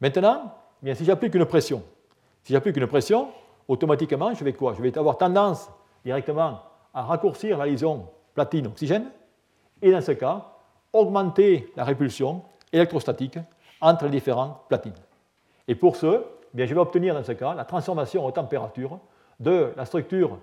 Maintenant, 0.00 0.54
eh 0.82 0.84
bien, 0.84 0.94
si 0.94 1.04
j'applique 1.04 1.34
une 1.34 1.44
pression, 1.44 1.82
si 2.42 2.52
j'applique 2.52 2.76
une 2.76 2.86
pression, 2.86 3.28
automatiquement, 3.66 4.32
je 4.32 4.44
vais 4.44 4.52
quoi? 4.52 4.74
Je 4.74 4.82
vais 4.82 4.96
avoir 4.96 5.18
tendance 5.18 5.68
directement 6.04 6.60
à 6.94 7.02
raccourcir 7.02 7.58
la 7.58 7.66
liaison 7.66 8.08
platine-oxygène 8.34 9.10
et 9.82 9.90
dans 9.90 10.00
ce 10.00 10.12
cas, 10.12 10.46
augmenter 10.92 11.72
la 11.76 11.84
répulsion 11.84 12.42
électrostatique 12.72 13.38
entre 13.80 14.04
les 14.04 14.10
différents 14.10 14.64
platines. 14.68 14.94
Et 15.68 15.74
pour 15.74 15.96
ce, 15.96 16.24
bien, 16.54 16.66
je 16.66 16.74
vais 16.74 16.80
obtenir 16.80 17.14
dans 17.14 17.24
ce 17.24 17.32
cas 17.32 17.54
la 17.54 17.64
transformation 17.64 18.24
en 18.24 18.32
température 18.32 18.98
de 19.38 19.72
la 19.76 19.84
structure 19.84 20.38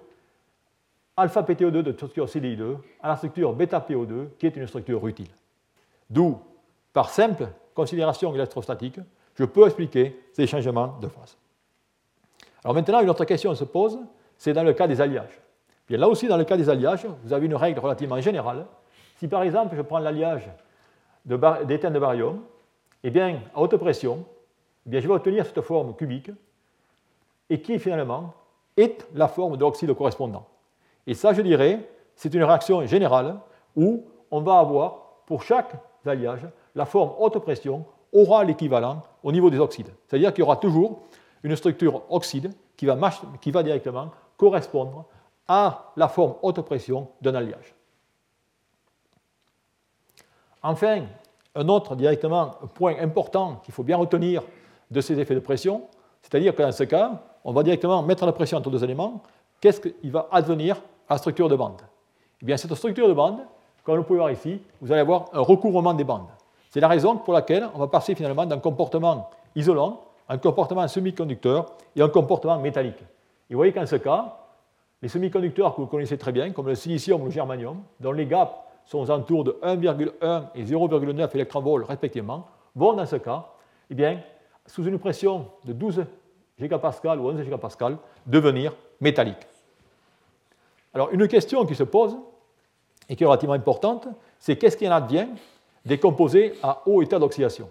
alpha-PTO2 1.17 1.81
de 1.81 1.91
structure 1.91 2.25
CDI2 2.25 2.77
à 3.01 3.09
la 3.09 3.17
structure 3.17 3.53
bêta-PO2 3.53 4.29
qui 4.37 4.45
est 4.45 4.55
une 4.55 4.67
structure 4.67 5.05
utile. 5.07 5.29
D'où, 6.09 6.39
par 6.91 7.09
simple 7.09 7.47
considération 7.73 8.33
électrostatique, 8.33 8.99
je 9.35 9.45
peux 9.45 9.65
expliquer 9.65 10.19
ces 10.33 10.45
changements 10.45 10.97
de 11.01 11.07
phase. 11.07 11.37
Alors 12.63 12.75
maintenant, 12.75 13.01
une 13.01 13.09
autre 13.09 13.25
question 13.25 13.53
se 13.55 13.63
pose, 13.63 13.99
c'est 14.37 14.53
dans 14.53 14.63
le 14.63 14.73
cas 14.73 14.87
des 14.87 15.01
alliages. 15.01 15.39
Bien, 15.87 15.97
là 15.97 16.07
aussi, 16.07 16.27
dans 16.27 16.37
le 16.37 16.45
cas 16.45 16.55
des 16.55 16.69
alliages, 16.69 17.05
vous 17.23 17.33
avez 17.33 17.45
une 17.45 17.55
règle 17.55 17.79
relativement 17.79 18.19
générale 18.21 18.65
si 19.17 19.27
par 19.27 19.43
exemple 19.43 19.75
je 19.75 19.81
prends 19.81 19.99
l'alliage 19.99 20.49
d'éthène 21.25 21.93
de, 21.93 21.99
barium, 21.99 22.41
eh 23.03 23.09
bien, 23.09 23.39
à 23.55 23.61
haute 23.61 23.75
pression, 23.77 24.25
eh 24.91 25.01
je 25.01 25.07
vais 25.07 25.13
obtenir 25.13 25.45
cette 25.45 25.61
forme 25.61 25.95
cubique 25.95 26.31
et 27.49 27.61
qui 27.61 27.79
finalement 27.79 28.33
est 28.75 29.07
la 29.13 29.27
forme 29.27 29.55
de 29.55 29.61
l'oxyde 29.61 29.93
correspondant. 29.93 30.45
Et 31.07 31.13
ça, 31.13 31.33
je 31.33 31.41
dirais, 31.41 31.89
c'est 32.15 32.33
une 32.33 32.43
réaction 32.43 32.85
générale 32.85 33.37
où 33.75 34.05
on 34.31 34.41
va 34.41 34.59
avoir, 34.59 35.21
pour 35.25 35.43
chaque 35.43 35.73
alliage, 36.05 36.45
la 36.75 36.85
forme 36.85 37.11
haute 37.19 37.39
pression 37.39 37.85
aura 38.11 38.43
l'équivalent 38.43 39.01
au 39.23 39.31
niveau 39.31 39.49
des 39.49 39.59
oxydes. 39.59 39.91
C'est-à-dire 40.07 40.33
qu'il 40.33 40.41
y 40.41 40.43
aura 40.43 40.57
toujours 40.57 41.01
une 41.43 41.55
structure 41.55 42.03
oxyde 42.09 42.51
qui 42.75 42.85
va 42.85 43.63
directement 43.63 44.11
correspondre 44.37 45.05
à 45.47 45.91
la 45.95 46.07
forme 46.07 46.35
haute 46.41 46.61
pression 46.61 47.07
d'un 47.21 47.35
alliage. 47.35 47.73
Enfin, 50.63 51.03
un 51.55 51.67
autre 51.67 51.95
directement 51.95 52.51
point 52.73 52.95
important 52.99 53.61
qu'il 53.63 53.73
faut 53.73 53.83
bien 53.83 53.97
retenir 53.97 54.41
de 54.89 55.01
ces 55.01 55.19
effets 55.19 55.35
de 55.35 55.39
pression, 55.39 55.83
c'est-à-dire 56.21 56.55
que 56.55 56.63
dans 56.63 56.71
ce 56.71 56.85
cas, 56.85 57.21
on 57.43 57.51
va 57.51 57.63
directement 57.63 58.01
mettre 58.01 58.25
la 58.25 58.31
pression 58.31 58.57
entre 58.57 58.69
deux 58.69 58.83
éléments. 58.83 59.21
Qu'est-ce 59.59 59.81
qu'il 59.81 60.11
va 60.11 60.27
advenir 60.31 60.77
à 61.09 61.15
la 61.15 61.17
structure 61.17 61.49
de 61.49 61.55
bande? 61.55 61.81
Eh 62.41 62.45
bien, 62.45 62.57
cette 62.57 62.73
structure 62.75 63.07
de 63.07 63.13
bande, 63.13 63.39
comme 63.83 63.97
vous 63.97 64.03
pouvez 64.03 64.19
voir 64.19 64.31
ici, 64.31 64.61
vous 64.81 64.91
allez 64.91 65.01
avoir 65.01 65.25
un 65.33 65.41
recouvrement 65.41 65.93
des 65.93 66.05
bandes. 66.05 66.27
C'est 66.69 66.79
la 66.79 66.87
raison 66.87 67.17
pour 67.17 67.33
laquelle 67.33 67.67
on 67.75 67.79
va 67.79 67.87
passer 67.87 68.15
finalement 68.15 68.45
d'un 68.45 68.59
comportement 68.59 69.29
isolant, 69.55 70.01
un 70.29 70.37
comportement 70.37 70.87
semi-conducteur 70.87 71.65
et 71.95 72.01
un 72.01 72.09
comportement 72.09 72.57
métallique. 72.57 73.01
Et 73.49 73.53
vous 73.53 73.57
voyez 73.57 73.73
qu'en 73.73 73.85
ce 73.85 73.97
cas, 73.97 74.37
les 75.01 75.09
semi-conducteurs 75.09 75.75
que 75.75 75.81
vous 75.81 75.87
connaissez 75.87 76.17
très 76.17 76.31
bien, 76.31 76.51
comme 76.51 76.67
le 76.67 76.75
silicium 76.75 77.21
ou 77.21 77.25
le 77.25 77.31
germanium, 77.31 77.81
dont 77.99 78.13
les 78.13 78.25
gaps 78.25 78.53
sont 78.85 78.99
aux 78.99 79.11
alentours 79.11 79.43
de 79.43 79.57
1,1 79.63 80.47
et 80.55 80.63
0,9 80.63 81.29
électronvolts 81.33 81.85
respectivement, 81.85 82.47
vont 82.75 82.93
dans 82.93 83.05
ce 83.05 83.15
cas, 83.17 83.47
eh 83.89 83.95
bien, 83.95 84.19
sous 84.65 84.85
une 84.85 84.99
pression 84.99 85.47
de 85.65 85.73
12 85.73 86.05
gigapascal 86.59 87.19
ou 87.19 87.29
11 87.29 87.43
gigapascal, 87.43 87.97
devenir 88.25 88.73
métalliques. 89.01 89.47
Alors, 90.93 91.09
une 91.11 91.27
question 91.27 91.65
qui 91.65 91.75
se 91.75 91.83
pose, 91.83 92.17
et 93.09 93.15
qui 93.15 93.23
est 93.23 93.27
relativement 93.27 93.55
importante, 93.55 94.07
c'est 94.39 94.55
qu'est-ce 94.57 94.77
qui 94.77 94.87
en 94.87 94.91
advient 94.91 95.27
des 95.85 95.99
composés 95.99 96.53
à 96.63 96.81
haut 96.85 97.01
état 97.01 97.19
d'oxydation? 97.19 97.69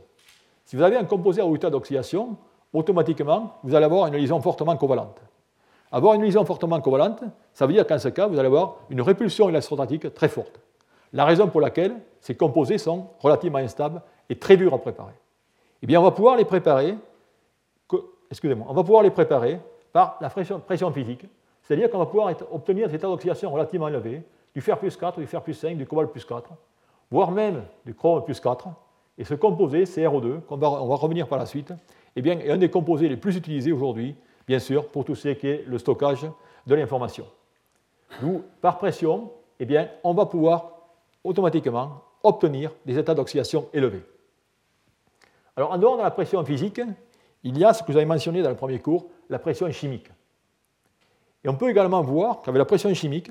Si 0.65 0.77
vous 0.77 0.83
avez 0.83 0.97
un 0.97 1.05
composé 1.05 1.41
à 1.41 1.47
haut 1.47 1.57
état 1.57 1.71
d'oxydation, 1.71 2.37
automatiquement, 2.73 3.57
vous 3.63 3.75
allez 3.75 3.85
avoir 3.85 4.07
une 4.07 4.17
liaison 4.17 4.41
fortement 4.41 4.77
covalente. 4.77 5.21
Avoir 5.91 6.15
une 6.15 6.23
liaison 6.23 6.45
fortement 6.45 6.81
covalente, 6.81 7.23
ça 7.53 7.67
veut 7.67 7.73
dire 7.73 7.87
qu'en 7.87 7.99
ce 7.99 8.09
cas, 8.09 8.27
vous 8.27 8.39
allez 8.39 8.47
avoir 8.47 8.77
une 8.89 9.03
répulsion 9.03 9.49
électrostatique 9.49 10.15
très 10.15 10.29
forte. 10.29 10.61
La 11.13 11.25
raison 11.25 11.49
pour 11.49 11.61
laquelle 11.61 11.97
ces 12.21 12.35
composés 12.37 12.79
sont 12.79 13.09
relativement 13.19 13.59
instables 13.59 14.01
et 14.29 14.37
très 14.37 14.57
durs 14.57 14.73
à 14.73 14.79
préparer. 14.79 15.13
Eh 15.83 15.87
bien, 15.87 16.01
on 16.01 16.05
va 16.05 16.13
pouvoir 16.13 16.37
les 16.37 16.45
préparer, 16.45 16.97
excusez-moi, 18.31 18.67
on 18.69 18.75
va 18.75 18.83
pouvoir 18.83 19.03
les 19.03 19.11
préparer 19.11 19.61
par 19.93 20.17
la 20.21 20.31
pression, 20.31 20.93
physique, 20.93 21.27
c'est-à-dire 21.63 21.91
qu'on 21.91 21.99
va 21.99 22.07
pouvoir 22.07 22.33
obtenir 22.51 22.89
des 22.89 22.95
états 22.95 23.09
d'oxydation 23.09 23.51
relativement 23.51 23.89
élevés, 23.89 24.23
du 24.55 24.61
fer 24.61 24.79
plus 24.79 24.97
4, 24.97 25.19
du 25.19 25.27
fer 25.27 25.43
plus 25.43 25.55
5, 25.55 25.77
du 25.77 25.87
cobalt 25.87 26.11
plus 26.11 26.25
4, 26.25 26.51
voire 27.11 27.31
même 27.31 27.65
du 27.85 27.95
chrome 27.95 28.25
plus 28.25 28.41
4. 28.41 28.69
Et 29.19 29.25
ce 29.25 29.35
composé, 29.35 29.85
CRO2, 29.85 30.41
on 30.49 30.57
va, 30.57 30.71
on 30.71 30.89
va 30.89 30.95
revenir 30.95 31.29
par 31.29 31.39
la 31.39 31.47
suite, 31.47 31.73
eh 32.17 32.23
bien, 32.23 32.39
est 32.39 32.51
un 32.51 32.57
des 32.57 32.71
composés 32.71 33.09
les 33.09 33.17
plus 33.17 33.37
utilisés 33.37 33.73
aujourd'hui, 33.73 34.17
bien 34.47 34.59
sûr, 34.59 34.89
pour 34.89 35.05
tout 35.05 35.15
ce 35.15 35.29
qui 35.29 35.49
est 35.49 35.65
le 35.67 35.79
stockage 35.79 36.27
de 36.67 36.75
l'information. 36.75 37.27
D'où, 38.21 38.43
par 38.61 38.79
pression, 38.79 39.31
eh 39.59 39.65
bien, 39.65 39.89
on 40.05 40.15
va 40.15 40.27
pouvoir 40.27 40.72
automatiquement 41.25 42.03
obtenir 42.23 42.73
des 42.87 42.99
états 42.99 43.15
d'oxydation 43.15 43.69
élevés. 43.73 44.03
Alors, 45.57 45.73
en 45.73 45.79
dehors 45.79 45.97
de 45.97 46.03
la 46.03 46.11
pression 46.11 46.45
physique, 46.45 46.81
il 47.43 47.59
y 47.59 47.65
a 47.65 47.75
ce 47.75 47.83
que 47.83 47.91
vous 47.91 47.97
avez 47.97 48.07
mentionné 48.07 48.43
dans 48.43 48.51
le 48.51 48.57
premier 48.57 48.79
cours, 48.79 49.07
la 49.29 49.39
pression 49.39 49.71
chimique. 49.71 50.09
Et 51.45 51.49
on 51.49 51.57
peut 51.57 51.71
également 51.71 52.03
voir 52.03 52.43
qu'avec 52.43 52.59
la 52.59 52.65
pression 52.65 52.93
chimique, 52.95 53.31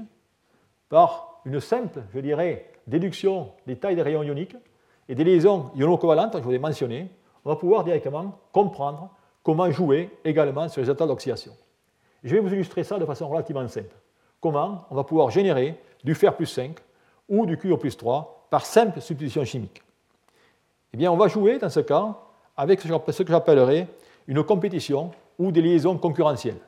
par 0.89 1.41
une 1.45 1.59
simple, 1.59 2.03
je 2.13 2.19
dirais, 2.19 2.71
déduction 2.87 3.51
des 3.65 3.77
tailles 3.77 3.95
des 3.95 4.01
rayons 4.01 4.23
ioniques 4.23 4.55
et 5.07 5.15
des 5.15 5.23
liaisons 5.23 5.71
iono-covalentes, 5.75 6.37
je 6.37 6.43
vous 6.43 6.51
ai 6.51 6.59
mentionné, 6.59 7.09
on 7.45 7.49
va 7.49 7.55
pouvoir 7.55 7.83
directement 7.83 8.37
comprendre 8.51 9.09
comment 9.43 9.71
jouer 9.71 10.09
également 10.23 10.67
sur 10.67 10.81
les 10.81 10.89
états 10.89 11.07
d'oxydation. 11.07 11.53
Je 12.23 12.35
vais 12.35 12.41
vous 12.41 12.53
illustrer 12.53 12.83
ça 12.83 12.99
de 12.99 13.05
façon 13.05 13.27
relativement 13.27 13.67
simple. 13.67 13.95
Comment 14.39 14.85
on 14.91 14.95
va 14.95 15.03
pouvoir 15.03 15.31
générer 15.31 15.79
du 16.03 16.13
fer 16.13 16.35
plus 16.35 16.45
5 16.45 16.75
ou 17.31 17.45
du 17.45 17.57
cuivre 17.57 17.77
plus 17.77 17.97
3 17.97 18.47
par 18.51 18.65
simple 18.65 19.01
substitution 19.01 19.43
chimique. 19.45 19.81
Eh 20.93 20.97
bien, 20.97 21.11
on 21.11 21.17
va 21.17 21.29
jouer 21.29 21.57
dans 21.57 21.69
ce 21.69 21.79
cas 21.79 22.13
avec 22.57 22.81
ce 22.81 23.23
que 23.23 23.31
j'appellerais 23.31 23.87
une 24.27 24.43
compétition 24.43 25.11
ou 25.39 25.51
des 25.51 25.61
liaisons 25.61 25.97
concurrentielles. 25.97 26.59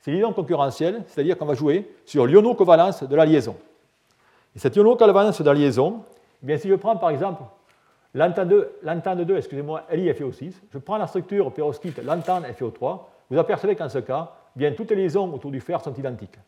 Ces 0.00 0.12
liaisons 0.12 0.34
concurrentielles, 0.34 1.02
c'est-à-dire 1.08 1.38
qu'on 1.38 1.46
va 1.46 1.54
jouer 1.54 1.90
sur 2.04 2.26
l'iono-covalence 2.26 3.02
de 3.02 3.16
la 3.16 3.24
liaison. 3.24 3.56
Et 4.54 4.58
cette 4.58 4.76
iono-covalence 4.76 5.40
de 5.40 5.46
la 5.46 5.54
liaison, 5.54 6.02
eh 6.42 6.46
bien, 6.46 6.58
si 6.58 6.68
je 6.68 6.74
prends 6.74 6.96
par 6.96 7.10
exemple 7.10 7.42
l'antenne 8.14 8.48
2, 8.48 9.24
2 9.24 9.36
excusez-moi, 9.36 9.82
LiFeO6, 9.90 10.52
je 10.72 10.78
prends 10.78 10.98
la 10.98 11.06
structure 11.06 11.52
perovskite 11.52 11.98
lantane 12.04 12.44
FeO3, 12.44 13.00
vous 13.30 13.38
apercevez 13.38 13.74
qu'en 13.74 13.88
ce 13.88 13.98
cas, 13.98 14.32
eh 14.54 14.58
bien, 14.58 14.72
toutes 14.72 14.90
les 14.90 14.96
liaisons 14.96 15.32
autour 15.32 15.50
du 15.50 15.60
fer 15.60 15.80
sont 15.82 15.94
identiques. 15.94 16.38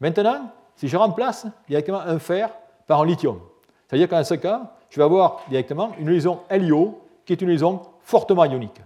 Maintenant, 0.00 0.50
si 0.74 0.88
je 0.88 0.96
remplace 0.96 1.46
directement 1.66 2.00
un 2.00 2.18
fer 2.18 2.50
par 2.88 3.02
un 3.02 3.06
lithium, 3.06 3.38
c'est-à-dire 3.86 4.08
qu'en 4.08 4.24
ce 4.24 4.34
cas, 4.34 4.72
je 4.90 4.96
vais 4.96 5.04
avoir 5.04 5.42
directement 5.48 5.92
une 5.98 6.10
liaison 6.10 6.40
LiO 6.50 7.00
qui 7.24 7.34
est 7.34 7.40
une 7.40 7.50
liaison 7.50 7.82
fortement 8.00 8.44
ionique. 8.44 8.80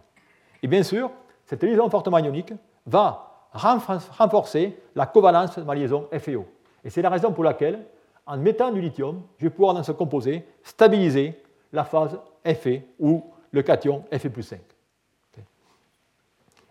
Et 0.62 0.66
bien 0.66 0.82
sûr, 0.82 1.10
cette 1.46 1.62
liaison 1.62 1.88
fortement 1.88 2.18
ionique 2.18 2.52
va 2.84 3.48
renforcer 3.52 4.76
la 4.94 5.06
covalence 5.06 5.58
de 5.58 5.64
ma 5.64 5.74
liaison 5.74 6.08
FeO. 6.18 6.44
Et 6.84 6.90
c'est 6.90 7.02
la 7.02 7.10
raison 7.10 7.32
pour 7.32 7.44
laquelle, 7.44 7.86
en 8.26 8.36
mettant 8.36 8.70
du 8.70 8.80
lithium, 8.80 9.22
je 9.38 9.44
vais 9.44 9.50
pouvoir 9.50 9.74
dans 9.74 9.82
ce 9.82 9.92
composé 9.92 10.44
stabiliser 10.62 11.40
la 11.72 11.84
phase 11.84 12.18
Fe 12.44 12.82
ou 12.98 13.24
le 13.50 13.62
cation 13.62 14.04
Fe 14.12 14.28
plus 14.28 14.42
5. 14.42 14.60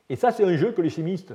Et 0.09 0.17
ça, 0.17 0.31
c'est 0.31 0.43
un 0.43 0.57
jeu 0.57 0.73
que 0.73 0.81
les 0.81 0.89
chimistes 0.89 1.33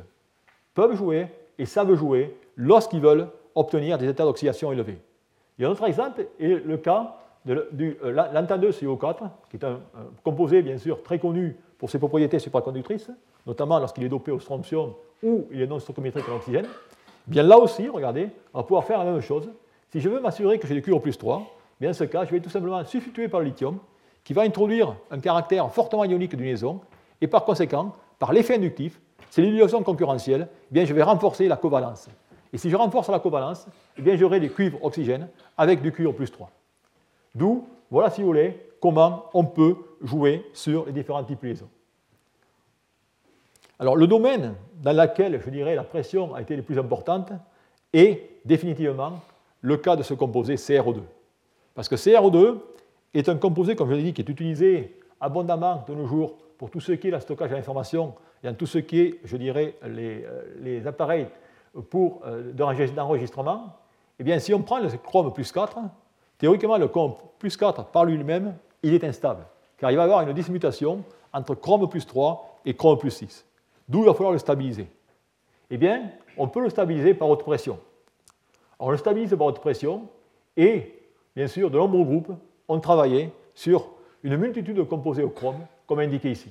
peuvent 0.74 0.94
jouer 0.94 1.28
et 1.58 1.64
savent 1.64 1.94
jouer 1.94 2.38
lorsqu'ils 2.56 3.00
veulent 3.00 3.28
obtenir 3.54 3.96
des 3.96 4.08
états 4.08 4.24
d'oxydation 4.24 4.70
élevés. 4.70 4.98
A 5.58 5.66
un 5.66 5.70
autre 5.70 5.84
exemple, 5.86 6.26
est 6.38 6.64
le 6.64 6.76
cas 6.76 7.16
de, 7.46 7.68
du 7.72 7.96
euh, 8.04 8.12
CO4, 8.12 9.16
qui 9.50 9.56
est 9.56 9.64
un, 9.64 9.80
composé 10.22 10.62
bien 10.62 10.76
sûr 10.76 11.02
très 11.02 11.18
connu 11.18 11.56
pour 11.78 11.90
ses 11.90 11.98
propriétés 11.98 12.38
supraconductrices, 12.38 13.10
notamment 13.46 13.78
lorsqu'il 13.78 14.04
est 14.04 14.08
dopé 14.08 14.32
au 14.32 14.40
strontium 14.40 14.92
ou 15.22 15.46
il 15.50 15.62
est 15.62 15.66
non 15.66 15.78
stoichiométrique 15.78 16.28
en 16.28 16.36
oxygène. 16.36 16.66
Bien 17.26 17.42
là 17.42 17.58
aussi, 17.58 17.88
regardez, 17.88 18.28
on 18.52 18.58
va 18.58 18.62
pouvoir 18.64 18.84
faire 18.84 18.98
la 18.98 19.10
même 19.10 19.20
chose. 19.20 19.50
Si 19.90 20.00
je 20.00 20.08
veux 20.08 20.20
m'assurer 20.20 20.58
que 20.58 20.66
j'ai 20.66 20.74
du 20.74 20.82
cuivre 20.82 21.00
plus 21.00 21.16
3, 21.16 21.42
bien 21.80 21.90
dans 21.90 21.94
ce 21.94 22.04
cas, 22.04 22.24
je 22.24 22.30
vais 22.30 22.40
tout 22.40 22.50
simplement 22.50 22.84
substituer 22.84 23.28
par 23.28 23.40
le 23.40 23.46
lithium, 23.46 23.78
qui 24.24 24.32
va 24.32 24.42
introduire 24.42 24.94
un 25.10 25.20
caractère 25.20 25.70
fortement 25.72 26.04
ionique 26.04 26.36
d'une 26.36 26.46
liaison, 26.46 26.80
et 27.20 27.28
par 27.28 27.44
conséquent, 27.44 27.94
par 28.18 28.32
l'effet 28.32 28.56
inductif, 28.56 29.00
c'est 29.30 29.42
l'illusion 29.42 29.82
concurrentielle, 29.82 30.48
eh 30.50 30.74
bien 30.74 30.84
je 30.84 30.92
vais 30.92 31.02
renforcer 31.02 31.48
la 31.48 31.56
covalence. 31.56 32.08
Et 32.56 32.58
si 32.58 32.70
je 32.70 32.76
renforce 32.76 33.10
la 33.10 33.18
covalence, 33.18 33.66
eh 33.98 34.16
j'aurai 34.16 34.40
du 34.40 34.50
cuivre 34.50 34.82
oxygène 34.82 35.28
avec 35.58 35.82
du 35.82 35.92
cuivre 35.92 36.12
plus 36.12 36.30
3. 36.30 36.50
D'où, 37.34 37.66
voilà 37.90 38.08
si 38.08 38.22
vous 38.22 38.28
voulez, 38.28 38.58
comment 38.80 39.26
on 39.34 39.44
peut 39.44 39.76
jouer 40.00 40.42
sur 40.54 40.86
les 40.86 40.92
différents 40.92 41.22
types 41.22 41.42
de 41.42 41.48
liaisons. 41.48 41.68
Alors 43.78 43.94
le 43.94 44.06
domaine 44.06 44.54
dans 44.82 44.96
lequel, 44.96 45.38
je 45.44 45.50
dirais, 45.50 45.74
la 45.74 45.84
pression 45.84 46.34
a 46.34 46.40
été 46.40 46.56
la 46.56 46.62
plus 46.62 46.78
importante 46.78 47.30
est 47.92 48.22
définitivement 48.46 49.20
le 49.60 49.76
cas 49.76 49.94
de 49.94 50.02
ce 50.02 50.14
composé 50.14 50.54
CRO2. 50.54 51.02
Parce 51.74 51.90
que 51.90 51.96
CRO2 51.96 52.56
est 53.12 53.28
un 53.28 53.36
composé, 53.36 53.76
comme 53.76 53.90
je 53.90 53.96
l'ai 53.96 54.02
dit, 54.02 54.12
qui 54.14 54.22
est 54.22 54.30
utilisé 54.30 54.98
abondamment 55.20 55.84
de 55.86 55.94
nos 55.94 56.06
jours 56.06 56.38
pour 56.56 56.70
tout 56.70 56.80
ce 56.80 56.92
qui 56.92 57.08
est 57.08 57.10
le 57.10 57.20
stockage 57.20 57.50
de 57.50 57.56
l'information 57.56 58.14
et 58.42 58.48
en 58.48 58.54
tout 58.54 58.64
ce 58.64 58.78
qui 58.78 59.00
est, 59.00 59.20
je 59.24 59.36
dirais, 59.36 59.74
les, 59.86 60.24
euh, 60.24 60.86
appareils 60.88 61.26
pour, 61.82 62.20
euh, 62.24 62.52
d'enregistrement. 62.52 63.76
Eh 64.18 64.24
bien, 64.24 64.38
si 64.38 64.54
on 64.54 64.62
prend 64.62 64.78
le 64.78 64.88
chrome 64.88 65.32
plus 65.32 65.50
4, 65.52 65.78
théoriquement, 66.38 66.78
le 66.78 66.88
chrome 66.88 67.14
plus 67.38 67.56
4 67.56 67.86
par 67.86 68.04
lui-même, 68.04 68.56
il 68.82 68.94
est 68.94 69.04
instable, 69.04 69.44
car 69.78 69.90
il 69.90 69.96
va 69.96 70.02
y 70.02 70.04
avoir 70.04 70.22
une 70.22 70.32
dismutation 70.32 71.04
entre 71.32 71.54
chrome 71.54 71.88
plus 71.88 72.06
3 72.06 72.60
et 72.64 72.74
chrome 72.74 72.98
plus 72.98 73.10
6. 73.10 73.46
D'où 73.88 74.00
il 74.00 74.06
va 74.06 74.14
falloir 74.14 74.32
le 74.32 74.38
stabiliser. 74.38 74.88
Eh 75.70 75.76
bien, 75.76 76.10
on 76.36 76.48
peut 76.48 76.60
le 76.60 76.70
stabiliser 76.70 77.14
par 77.14 77.28
haute 77.28 77.42
pression. 77.42 77.78
On 78.78 78.90
le 78.90 78.96
stabilise 78.96 79.34
par 79.36 79.46
haute 79.46 79.60
pression 79.60 80.08
et, 80.56 80.94
bien 81.34 81.46
sûr, 81.46 81.70
de 81.70 81.78
nombreux 81.78 82.04
groupes 82.04 82.32
ont 82.68 82.80
travaillé 82.80 83.30
sur 83.54 83.90
une 84.22 84.36
multitude 84.36 84.76
de 84.76 84.82
composés 84.82 85.22
au 85.22 85.30
chrome, 85.30 85.58
comme 85.86 86.00
indiqué 86.00 86.30
ici. 86.30 86.50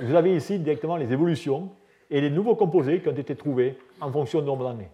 Vous 0.00 0.14
avez 0.14 0.34
ici 0.34 0.58
directement 0.58 0.96
les 0.96 1.12
évolutions 1.12 1.68
et 2.14 2.20
les 2.20 2.30
nouveaux 2.30 2.54
composés 2.54 3.00
qui 3.00 3.08
ont 3.08 3.16
été 3.16 3.34
trouvés 3.34 3.76
en 4.00 4.08
fonction 4.08 4.38
du 4.38 4.46
nombre 4.46 4.62
d'années. 4.62 4.88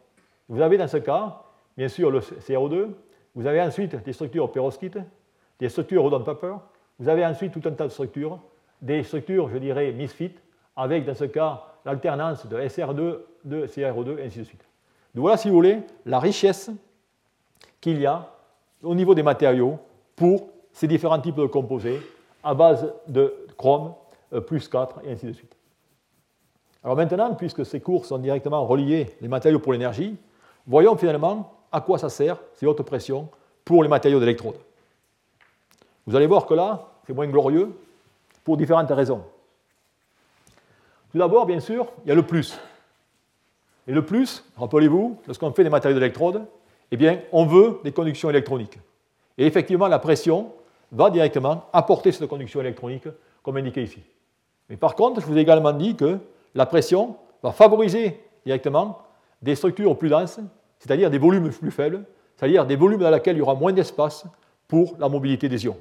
Vous 0.49 0.63
avez 0.63 0.79
dans 0.79 0.89
ce 0.89 0.97
cas, 0.97 1.43
bien 1.77 1.89
sûr, 1.89 2.11
le 2.11 2.21
CO2, 2.21 2.89
vous 3.35 3.47
avez 3.47 3.61
ensuite 3.61 3.95
des 4.03 4.15
structures 4.15 4.51
perovskites, 4.51 4.99
des 5.59 5.69
structures 5.69 6.03
rodon 6.03 6.25
paper, 6.25 6.55
vous 6.99 7.11
avez 7.11 7.27
ensuite 7.27 7.53
tout 7.53 7.61
un 7.69 7.73
tas 7.73 7.85
de 7.85 7.91
structures, 7.91 8.39
des 8.81 9.03
structures, 9.03 9.51
je 9.51 9.59
dirais, 9.59 9.93
misfit, 9.93 10.33
avec 10.75 11.05
dans 11.05 11.15
ce 11.15 11.25
cas 11.25 11.63
l'alternance 11.85 12.47
de 12.47 12.57
SR2, 12.57 13.19
de 13.45 13.67
CRO2, 13.67 14.19
et 14.19 14.25
ainsi 14.25 14.39
de 14.39 14.45
suite. 14.45 14.65
Donc 15.15 15.21
voilà, 15.21 15.37
si 15.37 15.51
vous 15.51 15.55
voulez, 15.57 15.81
la 16.07 16.21
richesse 16.21 16.71
qu'il 17.83 18.01
y 18.01 18.07
a 18.07 18.31
au 18.83 18.95
niveau 18.95 19.15
des 19.15 19.23
matériaux 19.23 19.79
pour 20.17 20.49
ces 20.73 20.89
différents 20.89 21.21
types 21.21 21.37
de 21.37 21.45
composés 21.45 22.01
à 22.43 22.55
base 22.55 22.91
de 23.09 23.35
chrome 23.59 23.93
euh, 24.33 24.41
plus 24.41 24.67
4 24.69 25.03
et 25.05 25.13
ainsi 25.13 25.27
de 25.27 25.33
suite. 25.33 25.55
Alors 26.83 26.97
maintenant, 26.97 27.35
puisque 27.35 27.67
ces 27.67 27.81
cours 27.81 28.07
sont 28.07 28.19
directement 28.19 28.65
reliés 28.67 29.15
les 29.21 29.29
matériaux 29.29 29.59
pour 29.59 29.73
l'énergie, 29.73 30.17
voyons 30.67 30.97
finalement 30.97 31.53
à 31.73 31.81
quoi 31.81 31.99
ça 31.99 32.09
sert 32.09 32.39
ces 32.55 32.67
hautes 32.67 32.83
pressions 32.83 33.29
pour 33.65 33.83
les 33.83 33.89
matériaux 33.89 34.21
d'électrode. 34.21 34.57
Vous 36.07 36.17
allez 36.17 36.27
voir 36.27 36.47
que 36.47 36.55
là, 36.55 36.89
c'est 37.07 37.13
moins 37.13 37.27
glorieux 37.27 37.77
pour 38.45 38.57
différentes 38.57 38.91
raisons. 38.91 39.23
Tout 41.13 41.19
d'abord, 41.19 41.45
bien 41.47 41.61
sûr, 41.61 41.87
il 42.05 42.09
y 42.09 42.13
a 42.13 42.15
le 42.15 42.23
plus. 42.23 42.59
Et 43.87 43.93
le 43.93 44.05
plus, 44.05 44.45
rappelez-vous, 44.57 45.19
lorsqu'on 45.27 45.53
fait 45.53 45.65
des 45.65 45.71
matériaux 45.71 45.99
d'électrode, 45.99 46.45
eh 46.91 46.97
bien, 46.97 47.21
on 47.33 47.45
veut 47.45 47.81
des 47.85 47.93
conductions 47.93 48.31
électroniques. 48.31 48.79
Et 49.37 49.47
effectivement, 49.47 49.89
la 49.89 49.99
pression 49.99 50.53
va 50.93 51.11
directement 51.11 51.65
apporter 51.73 52.13
cette 52.13 52.29
conduction 52.29 52.61
électronique, 52.61 53.09
comme 53.43 53.57
indiqué 53.57 53.83
ici. 53.83 54.01
Mais 54.69 54.77
par 54.77 54.95
contre, 54.95 55.21
je 55.21 55.27
vous 55.27 55.37
ai 55.37 55.41
également 55.41 55.73
dit 55.73 55.97
que 55.97 56.19
la 56.55 56.67
pression 56.67 57.17
va 57.43 57.53
favoriser 57.53 58.21
directement 58.45 58.99
des 59.43 59.55
structures 59.55 59.97
plus 59.97 60.09
denses, 60.09 60.41
c'est-à-dire 60.79 61.11
des 61.11 61.19
volumes 61.19 61.51
plus 61.51 61.71
faibles, 61.71 62.05
c'est-à-dire 62.37 62.67
des 62.67 62.77
volumes 62.77 63.01
dans 63.01 63.11
lesquels 63.11 63.37
il 63.37 63.41
y 63.41 63.43
aura 63.43 63.55
moins 63.55 63.73
d'espace 63.73 64.25
pour 64.69 64.97
la 64.99 65.09
mobilité 65.09 65.49
des 65.49 65.65
ions. 65.65 65.79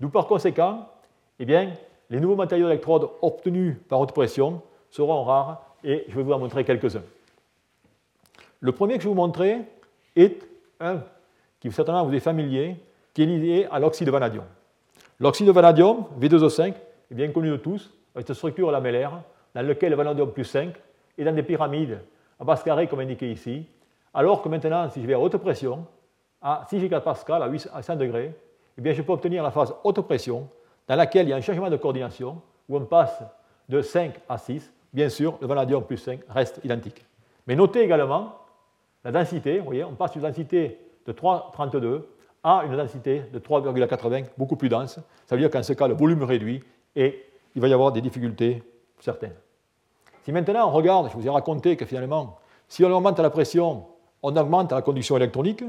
D'où 0.00 0.08
par 0.08 0.26
conséquent, 0.26 0.88
eh 1.38 1.44
bien, 1.44 1.72
les 2.10 2.20
nouveaux 2.20 2.36
matériaux 2.36 2.66
d'électrode 2.66 3.08
obtenus 3.22 3.76
par 3.88 4.00
haute 4.00 4.12
pression 4.12 4.62
seront 4.90 5.24
rares 5.24 5.62
et 5.82 6.04
je 6.08 6.16
vais 6.16 6.22
vous 6.22 6.32
en 6.32 6.38
montrer 6.38 6.64
quelques-uns. 6.64 7.02
Le 8.60 8.72
premier 8.72 8.96
que 8.96 9.02
je 9.02 9.08
vais 9.08 9.14
vous 9.14 9.20
montrer 9.20 9.60
est 10.14 10.38
un 10.80 11.00
qui 11.60 11.70
certainement 11.72 12.04
vous 12.04 12.14
est 12.14 12.20
familier, 12.20 12.76
qui 13.14 13.22
est 13.22 13.26
lié 13.26 13.68
à 13.70 13.78
l'oxyde 13.78 14.06
de 14.06 14.12
vanadium. 14.12 14.44
L'oxyde 15.18 15.46
de 15.46 15.52
vanadium, 15.52 16.04
V2O5, 16.20 16.74
est 17.10 17.14
bien 17.14 17.30
connu 17.30 17.50
de 17.50 17.56
tous, 17.56 17.90
avec 18.14 18.26
cette 18.26 18.36
structure 18.36 18.70
lamellaire 18.70 19.22
dans 19.56 19.62
laquelle 19.62 19.88
le 19.88 19.96
vanadium 19.96 20.30
plus 20.30 20.44
5 20.44 20.74
est 21.16 21.24
dans 21.24 21.32
des 21.32 21.42
pyramides 21.42 21.98
à 22.38 22.44
base 22.44 22.62
carrée 22.62 22.86
comme 22.88 23.00
indiqué 23.00 23.32
ici, 23.32 23.64
alors 24.12 24.42
que 24.42 24.50
maintenant, 24.50 24.90
si 24.90 25.00
je 25.00 25.06
vais 25.06 25.14
à 25.14 25.18
haute 25.18 25.38
pression, 25.38 25.86
à 26.42 26.66
6 26.68 26.78
gigapascal, 26.78 27.42
à 27.42 27.46
800 27.46 27.96
degrés, 27.96 28.34
eh 28.76 28.80
bien, 28.82 28.92
je 28.92 29.00
peux 29.00 29.12
obtenir 29.12 29.42
la 29.42 29.50
phase 29.50 29.74
haute 29.82 30.02
pression 30.02 30.46
dans 30.86 30.94
laquelle 30.94 31.26
il 31.26 31.30
y 31.30 31.32
a 31.32 31.36
un 31.36 31.40
changement 31.40 31.70
de 31.70 31.78
coordination 31.78 32.42
où 32.68 32.76
on 32.76 32.84
passe 32.84 33.22
de 33.66 33.80
5 33.80 34.20
à 34.28 34.36
6. 34.36 34.70
Bien 34.92 35.08
sûr, 35.08 35.38
le 35.40 35.46
vanadium 35.46 35.82
plus 35.82 35.96
5 35.96 36.20
reste 36.28 36.60
identique. 36.62 37.06
Mais 37.46 37.56
notez 37.56 37.80
également 37.80 38.34
la 39.04 39.10
densité, 39.10 39.60
vous 39.60 39.64
voyez, 39.64 39.84
on 39.84 39.94
passe 39.94 40.12
d'une 40.12 40.20
densité 40.20 40.78
de 41.06 41.12
3,32 41.14 42.02
à 42.44 42.62
une 42.66 42.76
densité 42.76 43.22
de 43.32 43.38
3,80, 43.38 44.26
beaucoup 44.36 44.56
plus 44.56 44.68
dense. 44.68 45.00
Ça 45.24 45.34
veut 45.34 45.40
dire 45.40 45.50
qu'en 45.50 45.62
ce 45.62 45.72
cas, 45.72 45.88
le 45.88 45.94
volume 45.94 46.24
réduit 46.24 46.62
et 46.94 47.24
il 47.54 47.62
va 47.62 47.68
y 47.68 47.72
avoir 47.72 47.90
des 47.92 48.02
difficultés 48.02 48.62
certaines. 49.00 49.32
Si 50.26 50.32
maintenant 50.32 50.68
on 50.68 50.72
regarde, 50.72 51.08
je 51.08 51.16
vous 51.16 51.24
ai 51.24 51.30
raconté 51.30 51.76
que 51.76 51.84
finalement, 51.84 52.36
si 52.66 52.84
on 52.84 52.90
augmente 52.90 53.20
la 53.20 53.30
pression, 53.30 53.84
on 54.24 54.34
augmente 54.34 54.72
la 54.72 54.82
conduction 54.82 55.16
électronique, 55.16 55.62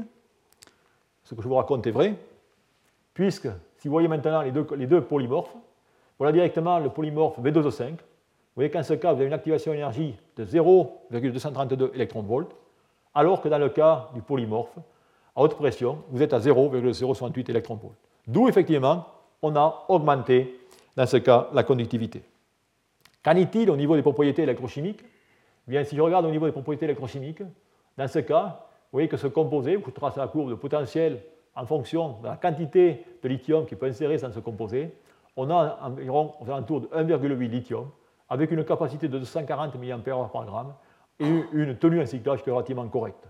ce 1.22 1.36
que 1.36 1.42
je 1.42 1.46
vous 1.46 1.54
raconte 1.54 1.86
est 1.86 1.92
vrai, 1.92 2.16
puisque 3.14 3.46
si 3.76 3.86
vous 3.86 3.92
voyez 3.92 4.08
maintenant 4.08 4.42
les 4.42 4.50
deux, 4.50 5.00
polymorphes, 5.00 5.54
voilà 6.18 6.32
directement 6.32 6.80
le 6.80 6.88
polymorphe 6.88 7.38
V2O5. 7.38 7.90
Vous 7.90 7.96
voyez 8.56 8.68
qu'en 8.68 8.82
ce 8.82 8.94
cas, 8.94 9.12
vous 9.12 9.20
avez 9.20 9.28
une 9.28 9.32
activation 9.32 9.70
d'énergie 9.70 10.16
de 10.36 10.44
0,232 10.44 11.92
électronvolts, 11.94 12.48
alors 13.14 13.40
que 13.40 13.48
dans 13.48 13.58
le 13.58 13.68
cas 13.68 14.08
du 14.12 14.22
polymorphe, 14.22 14.76
à 15.36 15.40
haute 15.40 15.54
pression, 15.54 16.02
vous 16.10 16.20
êtes 16.20 16.32
à 16.32 16.40
0,068 16.40 17.48
électronvolts. 17.48 17.94
D'où 18.26 18.48
effectivement, 18.48 19.06
on 19.40 19.54
a 19.54 19.84
augmenté, 19.86 20.58
dans 20.96 21.06
ce 21.06 21.18
cas, 21.18 21.46
la 21.52 21.62
conductivité. 21.62 22.24
Qu'en 23.28 23.36
est-il 23.36 23.70
au 23.70 23.76
niveau 23.76 23.94
des 23.94 24.00
propriétés 24.00 24.42
électrochimiques? 24.44 25.00
Eh 25.02 25.70
Bien, 25.70 25.84
si 25.84 25.94
je 25.94 26.00
regarde 26.00 26.24
au 26.24 26.30
niveau 26.30 26.46
des 26.46 26.52
propriétés 26.52 26.86
électrochimiques, 26.86 27.42
dans 27.98 28.08
ce 28.08 28.20
cas, 28.20 28.64
vous 28.70 28.92
voyez 28.96 29.08
que 29.08 29.18
ce 29.18 29.26
composé, 29.26 29.76
vous 29.76 29.90
tracez 29.90 30.18
la 30.18 30.28
courbe 30.28 30.48
de 30.48 30.54
potentiel 30.54 31.20
en 31.54 31.66
fonction 31.66 32.20
de 32.22 32.28
la 32.28 32.38
quantité 32.38 33.04
de 33.22 33.28
lithium 33.28 33.66
qui 33.66 33.76
peut 33.76 33.84
insérer 33.84 34.16
dans 34.16 34.32
ce 34.32 34.40
composé, 34.40 34.94
on 35.36 35.50
a 35.50 35.78
environ 35.82 36.36
aux 36.40 36.46
alentours 36.50 36.80
de 36.80 36.86
1,8 36.86 37.50
lithium 37.50 37.90
avec 38.30 38.50
une 38.50 38.64
capacité 38.64 39.08
de 39.08 39.18
240 39.18 39.74
mAh 39.74 39.98
par 40.32 40.46
gramme 40.46 40.72
et 41.20 41.44
une 41.52 41.76
tenue 41.76 42.00
en 42.00 42.06
cyclage 42.06 42.42
qui 42.42 42.48
est 42.48 42.52
relativement 42.52 42.88
correcte. 42.88 43.28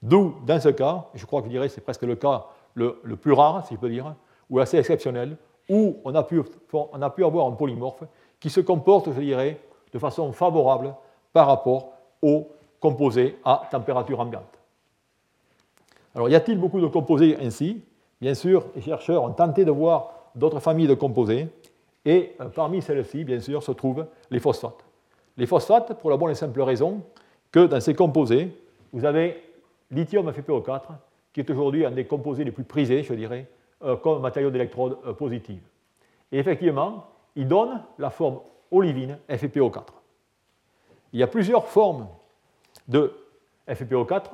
D'où, 0.00 0.36
dans 0.46 0.60
ce 0.60 0.70
cas, 0.70 1.08
je 1.12 1.26
crois 1.26 1.42
que 1.42 1.48
je 1.48 1.52
dirais 1.52 1.68
c'est 1.68 1.82
presque 1.82 2.04
le 2.04 2.16
cas 2.16 2.46
le, 2.72 2.94
plus 3.20 3.32
rare, 3.32 3.66
si 3.66 3.74
je 3.74 3.80
peux 3.80 3.90
dire, 3.90 4.14
ou 4.48 4.60
assez 4.60 4.78
exceptionnel, 4.78 5.36
où 5.68 5.98
on 6.06 6.14
a 6.14 6.22
pu 6.22 7.22
avoir 7.22 7.48
un 7.48 7.52
polymorphe 7.52 8.04
qui 8.40 8.50
se 8.50 8.60
comporte, 8.60 9.12
je 9.12 9.20
dirais, 9.20 9.60
de 9.92 9.98
façon 9.98 10.32
favorable 10.32 10.94
par 11.32 11.46
rapport 11.46 11.92
aux 12.22 12.48
composés 12.80 13.38
à 13.44 13.62
température 13.70 14.20
ambiante. 14.20 14.60
Alors, 16.14 16.28
y 16.28 16.34
a-t-il 16.34 16.58
beaucoup 16.58 16.80
de 16.80 16.86
composés 16.86 17.36
ainsi? 17.40 17.82
Bien 18.20 18.34
sûr, 18.34 18.66
les 18.74 18.82
chercheurs 18.82 19.22
ont 19.22 19.32
tenté 19.32 19.64
de 19.64 19.70
voir 19.70 20.10
d'autres 20.34 20.60
familles 20.60 20.86
de 20.86 20.94
composés, 20.94 21.48
et 22.04 22.34
euh, 22.40 22.48
parmi 22.48 22.80
celles-ci, 22.80 23.24
bien 23.24 23.40
sûr, 23.40 23.62
se 23.62 23.72
trouvent 23.72 24.06
les 24.30 24.40
phosphates. 24.40 24.84
Les 25.36 25.46
phosphates, 25.46 25.98
pour 26.00 26.10
la 26.10 26.16
bonne 26.16 26.30
et 26.30 26.34
simple 26.34 26.62
raison 26.62 27.02
que 27.52 27.66
dans 27.66 27.80
ces 27.80 27.94
composés, 27.94 28.56
vous 28.92 29.04
avez 29.04 29.42
lithium 29.90 30.30
FePO4, 30.30 30.82
qui 31.32 31.40
est 31.40 31.50
aujourd'hui 31.50 31.84
un 31.84 31.90
des 31.90 32.06
composés 32.06 32.44
les 32.44 32.52
plus 32.52 32.64
prisés, 32.64 33.02
je 33.02 33.12
dirais, 33.12 33.46
euh, 33.82 33.96
comme 33.96 34.22
matériau 34.22 34.50
d'électrode 34.50 34.98
euh, 35.06 35.12
positive. 35.12 35.60
Et 36.32 36.38
effectivement, 36.38 37.04
il 37.36 37.46
donne 37.46 37.82
la 37.98 38.10
forme 38.10 38.40
olivine 38.70 39.18
FePO4. 39.28 39.84
Il 41.12 41.20
y 41.20 41.22
a 41.22 41.26
plusieurs 41.26 41.68
formes 41.68 42.08
de 42.88 43.12
FePO4, 43.68 44.30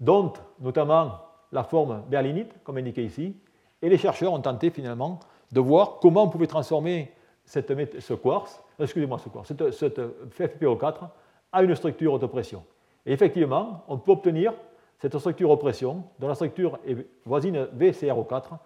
dont 0.00 0.32
notamment 0.60 1.20
la 1.50 1.64
forme 1.64 2.02
berlinite, 2.08 2.52
comme 2.62 2.76
indiqué 2.76 3.04
ici, 3.04 3.34
et 3.82 3.88
les 3.88 3.98
chercheurs 3.98 4.32
ont 4.32 4.40
tenté 4.40 4.70
finalement 4.70 5.18
de 5.50 5.60
voir 5.60 5.98
comment 6.00 6.24
on 6.24 6.28
pouvait 6.28 6.46
transformer 6.46 7.12
cette, 7.44 7.72
ce 8.00 8.14
quartz, 8.14 8.62
excusez-moi, 8.78 9.18
ce 9.18 9.28
quartz, 9.28 9.48
cette, 9.48 9.70
cette 9.72 9.98
FePO4 9.98 11.08
à 11.52 11.62
une 11.62 11.74
structure 11.74 12.12
haute 12.12 12.26
pression. 12.26 12.64
Et 13.06 13.12
effectivement, 13.12 13.84
on 13.88 13.96
peut 13.96 14.12
obtenir 14.12 14.52
cette 14.98 15.16
structure 15.18 15.50
haute 15.50 15.60
pression, 15.60 16.04
dont 16.18 16.28
la 16.28 16.34
structure 16.34 16.78
est 16.86 16.96
voisine 17.24 17.66
VCRO4, 17.76 18.58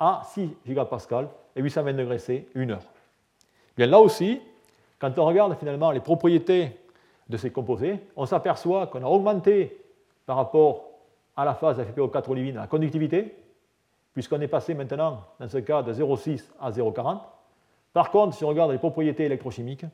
à 0.00 0.22
6 0.24 0.56
gigapascal 0.66 1.28
et 1.54 1.60
820 1.60 1.92
degrés 1.92 2.18
C, 2.18 2.48
1 2.56 2.70
heure. 2.70 2.82
Bien 3.76 3.86
là 3.86 4.00
aussi, 4.00 4.40
quand 4.98 5.16
on 5.18 5.26
regarde 5.26 5.54
finalement 5.56 5.90
les 5.90 6.00
propriétés 6.00 6.76
de 7.28 7.36
ces 7.36 7.50
composés, 7.50 8.00
on 8.16 8.26
s'aperçoit 8.26 8.86
qu'on 8.88 9.02
a 9.04 9.06
augmenté 9.08 9.78
par 10.26 10.36
rapport 10.36 10.84
à 11.36 11.44
la 11.44 11.54
phase 11.54 11.78
FePO4 11.80 12.30
olivine 12.30 12.56
la 12.56 12.66
conductivité, 12.66 13.36
puisqu'on 14.12 14.40
est 14.40 14.48
passé 14.48 14.74
maintenant, 14.74 15.24
dans 15.38 15.48
ce 15.48 15.58
cas, 15.58 15.82
de 15.82 15.92
0,6 15.92 16.44
à 16.60 16.70
0,40. 16.70 17.20
Par 17.92 18.10
contre, 18.10 18.36
si 18.36 18.44
on 18.44 18.48
regarde 18.48 18.72
les 18.72 18.78
propriétés 18.78 19.24
électrochimiques, 19.24 19.84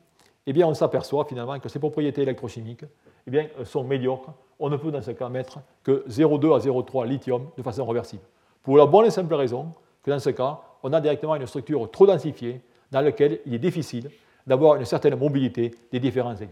eh 0.45 0.53
bien, 0.53 0.67
on 0.67 0.73
s'aperçoit 0.73 1.25
finalement 1.25 1.59
que 1.59 1.69
ces 1.69 1.79
propriétés 1.79 2.21
électrochimiques 2.21 2.85
eh 3.27 3.31
bien, 3.31 3.47
sont 3.65 3.83
médiocres. 3.83 4.31
On 4.59 4.69
ne 4.69 4.77
peut 4.77 4.91
dans 4.91 5.01
ce 5.01 5.11
cas 5.11 5.29
mettre 5.29 5.59
que 5.83 6.05
0,2 6.09 6.55
à 6.55 6.59
0,3 6.59 7.05
lithium 7.07 7.49
de 7.57 7.61
façon 7.61 7.85
réversible. 7.85 8.23
Pour 8.63 8.77
la 8.77 8.85
bonne 8.85 9.05
et 9.05 9.11
simple 9.11 9.33
raison 9.35 9.73
dans 10.09 10.19
ce 10.19 10.29
cas, 10.29 10.59
on 10.83 10.93
a 10.93 11.01
directement 11.01 11.35
une 11.35 11.47
structure 11.47 11.89
trop 11.91 12.07
densifiée 12.07 12.61
dans 12.91 13.01
laquelle 13.01 13.39
il 13.45 13.53
est 13.53 13.59
difficile 13.59 14.09
d'avoir 14.45 14.75
une 14.75 14.85
certaine 14.85 15.15
mobilité 15.15 15.73
des 15.91 15.99
différents 15.99 16.35
ions. 16.35 16.47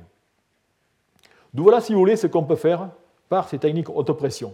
D'où 1.54 1.63
voilà, 1.63 1.80
si 1.80 1.94
vous 1.94 2.00
voulez, 2.00 2.18
ce 2.18 2.28
qu'on 2.28 2.44
peut 2.44 2.58
faire 2.58 2.89
par 3.30 3.48
ces 3.48 3.58
techniques 3.58 3.89
haute 3.89 4.12
pression. 4.12 4.54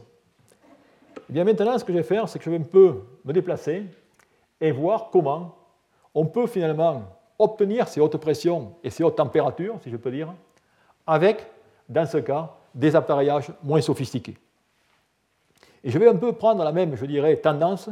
Eh 1.30 1.34
bien 1.34 1.44
maintenant, 1.44 1.78
ce 1.78 1.84
que 1.84 1.92
je 1.92 1.98
vais 1.98 2.04
faire, 2.04 2.30
c'est 2.30 2.38
que 2.40 2.46
je 2.46 2.50
vais 2.52 2.58
un 2.58 2.62
peu 2.62 3.02
me 3.26 3.34
déplacer 3.34 3.86
et 4.60 4.72
voir 4.72 5.10
comment 5.12 5.56
on 6.14 6.26
peut 6.26 6.48
finalement 6.48 7.04
obtenir 7.40 7.88
ces 7.88 8.00
hautes 8.00 8.18
pressions 8.18 8.76
et 8.84 8.90
ces 8.90 9.04
hautes 9.04 9.16
températures, 9.16 9.78
si 9.82 9.90
je 9.90 9.98
peux 9.98 10.12
dire, 10.12 10.32
avec, 11.08 11.48
dans 11.90 12.06
ce 12.06 12.18
cas, 12.18 12.56
des 12.76 12.96
appareillages 12.96 13.52
moins 13.64 13.82
sophistiqués. 13.82 14.38
Et 15.84 15.90
je 15.90 15.98
vais 15.98 16.08
un 16.08 16.16
peu 16.16 16.34
prendre 16.34 16.64
la 16.64 16.72
même, 16.72 16.96
je 16.96 17.06
dirais, 17.06 17.36
tendance 17.38 17.90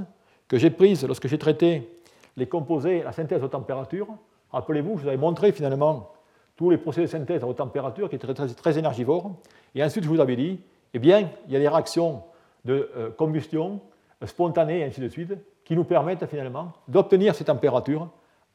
que 0.49 0.57
j'ai 0.57 0.71
prise 0.71 1.05
lorsque 1.05 1.27
j'ai 1.27 1.37
traité 1.37 1.87
les 2.35 2.47
composés, 2.47 3.03
la 3.03 3.13
synthèse 3.13 3.41
haute 3.41 3.51
température. 3.51 4.07
Rappelez-vous, 4.51 4.97
je 4.97 5.03
vous 5.03 5.07
avais 5.07 5.17
montré 5.17 5.53
finalement 5.53 6.11
tous 6.57 6.71
les 6.71 6.77
procédés 6.77 7.05
de 7.05 7.11
synthèse 7.11 7.43
à 7.43 7.47
haute 7.47 7.57
température 7.57 8.09
qui 8.09 8.15
étaient 8.15 8.27
très, 8.33 8.77
énergivores. 8.77 9.31
Et 9.75 9.83
ensuite, 9.83 10.03
je 10.03 10.09
vous 10.09 10.19
avais 10.19 10.35
dit, 10.35 10.59
eh 10.93 10.99
bien, 10.99 11.29
il 11.47 11.53
y 11.53 11.55
a 11.55 11.59
des 11.59 11.69
réactions 11.69 12.23
de 12.65 12.89
euh, 12.97 13.11
combustion 13.11 13.79
spontanée 14.25 14.79
et 14.79 14.83
ainsi 14.83 14.99
de 14.99 15.07
suite 15.07 15.33
qui 15.63 15.75
nous 15.75 15.85
permettent 15.85 16.25
finalement 16.25 16.73
d'obtenir 16.87 17.35
ces 17.35 17.45
températures 17.45 18.09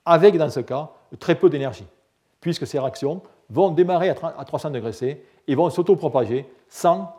avec, 0.04 0.36
dans 0.36 0.50
ce 0.50 0.60
cas, 0.60 0.90
très 1.18 1.36
peu 1.36 1.48
d'énergie, 1.48 1.86
puisque 2.40 2.66
ces 2.66 2.78
réactions 2.78 3.22
vont 3.48 3.70
démarrer 3.70 4.10
à 4.10 4.44
300 4.44 4.70
degrés 4.70 4.92
C 4.92 5.24
et 5.46 5.54
vont 5.54 5.70
s'autopropager 5.70 6.46
sans 6.68 7.14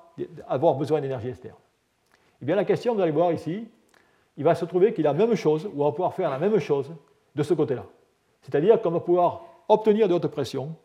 avoir 0.48 0.76
besoin 0.76 1.02
d'énergie 1.02 1.30
externe. 1.30 1.56
Eh 2.42 2.46
bien, 2.46 2.56
la 2.56 2.66
question, 2.66 2.94
vous 2.94 3.02
allez 3.02 3.12
voir 3.12 3.32
ici, 3.32 3.68
il 4.38 4.44
va 4.44 4.56
se 4.56 4.66
trouver 4.66 4.94
qu'il 4.94 5.08
a 5.08 5.14
la 5.14 5.26
même 5.26 5.36
chose, 5.36 5.70
ou 5.74 5.82
on 5.82 5.86
va 5.86 5.92
pouvoir 5.92 6.14
faire 6.14 6.30
la 6.30 6.40
même 6.40 6.60
chose 6.60 6.92
de 7.36 7.44
ce 7.44 7.54
côté-là. 7.54 7.86
C'est-à-dire 8.42 8.82
qu'on 8.82 8.92
va 8.92 9.00
pouvoir 9.00 9.42
obtenir 9.68 10.08
de 10.08 10.14
hautes 10.14 10.28
pressions 10.28 10.76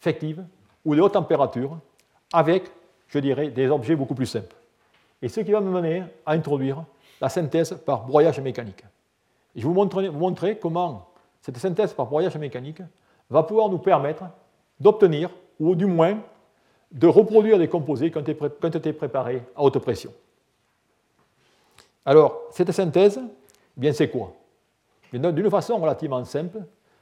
effectives 0.00 0.44
ou 0.84 0.94
de 0.94 1.00
hautes 1.00 1.12
températures 1.12 1.78
avec, 2.32 2.64
je 3.08 3.18
dirais, 3.18 3.48
des 3.48 3.68
objets 3.68 3.96
beaucoup 3.96 4.14
plus 4.14 4.26
simples. 4.26 4.54
Et 5.22 5.28
ce 5.28 5.40
qui 5.40 5.52
va 5.52 5.60
me 5.60 5.70
mener 5.70 6.02
à 6.24 6.32
introduire 6.32 6.84
la 7.20 7.28
synthèse 7.28 7.72
par 7.84 8.04
broyage 8.04 8.40
mécanique. 8.40 8.84
Je 9.54 9.62
vais 9.66 9.72
vous 9.72 10.18
montrer, 10.18 10.58
comment 10.58 11.08
cette 11.40 11.56
synthèse 11.56 11.94
par 11.94 12.06
broyage 12.06 12.36
mécanique 12.36 12.82
va 13.30 13.42
pouvoir 13.42 13.68
nous 13.68 13.78
permettre 13.78 14.24
d'obtenir, 14.78 15.30
ou 15.58 15.74
du 15.74 15.86
moins 15.86 16.18
de 16.92 17.06
reproduire 17.06 17.58
des 17.58 17.68
composés 17.68 18.10
qui 18.10 18.18
ont 18.18 18.68
été 18.68 18.92
préparés 18.92 19.42
à 19.56 19.62
haute 19.62 19.78
pression. 19.78 20.12
Alors, 22.06 22.44
cette 22.50 22.70
synthèse, 22.70 23.20
eh 23.20 23.80
bien 23.80 23.92
c'est 23.92 24.08
quoi? 24.08 24.32
D'une 25.12 25.50
façon 25.50 25.76
relativement 25.76 26.24
simple. 26.24 26.58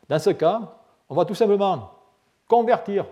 Dans 0.09 0.19
ce 0.19 0.31
cas, 0.31 0.61
on 1.09 1.15
va 1.15 1.27
tout 1.27 1.35
simplement 1.35 1.91
convertir 2.49 3.05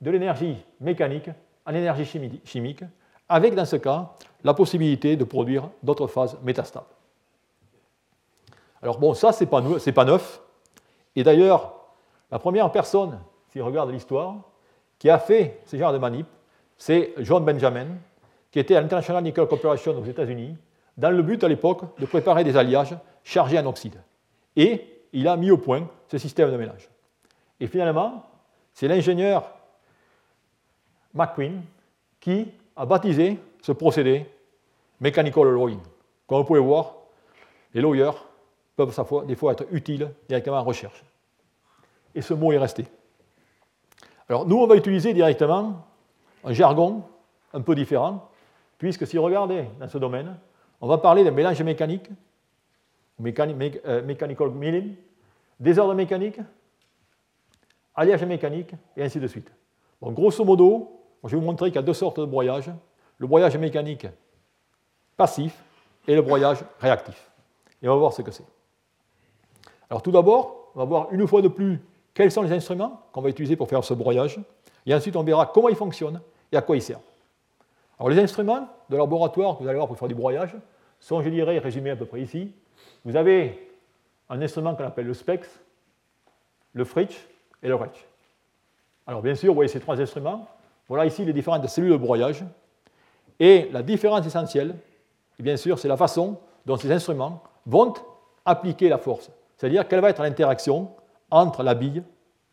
de 0.00 0.10
l'énergie 0.10 0.56
mécanique 0.80 1.30
en 1.66 1.74
énergie 1.74 2.04
chimique, 2.44 2.84
avec 3.28 3.54
dans 3.54 3.64
ce 3.64 3.76
cas 3.76 4.12
la 4.44 4.54
possibilité 4.54 5.16
de 5.16 5.24
produire 5.24 5.68
d'autres 5.82 6.06
phases 6.06 6.36
métastables. 6.42 6.86
Alors 8.82 8.98
bon, 8.98 9.14
ça, 9.14 9.32
ce 9.32 9.42
n'est 9.42 9.50
pas, 9.50 9.62
pas, 9.94 10.04
neuf. 10.04 10.40
Et 11.16 11.24
d'ailleurs, 11.24 11.74
la 12.30 12.38
première 12.38 12.70
personne, 12.70 13.18
si 13.48 13.60
on 13.60 13.66
regarde 13.66 13.90
l'histoire, 13.90 14.36
qui 14.98 15.10
a 15.10 15.18
fait 15.18 15.60
ce 15.64 15.76
genre 15.76 15.92
de 15.92 15.98
manip, 15.98 16.26
c'est 16.76 17.14
John 17.18 17.44
Benjamin, 17.44 17.86
qui 18.50 18.58
était 18.58 18.76
à 18.76 18.80
l'International 18.80 19.24
Nickel 19.24 19.46
Corporation 19.46 19.98
aux 19.98 20.04
États-Unis, 20.04 20.56
dans 20.96 21.10
le 21.10 21.22
but 21.22 21.42
à 21.42 21.48
l'époque 21.48 21.98
de 21.98 22.06
préparer 22.06 22.44
des 22.44 22.56
alliages 22.56 22.96
chargés 23.22 23.58
en 23.58 23.66
oxyde. 23.66 24.00
Et 24.56 25.02
il 25.12 25.28
a 25.28 25.36
mis 25.36 25.50
au 25.50 25.58
point 25.58 25.88
ce 26.08 26.18
système 26.18 26.50
de 26.50 26.56
mélange. 26.56 26.88
Et 27.60 27.66
finalement, 27.66 28.24
c'est 28.72 28.88
l'ingénieur 28.88 29.50
McQueen 31.14 31.62
qui 32.20 32.48
a 32.76 32.86
baptisé 32.86 33.38
ce 33.62 33.72
procédé 33.72 34.26
mechanical 35.00 35.46
alloying. 35.46 35.80
Comme 36.26 36.38
vous 36.38 36.44
pouvez 36.44 36.60
voir, 36.60 36.94
les 37.72 37.80
lawyers 37.80 38.12
peuvent 38.76 39.24
des 39.26 39.36
fois 39.36 39.52
être 39.52 39.66
utiles 39.70 40.10
directement 40.28 40.58
en 40.58 40.64
recherche. 40.64 41.04
Et 42.14 42.22
ce 42.22 42.34
mot 42.34 42.52
est 42.52 42.58
resté. 42.58 42.86
Alors 44.28 44.46
nous, 44.46 44.56
on 44.56 44.66
va 44.66 44.76
utiliser 44.76 45.12
directement 45.12 45.86
un 46.44 46.52
jargon 46.52 47.04
un 47.52 47.60
peu 47.60 47.74
différent, 47.74 48.28
puisque 48.78 49.06
si 49.06 49.16
vous 49.16 49.22
regardez 49.22 49.64
dans 49.78 49.88
ce 49.88 49.98
domaine, 49.98 50.36
on 50.84 50.86
va 50.86 50.98
parler 50.98 51.24
de 51.24 51.30
mélange 51.30 51.62
mécanique, 51.62 52.10
euh, 53.18 54.02
mechanical 54.02 54.50
milling, 54.50 54.94
désordre 55.58 55.94
mécanique, 55.94 56.38
alliage 57.94 58.22
mécanique, 58.24 58.74
et 58.94 59.02
ainsi 59.02 59.18
de 59.18 59.26
suite. 59.26 59.50
Grosso 60.02 60.44
modo, 60.44 61.00
je 61.24 61.30
vais 61.30 61.36
vous 61.40 61.46
montrer 61.46 61.70
qu'il 61.70 61.76
y 61.76 61.78
a 61.78 61.82
deux 61.82 61.94
sortes 61.94 62.20
de 62.20 62.26
broyage, 62.26 62.70
le 63.16 63.26
broyage 63.26 63.56
mécanique 63.56 64.06
passif 65.16 65.58
et 66.06 66.14
le 66.14 66.20
broyage 66.20 66.58
réactif. 66.78 67.30
Et 67.82 67.88
on 67.88 67.92
va 67.92 68.00
voir 68.00 68.12
ce 68.12 68.20
que 68.20 68.30
c'est. 68.30 68.44
Alors 69.88 70.02
tout 70.02 70.12
d'abord, 70.12 70.70
on 70.74 70.80
va 70.80 70.84
voir 70.84 71.08
une 71.12 71.26
fois 71.26 71.40
de 71.40 71.48
plus 71.48 71.80
quels 72.12 72.30
sont 72.30 72.42
les 72.42 72.52
instruments 72.52 73.00
qu'on 73.10 73.22
va 73.22 73.30
utiliser 73.30 73.56
pour 73.56 73.70
faire 73.70 73.82
ce 73.82 73.94
broyage, 73.94 74.38
et 74.84 74.94
ensuite 74.94 75.16
on 75.16 75.22
verra 75.22 75.46
comment 75.46 75.70
ils 75.70 75.76
fonctionnent 75.76 76.20
et 76.52 76.58
à 76.58 76.60
quoi 76.60 76.76
ils 76.76 76.82
servent. 76.82 77.00
Alors 77.98 78.10
les 78.10 78.18
instruments 78.18 78.68
de 78.90 78.98
laboratoire 78.98 79.56
que 79.56 79.62
vous 79.62 79.68
allez 79.70 79.78
voir 79.78 79.88
pour 79.88 79.96
faire 79.96 80.08
du 80.08 80.14
broyage 80.14 80.54
sont, 81.04 81.20
je 81.20 81.28
dirais, 81.28 81.58
résumés 81.58 81.90
à 81.90 81.96
peu 81.96 82.06
près 82.06 82.22
ici. 82.22 82.50
Vous 83.04 83.14
avez 83.14 83.70
un 84.30 84.40
instrument 84.40 84.74
qu'on 84.74 84.84
appelle 84.84 85.04
le 85.04 85.12
SPEX, 85.12 85.60
le 86.72 86.84
Fritsch 86.84 87.28
et 87.62 87.68
le 87.68 87.74
Retsch. 87.74 88.06
Alors 89.06 89.20
bien 89.20 89.34
sûr, 89.34 89.48
vous 89.48 89.54
voyez 89.54 89.68
ces 89.68 89.80
trois 89.80 90.00
instruments. 90.00 90.48
Voilà 90.88 91.04
ici 91.04 91.22
les 91.26 91.34
différentes 91.34 91.68
cellules 91.68 91.92
de 91.92 91.96
broyage. 91.98 92.42
Et 93.38 93.68
la 93.70 93.82
différence 93.82 94.24
essentielle, 94.24 94.76
bien 95.38 95.58
sûr, 95.58 95.78
c'est 95.78 95.88
la 95.88 95.98
façon 95.98 96.40
dont 96.64 96.78
ces 96.78 96.90
instruments 96.90 97.42
vont 97.66 97.92
appliquer 98.46 98.88
la 98.88 98.96
force. 98.96 99.30
C'est-à-dire 99.58 99.86
quelle 99.86 100.00
va 100.00 100.08
être 100.08 100.22
l'interaction 100.22 100.90
entre 101.30 101.62
la 101.62 101.74
bille 101.74 102.02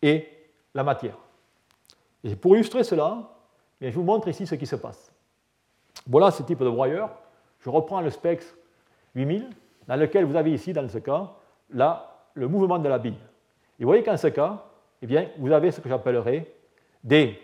et 0.02 0.28
la 0.74 0.84
matière. 0.84 1.18
Et 2.26 2.36
pour 2.36 2.56
illustrer 2.56 2.84
cela, 2.84 3.30
je 3.80 3.92
vous 3.92 4.04
montre 4.04 4.28
ici 4.28 4.46
ce 4.46 4.56
qui 4.56 4.66
se 4.66 4.76
passe. 4.76 5.10
Voilà 6.06 6.32
ce 6.32 6.44
type 6.44 6.60
de 6.60 6.70
broyeur. 6.70 7.12
Je 7.62 7.70
reprends 7.70 8.02
le 8.02 8.10
Spex 8.10 8.56
8000, 9.16 9.50
dans 9.88 9.96
lequel 9.96 10.26
vous 10.26 10.36
avez 10.36 10.52
ici, 10.52 10.74
dans 10.74 10.88
ce 10.88 10.98
cas, 10.98 11.32
le 11.70 12.48
mouvement 12.48 12.80
de 12.80 12.90
la 12.90 12.98
bille. 12.98 13.18
Et 13.80 13.84
vous 13.84 13.90
voyez 13.90 14.04
qu'en 14.04 14.18
ce 14.18 14.28
cas, 14.28 14.64
eh 15.02 15.08
bien, 15.08 15.28
vous 15.38 15.52
avez 15.52 15.72
ce 15.72 15.82
que 15.82 15.90
j'appellerais 15.90 16.46
des 17.04 17.40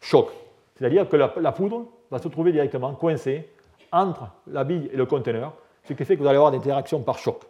chocs. 0.00 0.32
C'est-à-dire 0.74 1.08
que 1.08 1.16
la, 1.16 1.32
la, 1.40 1.52
poudre 1.52 1.86
va 2.10 2.18
se 2.18 2.28
trouver 2.28 2.52
directement 2.52 2.94
coincée 2.94 3.48
entre 3.90 4.28
la 4.46 4.64
bille 4.64 4.90
et 4.92 4.96
le 4.96 5.06
conteneur, 5.06 5.54
ce 5.84 5.92
qui 5.92 6.04
fait 6.04 6.16
que 6.16 6.22
vous 6.22 6.28
allez 6.28 6.36
avoir 6.36 6.50
des 6.50 6.58
interactions 6.58 7.00
par 7.00 7.18
choc. 7.18 7.42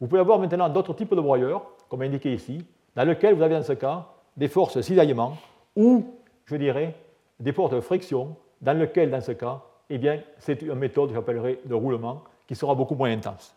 Vous 0.00 0.06
pouvez 0.06 0.20
avoir 0.20 0.38
maintenant 0.38 0.68
d'autres 0.68 0.94
types 0.94 1.14
de 1.14 1.20
broyeurs, 1.20 1.62
comme 1.88 2.02
indiqué 2.02 2.34
ici, 2.34 2.64
dans 2.94 3.04
lesquels 3.04 3.34
vous 3.34 3.42
avez 3.42 3.54
dans 3.54 3.62
ce 3.62 3.72
cas 3.72 4.06
des 4.36 4.48
forces 4.48 4.80
cisaillement 4.80 5.36
ou, 5.74 6.14
je 6.46 6.56
dirais, 6.56 6.94
des 7.40 7.52
forces 7.52 7.72
de 7.72 7.80
friction, 7.80 8.36
dans 8.60 8.78
lesquelles, 8.78 9.10
dans 9.10 9.20
ce 9.20 9.32
cas, 9.32 9.62
eh 9.88 9.98
bien, 9.98 10.20
c'est 10.38 10.62
une 10.62 10.74
méthode 10.74 11.10
que 11.10 11.14
j'appellerais 11.14 11.60
de 11.64 11.74
roulement 11.74 12.22
qui 12.46 12.54
sera 12.54 12.74
beaucoup 12.74 12.94
moins 12.94 13.10
intense. 13.10 13.54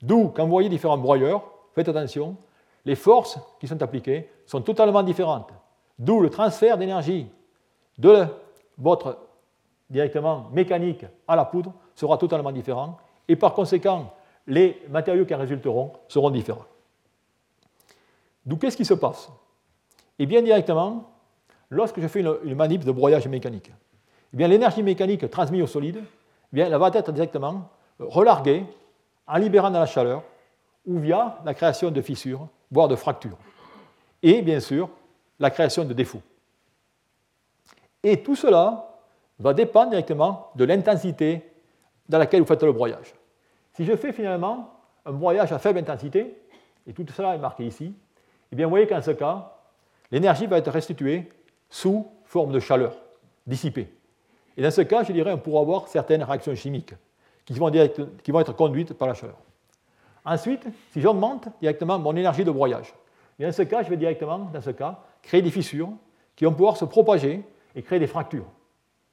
D'où, 0.00 0.28
quand 0.28 0.44
vous 0.44 0.50
voyez 0.50 0.68
différents 0.68 0.98
broyeurs, 0.98 1.42
faites 1.74 1.88
attention, 1.88 2.36
les 2.84 2.94
forces 2.94 3.38
qui 3.60 3.66
sont 3.66 3.82
appliquées 3.82 4.28
sont 4.46 4.60
totalement 4.60 5.02
différentes. 5.02 5.50
D'où 5.98 6.20
le 6.20 6.30
transfert 6.30 6.78
d'énergie 6.78 7.26
de 7.98 8.26
votre 8.76 9.18
directement 9.90 10.48
mécanique 10.52 11.04
à 11.26 11.34
la 11.34 11.44
poudre 11.44 11.72
sera 11.94 12.18
totalement 12.18 12.52
différent 12.52 12.98
et 13.26 13.36
par 13.36 13.54
conséquent 13.54 14.12
les 14.46 14.80
matériaux 14.88 15.26
qui 15.26 15.34
en 15.34 15.38
résulteront 15.38 15.92
seront 16.08 16.30
différents. 16.30 16.64
D'où 18.46 18.56
qu'est-ce 18.56 18.76
qui 18.76 18.84
se 18.84 18.94
passe? 18.94 19.30
Eh 20.18 20.26
bien 20.26 20.42
directement, 20.42 21.10
lorsque 21.70 22.00
je 22.00 22.08
fais 22.08 22.20
une, 22.20 22.54
manip 22.54 22.84
de 22.84 22.92
broyage 22.92 23.28
mécanique, 23.28 23.70
eh 24.36 24.48
l'énergie 24.48 24.82
mécanique 24.82 25.28
transmise 25.30 25.62
au 25.62 25.66
solide, 25.66 25.98
eh 25.98 26.56
bien, 26.56 26.66
elle 26.66 26.76
va 26.76 26.90
être 26.94 27.12
directement 27.12 27.70
relarguée 27.98 28.64
en 29.26 29.36
libérant 29.36 29.70
de 29.70 29.76
la 29.76 29.86
chaleur 29.86 30.22
ou 30.86 30.98
via 30.98 31.38
la 31.44 31.54
création 31.54 31.90
de 31.90 32.00
fissures, 32.00 32.46
voire 32.70 32.88
de 32.88 32.96
fractures. 32.96 33.38
Et 34.22 34.42
bien 34.42 34.60
sûr, 34.60 34.88
la 35.38 35.50
création 35.50 35.84
de 35.84 35.92
défauts. 35.92 36.22
Et 38.02 38.22
tout 38.22 38.36
cela 38.36 38.88
va 39.38 39.54
dépendre 39.54 39.90
directement 39.90 40.50
de 40.56 40.64
l'intensité 40.64 41.44
dans 42.08 42.18
laquelle 42.18 42.40
vous 42.40 42.46
faites 42.46 42.62
le 42.62 42.72
broyage. 42.72 43.14
Si 43.74 43.84
je 43.84 43.94
fais 43.96 44.12
finalement 44.12 44.74
un 45.04 45.12
broyage 45.12 45.52
à 45.52 45.58
faible 45.58 45.78
intensité, 45.78 46.36
et 46.86 46.92
tout 46.92 47.04
cela 47.14 47.34
est 47.34 47.38
marqué 47.38 47.66
ici, 47.66 47.94
eh 48.50 48.56
bien 48.56 48.66
vous 48.66 48.70
voyez 48.70 48.86
qu'en 48.86 49.02
ce 49.02 49.10
cas, 49.10 49.52
l'énergie 50.10 50.46
va 50.46 50.58
être 50.58 50.70
restituée 50.70 51.30
sous 51.68 52.06
forme 52.24 52.52
de 52.52 52.60
chaleur 52.60 52.96
dissipée. 53.46 53.88
Et 54.58 54.62
dans 54.62 54.72
ce 54.72 54.80
cas, 54.80 55.04
je 55.04 55.12
dirais, 55.12 55.32
on 55.32 55.38
pourra 55.38 55.60
avoir 55.60 55.86
certaines 55.86 56.24
réactions 56.24 56.54
chimiques 56.56 56.92
qui 57.44 57.52
vont, 57.52 57.72
être 57.72 58.52
conduites 58.56 58.92
par 58.92 59.06
la 59.06 59.14
chaleur. 59.14 59.36
Ensuite, 60.24 60.66
si 60.90 61.00
j'augmente 61.00 61.48
directement 61.60 61.96
mon 62.00 62.14
énergie 62.16 62.44
de 62.44 62.50
broyage, 62.50 62.92
dans 63.38 63.52
ce 63.52 63.62
cas, 63.62 63.84
je 63.84 63.88
vais 63.88 63.96
directement, 63.96 64.50
dans 64.52 64.60
ce 64.60 64.70
cas, 64.70 64.98
créer 65.22 65.42
des 65.42 65.52
fissures 65.52 65.90
qui 66.34 66.44
vont 66.44 66.52
pouvoir 66.52 66.76
se 66.76 66.84
propager 66.84 67.44
et 67.76 67.82
créer 67.82 68.00
des 68.00 68.08
fractures, 68.08 68.46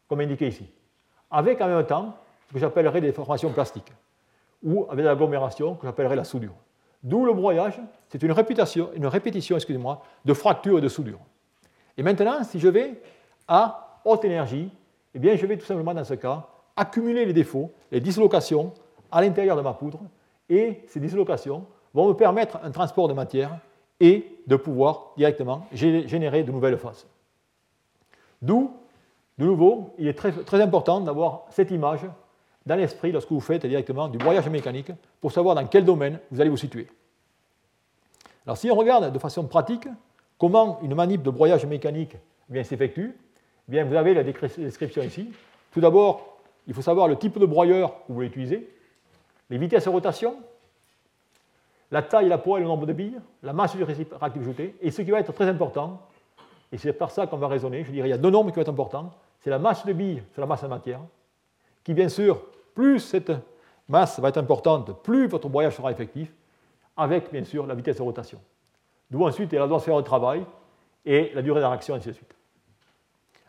comme 0.09 0.19
indiqué 0.19 0.47
ici, 0.47 0.67
avec 1.29 1.61
en 1.61 1.67
même 1.67 1.85
temps 1.85 2.17
ce 2.47 2.53
que 2.53 2.59
j'appellerais 2.59 2.99
des 2.99 3.11
formations 3.11 3.51
plastiques, 3.51 3.93
ou 4.63 4.87
avec 4.89 5.05
l'agglomération 5.05 5.75
que 5.75 5.85
j'appellerais 5.85 6.15
la 6.15 6.23
soudure. 6.23 6.55
D'où 7.03 7.23
le 7.23 7.33
broyage, 7.33 7.79
c'est 8.09 8.23
une 8.23 8.31
répétition, 8.31 8.89
une 8.95 9.05
répétition 9.05 9.57
excusez-moi, 9.57 10.01
de 10.25 10.33
fractures 10.33 10.79
et 10.79 10.81
de 10.81 10.89
soudure. 10.89 11.19
Et 11.97 12.01
maintenant, 12.01 12.43
si 12.43 12.59
je 12.59 12.67
vais 12.67 12.99
à 13.47 14.01
haute 14.05 14.25
énergie, 14.25 14.71
eh 15.15 15.19
bien, 15.19 15.35
je 15.35 15.45
vais 15.45 15.57
tout 15.57 15.65
simplement, 15.65 15.93
dans 15.93 16.03
ce 16.03 16.13
cas, 16.13 16.45
accumuler 16.75 17.25
les 17.25 17.33
défauts, 17.33 17.71
les 17.91 18.01
dislocations 18.01 18.73
à 19.11 19.21
l'intérieur 19.21 19.55
de 19.55 19.61
ma 19.61 19.73
poudre, 19.73 19.99
et 20.49 20.83
ces 20.87 20.99
dislocations 20.99 21.65
vont 21.93 22.09
me 22.09 22.13
permettre 22.13 22.59
un 22.61 22.71
transport 22.71 23.07
de 23.07 23.13
matière 23.13 23.57
et 24.01 24.27
de 24.45 24.55
pouvoir 24.57 25.13
directement 25.15 25.65
générer 25.71 26.43
de 26.43 26.51
nouvelles 26.51 26.77
phases. 26.77 27.07
D'où, 28.41 28.71
de 29.37 29.45
nouveau, 29.45 29.93
il 29.97 30.07
est 30.07 30.13
très, 30.13 30.61
important 30.61 30.99
d'avoir 30.99 31.45
cette 31.49 31.71
image 31.71 32.01
dans 32.65 32.75
l'esprit 32.75 33.11
lorsque 33.11 33.31
vous 33.31 33.39
faites 33.39 33.65
directement 33.65 34.09
du 34.09 34.17
broyage 34.17 34.49
mécanique 34.49 34.91
pour 35.21 35.31
savoir 35.31 35.55
dans 35.55 35.65
quel 35.65 35.85
domaine 35.85 36.19
vous 36.29 36.41
allez 36.41 36.49
vous 36.49 36.57
situer. 36.57 36.87
Alors 38.45 38.57
si 38.57 38.69
on 38.69 38.75
regarde 38.75 39.11
de 39.11 39.19
façon 39.19 39.45
pratique 39.45 39.87
comment 40.37 40.79
une 40.81 40.93
manip 40.93 41.23
de 41.23 41.29
broyage 41.29 41.65
mécanique 41.65 42.17
s'effectue, 42.63 43.15
eh 43.67 43.71
bien 43.71 43.83
vous 43.83 43.95
avez 43.95 44.13
la 44.13 44.23
description 44.23 45.01
ici. 45.03 45.31
Tout 45.71 45.81
d'abord, 45.81 46.39
il 46.67 46.73
faut 46.73 46.81
savoir 46.81 47.07
le 47.07 47.17
type 47.17 47.37
de 47.39 47.45
broyeur 47.45 47.91
que 47.91 48.03
vous 48.09 48.15
voulez 48.15 48.27
utiliser, 48.27 48.69
les 49.49 49.57
vitesses 49.57 49.85
de 49.85 49.89
rotation, 49.89 50.35
la 51.91 52.01
taille, 52.01 52.27
la 52.27 52.37
poids 52.37 52.57
et 52.57 52.61
le 52.61 52.67
nombre 52.67 52.85
de 52.85 52.93
billes, 52.93 53.19
la 53.43 53.53
masse 53.53 53.75
du 53.75 53.83
réactif 53.83 54.43
jeté, 54.43 54.75
et 54.81 54.91
ce 54.91 55.01
qui 55.01 55.11
va 55.11 55.19
être 55.19 55.33
très 55.33 55.47
important, 55.47 56.01
et 56.71 56.77
c'est 56.77 56.93
par 56.93 57.11
ça 57.11 57.27
qu'on 57.27 57.37
va 57.37 57.47
raisonner, 57.47 57.83
je 57.83 57.91
dirais 57.91 58.07
il 58.07 58.11
y 58.11 58.13
a 58.13 58.17
deux 58.17 58.31
nombres 58.31 58.49
qui 58.49 58.55
vont 58.55 58.63
être 58.63 58.69
importants, 58.69 59.11
c'est 59.39 59.49
la 59.49 59.59
masse 59.59 59.85
de 59.85 59.93
billes 59.93 60.23
sur 60.33 60.41
la 60.41 60.47
masse 60.47 60.63
de 60.63 60.67
matière, 60.67 61.01
qui 61.83 61.93
bien 61.93 62.09
sûr, 62.09 62.41
plus 62.73 62.99
cette 62.99 63.31
masse 63.87 64.19
va 64.19 64.29
être 64.29 64.37
importante, 64.37 65.03
plus 65.03 65.27
votre 65.27 65.47
broyage 65.47 65.75
sera 65.75 65.91
effectif, 65.91 66.33
avec 66.97 67.31
bien 67.31 67.43
sûr 67.43 67.67
la 67.67 67.75
vitesse 67.75 67.97
de 67.97 68.01
rotation. 68.01 68.39
D'où 69.11 69.23
ensuite 69.23 69.51
faire 69.51 69.67
le 69.67 70.01
travail 70.03 70.43
et 71.05 71.31
la 71.35 71.41
durée 71.41 71.61
de 71.61 71.65
réaction, 71.65 71.93
ainsi 71.93 72.07
de 72.07 72.13
suite. 72.13 72.35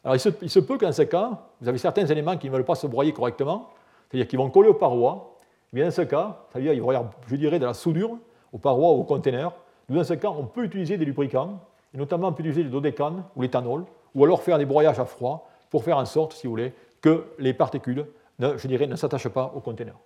Alors 0.06 0.14
il 0.14 0.50
se, 0.50 0.60
peut 0.60 0.78
qu'en 0.78 0.92
ce 0.92 1.02
cas, 1.02 1.30
vous 1.60 1.68
avez 1.68 1.78
certains 1.78 2.06
éléments 2.06 2.36
qui 2.36 2.46
ne 2.46 2.52
veulent 2.52 2.64
pas 2.64 2.76
se 2.76 2.86
broyer 2.86 3.12
correctement, 3.12 3.70
c'est-à-dire 4.08 4.28
qu'ils 4.28 4.38
vont 4.38 4.50
coller 4.50 4.68
aux 4.68 4.74
parois. 4.74 5.36
Mais 5.72 5.82
dans 5.82 5.90
ce 5.90 6.02
cas, 6.02 6.44
ça 6.52 6.60
veut 6.60 6.64
dire 6.64 6.74
qu'il 6.74 6.82
va 6.82 6.92
y 6.92 6.96
avoir, 6.96 7.12
je 7.26 7.34
de 7.34 7.66
la 7.66 7.74
soudure 7.74 8.16
aux 8.52 8.58
parois 8.58 8.92
ou 8.92 9.00
aux 9.00 9.04
containers. 9.04 9.50
Dans 9.88 10.04
ce 10.04 10.14
cas, 10.14 10.28
on 10.28 10.44
peut 10.44 10.62
utiliser 10.62 10.96
des 10.96 11.04
lubrifiants, 11.04 11.58
et 11.92 11.98
notamment 11.98 12.28
on 12.28 12.32
peut 12.32 12.44
utiliser 12.44 12.62
le 12.62 12.70
dodécane 12.70 13.24
ou 13.34 13.42
l'éthanol, 13.42 13.84
ou 14.14 14.24
alors 14.24 14.44
faire 14.44 14.58
des 14.58 14.64
broyages 14.64 15.00
à 15.00 15.06
froid 15.06 15.50
pour 15.70 15.82
faire 15.82 15.98
en 15.98 16.04
sorte, 16.04 16.34
si 16.34 16.46
vous 16.46 16.52
voulez, 16.52 16.72
que 17.00 17.24
les 17.40 17.52
particules, 17.52 18.06
ne, 18.38 18.56
s'attachent 18.94 19.28
pas 19.28 19.52
au 19.56 19.60
conteneur. 19.60 19.96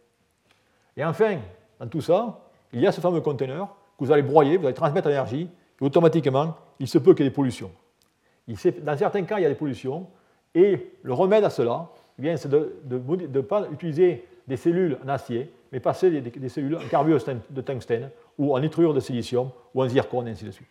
Et 0.96 1.04
enfin, 1.04 1.36
dans 1.78 1.88
tout 1.88 2.00
ça, 2.00 2.40
il 2.72 2.80
y 2.80 2.86
a 2.86 2.92
ce 2.92 3.02
fameux 3.02 3.20
conteneur 3.20 3.66
que 3.98 4.04
vous 4.06 4.12
allez 4.12 4.22
broyer, 4.22 4.56
vous 4.56 4.64
allez 4.64 4.74
transmettre 4.74 5.08
l'énergie, 5.08 5.50
et 5.78 5.84
automatiquement, 5.84 6.56
il 6.78 6.88
se 6.88 6.96
peut 6.96 7.12
qu'il 7.12 7.24
y 7.24 7.26
ait 7.26 7.30
des 7.30 7.34
pollutions. 7.34 7.70
Dans 8.82 8.96
certains 8.96 9.22
cas, 9.24 9.38
il 9.38 9.42
y 9.42 9.46
a 9.46 9.48
des 9.48 9.54
pollutions, 9.54 10.06
et 10.54 10.92
le 11.02 11.12
remède 11.12 11.44
à 11.44 11.50
cela, 11.50 11.88
eh 12.22 12.36
c'est 12.36 12.48
de 12.48 12.72
ne 12.84 13.40
pas 13.40 13.66
utiliser 13.70 14.26
des 14.46 14.56
cellules 14.56 14.98
en 15.04 15.08
acier, 15.08 15.52
mais 15.72 15.80
passer 15.80 16.20
des, 16.20 16.48
cellules 16.48 16.76
en 16.76 16.88
carbure 16.90 17.18
de 17.50 17.60
tungstène, 17.60 18.10
ou 18.38 18.54
en 18.54 18.60
nitrure 18.60 18.92
de 18.92 19.00
silicium, 19.00 19.50
ou 19.74 19.82
en 19.82 19.88
zircone, 19.88 20.28
et 20.28 20.32
ainsi 20.32 20.44
de 20.44 20.50
suite. 20.50 20.70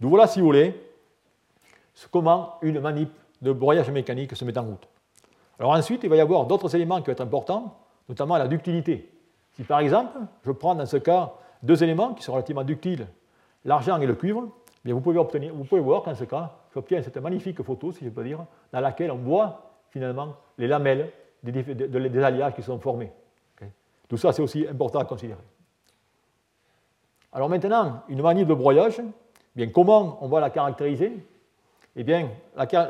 Donc 0.00 0.10
voilà, 0.10 0.26
si 0.26 0.40
vous 0.40 0.46
voulez, 0.46 0.74
comment 2.10 2.54
une 2.62 2.80
manip 2.80 3.10
de 3.40 3.52
broyage 3.52 3.90
mécanique 3.90 4.34
se 4.36 4.44
met 4.44 4.56
en 4.58 4.64
route. 4.64 4.88
Alors 5.58 5.72
ensuite, 5.72 6.02
il 6.04 6.10
va 6.10 6.16
y 6.16 6.20
avoir 6.20 6.46
d'autres 6.46 6.74
éléments 6.74 7.00
qui 7.00 7.06
vont 7.06 7.12
être 7.12 7.22
importants, 7.22 7.78
notamment 8.08 8.36
la 8.36 8.48
ductilité. 8.48 9.10
Si 9.52 9.62
par 9.62 9.80
exemple, 9.80 10.18
je 10.44 10.50
prends 10.52 10.74
dans 10.74 10.86
ce 10.86 10.98
cas 10.98 11.32
deux 11.62 11.82
éléments 11.82 12.12
qui 12.14 12.22
sont 12.22 12.32
relativement 12.32 12.64
ductiles, 12.64 13.06
l'argent 13.64 13.98
et 14.00 14.06
le 14.06 14.14
cuivre, 14.14 14.48
eh 14.84 14.92
vous, 14.92 15.00
pouvez 15.00 15.18
obtenir, 15.18 15.54
vous 15.54 15.64
pouvez 15.64 15.80
voir 15.80 16.02
qu'en 16.02 16.14
ce 16.14 16.24
cas, 16.24 16.52
j'obtiens 16.76 17.00
cette 17.00 17.16
magnifique 17.16 17.62
photo, 17.62 17.90
si 17.90 18.04
je 18.04 18.10
peux 18.10 18.22
dire, 18.22 18.44
dans 18.70 18.80
laquelle 18.80 19.10
on 19.10 19.16
voit 19.16 19.62
finalement 19.88 20.34
les 20.58 20.66
lamelles 20.66 21.10
des, 21.42 22.22
alliages 22.22 22.54
qui 22.54 22.62
sont 22.62 22.78
formés. 22.78 23.10
Tout 24.06 24.18
ça, 24.18 24.30
c'est 24.32 24.42
aussi 24.42 24.68
important 24.68 24.98
à 24.98 25.06
considérer. 25.06 25.40
Alors 27.32 27.48
maintenant, 27.48 28.02
une 28.08 28.20
manip 28.20 28.46
de 28.46 28.52
broyage, 28.52 29.00
eh 29.00 29.04
bien, 29.54 29.68
comment 29.68 30.18
on 30.20 30.28
va 30.28 30.40
la 30.40 30.50
caractériser? 30.50 31.12
Eh 31.96 32.04
bien, 32.04 32.28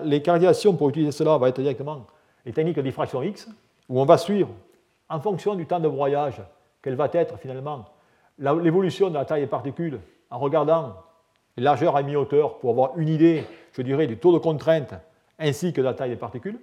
les 0.03 0.21
caractérisations 0.21 0.75
pour 0.75 0.89
utiliser 0.89 1.13
cela 1.13 1.37
vont 1.37 1.47
être 1.47 1.61
directement 1.61 2.07
les 2.45 2.53
techniques 2.53 2.77
de 2.77 2.83
diffraction 2.83 3.23
X, 3.23 3.49
où 3.89 4.01
on 4.01 4.05
va 4.05 4.19
suivre, 4.19 4.51
en 5.09 5.21
fonction 5.21 5.55
du 5.55 5.65
temps 5.65 5.81
de 5.81 5.89
broyage, 5.89 6.43
quelle 6.83 6.97
va 6.97 7.09
être 7.13 7.39
finalement 7.39 7.85
l'évolution 8.39 9.11
de 9.11 9.15
la 9.15 9.25
taille 9.25 9.43
des 9.43 9.47
particules 9.47 10.01
en 10.29 10.39
regardant 10.41 10.97
les 11.57 11.63
largeurs 11.63 11.97
à 11.97 12.03
mi-hauteur 12.03 12.59
pour 12.59 12.71
avoir 12.71 12.99
une 12.99 13.09
idée, 13.09 13.45
je 13.73 13.83
dirais, 13.83 14.07
du 14.07 14.19
taux 14.19 14.33
de 14.33 14.39
contrainte 14.39 14.95
ainsi 15.39 15.73
que 15.73 15.81
de 15.81 15.87
la 15.87 15.95
taille 15.95 16.11
des 16.11 16.17
particules. 16.17 16.59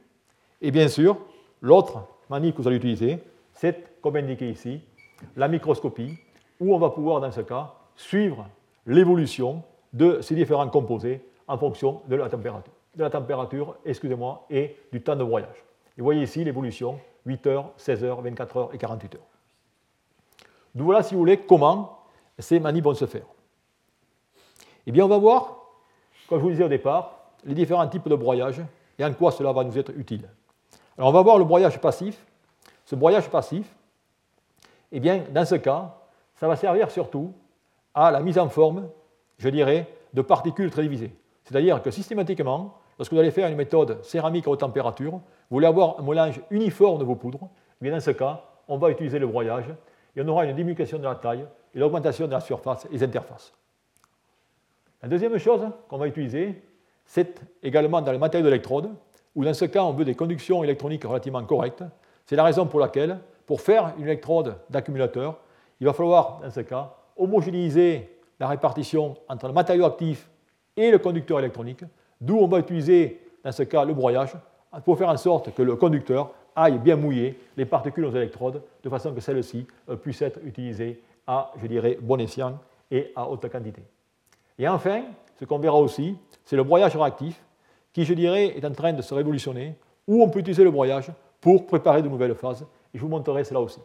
Et 0.61 0.71
bien 0.71 0.87
sûr, 0.87 1.17
l'autre 1.61 2.07
manip 2.29 2.55
que 2.55 2.61
vous 2.61 2.67
allez 2.67 2.77
utiliser, 2.77 3.19
c'est, 3.53 4.01
comme 4.01 4.15
indiqué 4.15 4.49
ici, 4.49 4.81
la 5.35 5.47
microscopie, 5.47 6.17
où 6.59 6.73
on 6.73 6.79
va 6.79 6.89
pouvoir, 6.89 7.21
dans 7.21 7.31
ce 7.31 7.41
cas, 7.41 7.73
suivre 7.95 8.47
l'évolution 8.85 9.63
de 9.93 10.21
ces 10.21 10.35
différents 10.35 10.69
composés 10.69 11.21
en 11.47 11.57
fonction 11.57 12.01
de 12.07 12.15
la 12.15 12.29
température, 12.29 12.73
de 12.95 13.03
la 13.03 13.09
température 13.09 13.75
excusez-moi, 13.85 14.45
et 14.49 14.77
du 14.91 15.01
temps 15.01 15.15
de 15.15 15.23
broyage. 15.23 15.63
Et 15.97 16.01
vous 16.01 16.05
voyez 16.05 16.23
ici 16.23 16.43
l'évolution 16.43 16.99
8 17.25 17.47
heures, 17.47 17.71
16 17.77 18.03
heures, 18.03 18.21
24 18.21 18.57
heures 18.57 18.69
et 18.73 18.77
48 18.77 19.15
heures. 19.15 19.21
Donc 20.75 20.85
voilà, 20.85 21.03
si 21.03 21.13
vous 21.13 21.19
voulez, 21.19 21.37
comment 21.37 21.99
ces 22.39 22.59
manips 22.59 22.83
vont 22.83 22.93
se 22.93 23.05
faire. 23.05 23.25
Eh 24.85 24.91
bien, 24.91 25.05
on 25.05 25.07
va 25.07 25.17
voir, 25.17 25.57
comme 26.27 26.39
je 26.39 26.43
vous 26.43 26.51
disais 26.51 26.63
au 26.63 26.69
départ, 26.69 27.19
les 27.45 27.53
différents 27.53 27.87
types 27.87 28.07
de 28.07 28.15
broyage 28.15 28.61
et 28.97 29.05
en 29.05 29.13
quoi 29.13 29.31
cela 29.31 29.51
va 29.51 29.63
nous 29.63 29.77
être 29.77 29.91
utile. 29.97 30.29
Alors, 30.97 31.09
on 31.09 31.13
va 31.13 31.21
voir 31.21 31.37
le 31.37 31.45
broyage 31.45 31.79
passif. 31.79 32.25
Ce 32.85 32.95
broyage 32.95 33.29
passif, 33.29 33.73
eh 34.91 34.99
bien, 34.99 35.23
dans 35.31 35.45
ce 35.45 35.55
cas, 35.55 35.95
ça 36.35 36.47
va 36.47 36.55
servir 36.55 36.91
surtout 36.91 37.33
à 37.93 38.11
la 38.11 38.19
mise 38.19 38.37
en 38.37 38.49
forme, 38.49 38.89
je 39.37 39.49
dirais, 39.49 39.87
de 40.13 40.21
particules 40.21 40.69
très 40.69 40.83
divisées. 40.83 41.15
C'est-à-dire 41.43 41.81
que 41.81 41.91
systématiquement, 41.91 42.75
lorsque 42.97 43.13
vous 43.13 43.19
allez 43.19 43.31
faire 43.31 43.47
une 43.47 43.55
méthode 43.55 44.03
céramique 44.03 44.47
à 44.47 44.51
haute 44.51 44.59
température, 44.59 45.13
vous 45.13 45.21
voulez 45.57 45.67
avoir 45.67 45.99
un 45.99 46.03
mélange 46.03 46.41
uniforme 46.49 46.99
de 46.99 47.03
vos 47.03 47.15
poudres, 47.15 47.49
eh 47.81 47.83
bien 47.83 47.93
dans 47.93 47.99
ce 47.99 48.11
cas, 48.11 48.43
on 48.67 48.77
va 48.77 48.89
utiliser 48.89 49.19
le 49.19 49.27
broyage 49.27 49.65
et 50.15 50.21
on 50.21 50.27
aura 50.27 50.45
une 50.45 50.55
diminution 50.55 50.97
de 50.97 51.03
la 51.03 51.15
taille 51.15 51.45
et 51.73 51.79
l'augmentation 51.79 52.27
de 52.27 52.31
la 52.31 52.39
surface 52.39 52.85
et 52.85 52.89
des 52.97 53.03
interfaces. 53.03 53.53
La 55.03 55.09
deuxième 55.09 55.37
chose 55.37 55.67
qu'on 55.89 55.97
va 55.97 56.07
utiliser, 56.07 56.63
c'est 57.03 57.41
également 57.61 58.01
dans 58.01 58.13
le 58.13 58.17
matériau 58.17 58.45
d'électrode, 58.45 58.89
où 59.35 59.43
dans 59.43 59.53
ce 59.53 59.65
cas, 59.65 59.83
on 59.83 59.91
veut 59.91 60.05
des 60.05 60.15
conductions 60.15 60.63
électroniques 60.63 61.03
relativement 61.03 61.43
correctes. 61.43 61.83
C'est 62.25 62.37
la 62.37 62.45
raison 62.45 62.65
pour 62.65 62.79
laquelle, 62.79 63.19
pour 63.45 63.59
faire 63.59 63.93
une 63.97 64.05
électrode 64.05 64.55
d'accumulateur, 64.69 65.39
il 65.81 65.87
va 65.87 65.91
falloir, 65.91 66.39
dans 66.41 66.49
ce 66.49 66.61
cas, 66.61 66.95
homogénéiser 67.17 68.17
la 68.39 68.47
répartition 68.47 69.17
entre 69.27 69.47
le 69.47 69.53
matériau 69.53 69.83
actif 69.83 70.29
et 70.77 70.89
le 70.89 70.99
conducteur 70.99 71.37
électronique, 71.39 71.83
d'où 72.21 72.37
on 72.37 72.47
va 72.47 72.59
utiliser, 72.59 73.19
dans 73.43 73.51
ce 73.51 73.63
cas, 73.63 73.83
le 73.83 73.93
broyage, 73.93 74.37
pour 74.85 74.97
faire 74.97 75.09
en 75.09 75.17
sorte 75.17 75.53
que 75.53 75.63
le 75.63 75.75
conducteur 75.75 76.31
aille 76.55 76.77
bien 76.77 76.95
mouiller 76.95 77.37
les 77.57 77.65
particules 77.65 78.05
aux 78.05 78.15
électrodes, 78.15 78.61
de 78.81 78.89
façon 78.89 79.13
que 79.13 79.19
celles-ci 79.19 79.67
euh, 79.89 79.97
puissent 79.97 80.21
être 80.21 80.39
utilisées 80.45 81.03
à, 81.27 81.51
je 81.61 81.67
dirais, 81.67 81.97
bon 82.01 82.21
escient 82.21 82.57
et 82.89 83.11
à 83.17 83.27
haute 83.27 83.51
quantité. 83.51 83.81
Et 84.59 84.67
enfin, 84.67 85.03
ce 85.39 85.45
qu'on 85.45 85.59
verra 85.59 85.79
aussi, 85.79 86.17
c'est 86.43 86.55
le 86.55 86.63
broyage 86.63 86.95
réactif, 86.95 87.43
qui, 87.91 88.05
je 88.05 88.13
dirais, 88.13 88.57
est 88.57 88.65
en 88.65 88.71
train 88.71 88.93
de 88.93 89.01
se 89.01 89.13
révolutionner, 89.13 89.75
où 90.07 90.23
on 90.23 90.29
peut 90.29 90.39
utiliser 90.39 90.63
le 90.63 90.71
broyage 90.71 91.11
pour 91.39 91.65
préparer 91.67 92.01
de 92.01 92.09
nouvelles 92.09 92.35
phases. 92.35 92.65
Et 92.93 92.97
je 92.97 93.01
vous 93.01 93.09
montrerai 93.09 93.43
cela 93.43 93.61
aussi. 93.61 93.79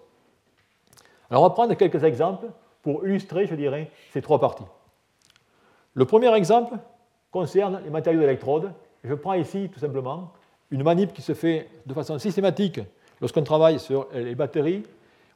Alors, 1.30 1.42
on 1.42 1.46
va 1.48 1.54
prendre 1.54 1.74
quelques 1.74 2.02
exemples 2.04 2.46
pour 2.82 3.06
illustrer, 3.06 3.46
je 3.46 3.54
dirais, 3.54 3.90
ces 4.12 4.22
trois 4.22 4.40
parties. 4.40 4.64
Le 5.94 6.04
premier 6.04 6.34
exemple 6.34 6.74
concerne 7.30 7.80
les 7.84 7.90
matériaux 7.90 8.20
d'électrode. 8.20 8.72
Je 9.04 9.14
prends 9.14 9.34
ici, 9.34 9.68
tout 9.72 9.80
simplement, 9.80 10.32
une 10.70 10.82
manip 10.82 11.12
qui 11.12 11.22
se 11.22 11.34
fait 11.34 11.68
de 11.86 11.94
façon 11.94 12.18
systématique 12.18 12.80
lorsqu'on 13.20 13.42
travaille 13.42 13.78
sur 13.78 14.08
les 14.12 14.34
batteries 14.34 14.84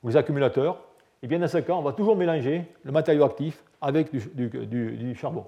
ou 0.03 0.09
les 0.09 0.17
accumulateurs. 0.17 0.79
Et 1.23 1.27
bien 1.27 1.39
dans 1.39 1.49
ce 1.49 1.59
cas, 1.59 1.75
on 1.75 1.83
va 1.83 1.93
toujours 1.93 2.17
mélanger 2.17 2.65
le 2.85 2.93
matériau 2.93 3.25
actif 3.25 3.63
avec 3.83 4.11
du, 4.13 5.15
charbon. 5.15 5.45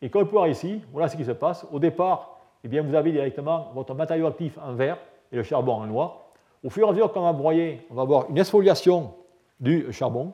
Et 0.00 0.08
comme 0.08 0.22
vous 0.22 0.28
pouvez 0.28 0.38
voir 0.38 0.48
ici, 0.48 0.80
voilà 0.92 1.08
ce 1.08 1.16
qui 1.16 1.24
se 1.24 1.32
passe. 1.32 1.66
Au 1.70 1.78
départ, 1.78 2.38
eh 2.64 2.68
bien, 2.68 2.82
vous 2.82 2.94
avez 2.94 3.12
directement 3.12 3.70
votre 3.74 3.94
matériau 3.94 4.26
actif 4.26 4.56
en 4.58 4.72
vert 4.72 4.96
et 5.30 5.36
le 5.36 5.42
charbon 5.42 5.74
en 5.74 5.86
noir. 5.86 6.20
Au 6.64 6.70
fur 6.70 6.86
et 6.86 6.88
à 6.88 6.92
mesure 6.92 7.12
qu'on 7.12 7.22
va 7.22 7.32
broyer, 7.32 7.86
on 7.90 7.94
va 7.94 8.02
avoir 8.02 8.30
une 8.30 8.38
exfoliation 8.38 9.12
du 9.58 9.92
charbon 9.92 10.32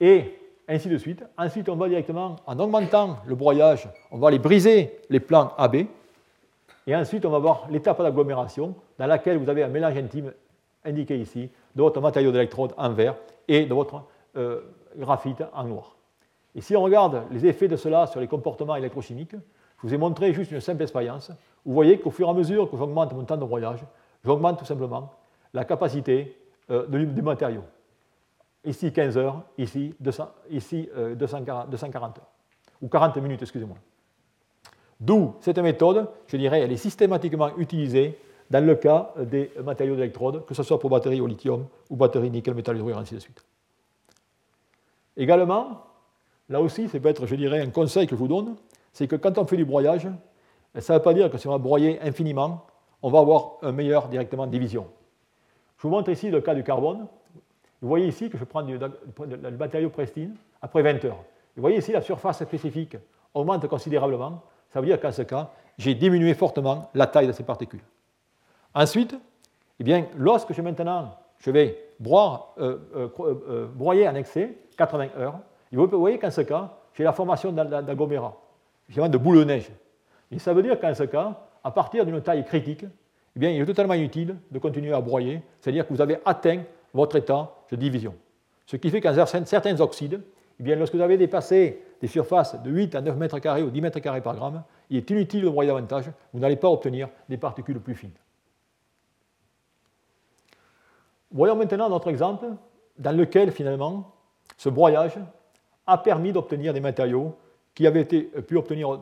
et 0.00 0.36
ainsi 0.68 0.88
de 0.88 0.96
suite. 0.96 1.24
Ensuite, 1.36 1.68
on 1.68 1.76
va 1.76 1.88
directement, 1.88 2.36
en 2.46 2.58
augmentant 2.58 3.18
le 3.26 3.34
broyage, 3.34 3.88
on 4.10 4.18
va 4.18 4.28
aller 4.28 4.38
briser 4.38 4.98
les 5.10 5.20
plans 5.20 5.52
AB. 5.58 5.86
Et 6.86 6.96
ensuite, 6.96 7.24
on 7.26 7.30
va 7.30 7.38
voir 7.38 7.66
l'étape 7.70 8.00
d'agglomération 8.00 8.74
dans 8.98 9.06
laquelle 9.06 9.36
vous 9.38 9.48
avez 9.48 9.62
un 9.62 9.68
mélange 9.68 9.96
intime 9.96 10.32
indiqué 10.84 11.18
ici 11.18 11.50
de 11.74 11.82
votre 11.82 12.00
matériau 12.00 12.32
d'électrode 12.32 12.72
en 12.76 12.90
vert 12.90 13.16
et 13.46 13.66
de 13.66 13.74
votre 13.74 14.02
euh, 14.36 14.60
graphite 14.96 15.42
en 15.52 15.64
noir. 15.64 15.96
Et 16.54 16.60
si 16.60 16.76
on 16.76 16.82
regarde 16.82 17.24
les 17.30 17.46
effets 17.46 17.68
de 17.68 17.76
cela 17.76 18.06
sur 18.06 18.20
les 18.20 18.26
comportements 18.26 18.76
électrochimiques, 18.76 19.34
je 19.34 19.86
vous 19.86 19.94
ai 19.94 19.98
montré 19.98 20.32
juste 20.32 20.50
une 20.50 20.60
simple 20.60 20.82
expérience. 20.82 21.30
Vous 21.64 21.72
voyez 21.72 21.98
qu'au 21.98 22.10
fur 22.10 22.26
et 22.26 22.30
à 22.30 22.34
mesure 22.34 22.70
que 22.70 22.76
j'augmente 22.76 23.12
mon 23.14 23.24
temps 23.24 23.36
de 23.36 23.44
broyage, 23.44 23.84
j'augmente 24.24 24.58
tout 24.58 24.64
simplement 24.64 25.12
la 25.54 25.64
capacité 25.64 26.36
euh, 26.70 26.86
du 26.86 27.22
matériau. 27.22 27.62
Ici 28.64 28.92
15 28.92 29.16
heures, 29.16 29.42
ici, 29.56 29.94
240, 30.00 30.88
euh, 30.96 32.20
heures. 32.20 32.26
Ou 32.82 32.88
40 32.88 33.16
minutes, 33.18 33.42
excusez-moi. 33.42 33.76
D'où 35.00 35.34
cette 35.40 35.58
méthode, 35.58 36.08
je 36.26 36.36
dirais, 36.36 36.60
elle 36.60 36.72
est 36.72 36.76
systématiquement 36.76 37.56
utilisée 37.56 38.18
dans 38.50 38.64
le 38.64 38.74
cas 38.74 39.14
des 39.18 39.50
matériaux 39.64 39.94
d'électrode, 39.94 40.44
que 40.44 40.54
ce 40.54 40.62
soit 40.62 40.78
pour 40.78 40.90
batteries 40.90 41.20
au 41.20 41.26
lithium 41.26 41.66
ou 41.88 41.96
batteries 41.96 42.30
nickel, 42.30 42.54
métal 42.54 42.76
hydrure, 42.76 42.98
ainsi 42.98 43.14
de 43.14 43.20
suite. 43.20 43.42
Également, 45.16 45.84
Là 46.50 46.60
aussi, 46.60 46.88
ça 46.88 46.98
peut 46.98 47.08
être, 47.08 47.26
je 47.26 47.34
dirais, 47.36 47.60
un 47.60 47.70
conseil 47.70 48.06
que 48.06 48.16
je 48.16 48.20
vous 48.20 48.28
donne, 48.28 48.56
c'est 48.92 49.06
que 49.06 49.16
quand 49.16 49.38
on 49.38 49.46
fait 49.46 49.56
du 49.56 49.64
broyage, 49.64 50.08
ça 50.78 50.92
ne 50.92 50.98
veut 50.98 51.02
pas 51.02 51.14
dire 51.14 51.30
que 51.30 51.38
si 51.38 51.46
on 51.46 51.52
va 51.52 51.58
broyer 51.58 52.00
infiniment, 52.02 52.66
on 53.02 53.08
va 53.08 53.20
avoir 53.20 53.52
un 53.62 53.72
meilleur 53.72 54.08
directement 54.08 54.48
division. 54.48 54.88
Je 55.78 55.82
vous 55.82 55.90
montre 55.90 56.10
ici 56.10 56.28
le 56.28 56.40
cas 56.40 56.54
du 56.54 56.64
carbone. 56.64 57.06
Vous 57.80 57.88
voyez 57.88 58.08
ici 58.08 58.28
que 58.28 58.36
je 58.36 58.44
prends 58.44 58.62
du, 58.62 58.78
matériau 59.58 59.88
pristine 59.90 60.34
après 60.60 60.82
20 60.82 61.04
heures. 61.06 61.24
Vous 61.56 61.62
voyez 61.62 61.78
ici 61.78 61.92
la 61.92 62.02
surface 62.02 62.42
spécifique 62.42 62.96
augmente 63.32 63.66
considérablement. 63.68 64.42
Ça 64.70 64.80
veut 64.80 64.86
dire 64.86 65.00
qu'en 65.00 65.12
ce 65.12 65.22
cas, 65.22 65.50
j'ai 65.78 65.94
diminué 65.94 66.34
fortement 66.34 66.90
la 66.94 67.06
taille 67.06 67.28
de 67.28 67.32
ces 67.32 67.44
particules. 67.44 67.80
Ensuite, 68.74 69.16
eh 69.78 69.84
bien, 69.84 70.06
lorsque 70.16 70.52
je 70.52 70.60
maintenant 70.60 71.16
je 71.38 71.50
vais 71.50 71.78
broyer 72.00 74.08
en 74.08 74.14
excès 74.14 74.58
80 74.76 75.08
heures. 75.16 75.38
Vous 75.72 75.86
voyez 75.86 76.18
qu'en 76.18 76.30
ce 76.30 76.40
cas, 76.40 76.76
j'ai 76.94 77.04
la 77.04 77.12
formation 77.12 77.52
d'agglomérat, 77.52 78.36
de 78.88 79.18
boule 79.18 79.38
de 79.38 79.44
neige. 79.44 79.70
Et 80.30 80.38
ça 80.38 80.52
veut 80.52 80.62
dire 80.62 80.80
qu'en 80.80 80.94
ce 80.94 81.04
cas, 81.04 81.46
à 81.62 81.70
partir 81.70 82.04
d'une 82.04 82.20
taille 82.20 82.44
critique, 82.44 82.84
eh 83.36 83.38
bien, 83.38 83.50
il 83.50 83.60
est 83.60 83.66
totalement 83.66 83.94
inutile 83.94 84.36
de 84.50 84.58
continuer 84.58 84.92
à 84.92 85.00
broyer, 85.00 85.42
c'est-à-dire 85.60 85.86
que 85.86 85.92
vous 85.92 86.00
avez 86.00 86.18
atteint 86.24 86.62
votre 86.92 87.16
état 87.16 87.52
de 87.70 87.76
division. 87.76 88.14
Ce 88.66 88.76
qui 88.76 88.90
fait 88.90 89.00
qu'en 89.00 89.14
certains 89.44 89.80
oxydes, 89.80 90.20
eh 90.58 90.62
bien, 90.62 90.76
lorsque 90.76 90.94
vous 90.94 91.00
avez 91.00 91.16
dépassé 91.16 91.82
des 92.00 92.08
surfaces 92.08 92.60
de 92.60 92.70
8 92.70 92.94
à 92.96 93.00
9 93.00 93.16
mètres 93.16 93.38
carrés 93.38 93.62
ou 93.62 93.70
10 93.70 93.80
mètres 93.80 94.00
carrés 94.00 94.20
par 94.20 94.34
gramme, 94.34 94.62
il 94.88 94.96
est 94.96 95.10
inutile 95.10 95.42
de 95.42 95.48
broyer 95.48 95.68
davantage, 95.68 96.10
vous 96.32 96.40
n'allez 96.40 96.56
pas 96.56 96.68
obtenir 96.68 97.08
des 97.28 97.36
particules 97.36 97.80
plus 97.80 97.94
fines. 97.94 98.10
Voyons 101.30 101.54
maintenant 101.54 101.88
notre 101.88 102.08
exemple 102.08 102.46
dans 102.98 103.16
lequel 103.16 103.52
finalement 103.52 104.12
ce 104.56 104.68
broyage 104.68 105.18
a 105.86 105.98
permis 105.98 106.32
d'obtenir 106.32 106.72
des 106.72 106.80
matériaux 106.80 107.36
qui 107.74 107.86
avaient 107.86 108.02
été 108.02 108.22
pu 108.22 108.56
obtenir 108.56 109.00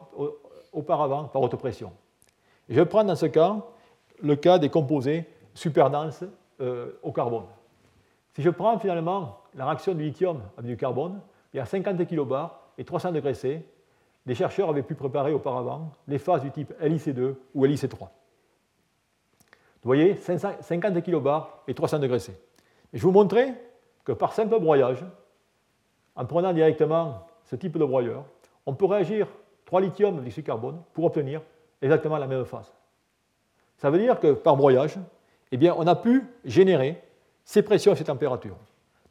auparavant 0.72 1.24
par 1.24 1.43
haute 1.43 1.57
pression. 1.57 1.93
Je 2.68 2.83
prends 2.83 3.05
dans 3.05 3.16
ce 3.16 3.26
cas 3.26 3.57
le 4.22 4.37
cas 4.37 4.59
des 4.59 4.68
composés 4.68 5.24
superdenses 5.55 6.24
euh, 6.61 6.93
au 7.03 7.12
carbone. 7.12 7.45
Si 8.35 8.43
je 8.43 8.51
prends 8.51 8.79
finalement 8.79 9.39
la 9.55 9.66
réaction 9.66 9.95
du 9.95 10.05
lithium 10.05 10.41
avec 10.57 10.70
du 10.70 10.76
carbone, 10.76 11.20
il 11.53 11.57
y 11.57 11.61
a 11.61 11.66
50 11.66 11.97
kbar 12.07 12.61
et 12.76 12.85
300 12.85 13.12
degrés 13.12 13.35
C, 13.35 13.66
les 14.26 14.35
chercheurs 14.35 14.68
avaient 14.68 14.83
pu 14.83 14.95
préparer 14.95 15.33
auparavant 15.33 15.91
les 16.07 16.18
phases 16.18 16.43
du 16.43 16.51
type 16.51 16.72
LIC2 16.81 17.35
ou 17.55 17.64
LIC3. 17.64 17.99
Vous 18.01 18.09
voyez, 19.83 20.16
50 20.16 21.03
kbar 21.03 21.62
et 21.66 21.74
300 21.74 21.99
degrés 22.01 22.18
C. 22.18 22.33
Et 22.93 22.99
je 22.99 23.03
vous 23.03 23.12
montrer 23.12 23.55
que 24.05 24.12
par 24.12 24.33
simple 24.33 24.59
broyage, 24.61 25.05
en 26.19 26.27
prenant 26.27 26.53
directement 26.53 27.27
ce 27.45 27.57
type 27.57 27.79
de 27.79 27.85
broyeur, 27.85 28.25
on 28.66 28.75
peut 28.75 28.85
réagir 28.85 29.29
3 29.64 29.81
lithiums 29.81 30.19
avec 30.19 30.45
carbone 30.45 30.83
pour 30.93 31.05
obtenir 31.05 31.41
exactement 31.81 32.19
la 32.19 32.27
même 32.27 32.45
phase. 32.45 32.75
Ça 33.79 33.89
veut 33.89 33.99
dire 33.99 34.19
que 34.19 34.33
par 34.33 34.57
broyage, 34.57 34.99
eh 35.53 35.57
bien, 35.57 35.75
on 35.79 35.87
a 35.87 35.95
pu 35.95 36.27
générer 36.45 37.01
ces 37.45 37.62
pressions 37.62 37.93
et 37.93 37.97
ces 37.97 38.05
températures. 38.05 38.57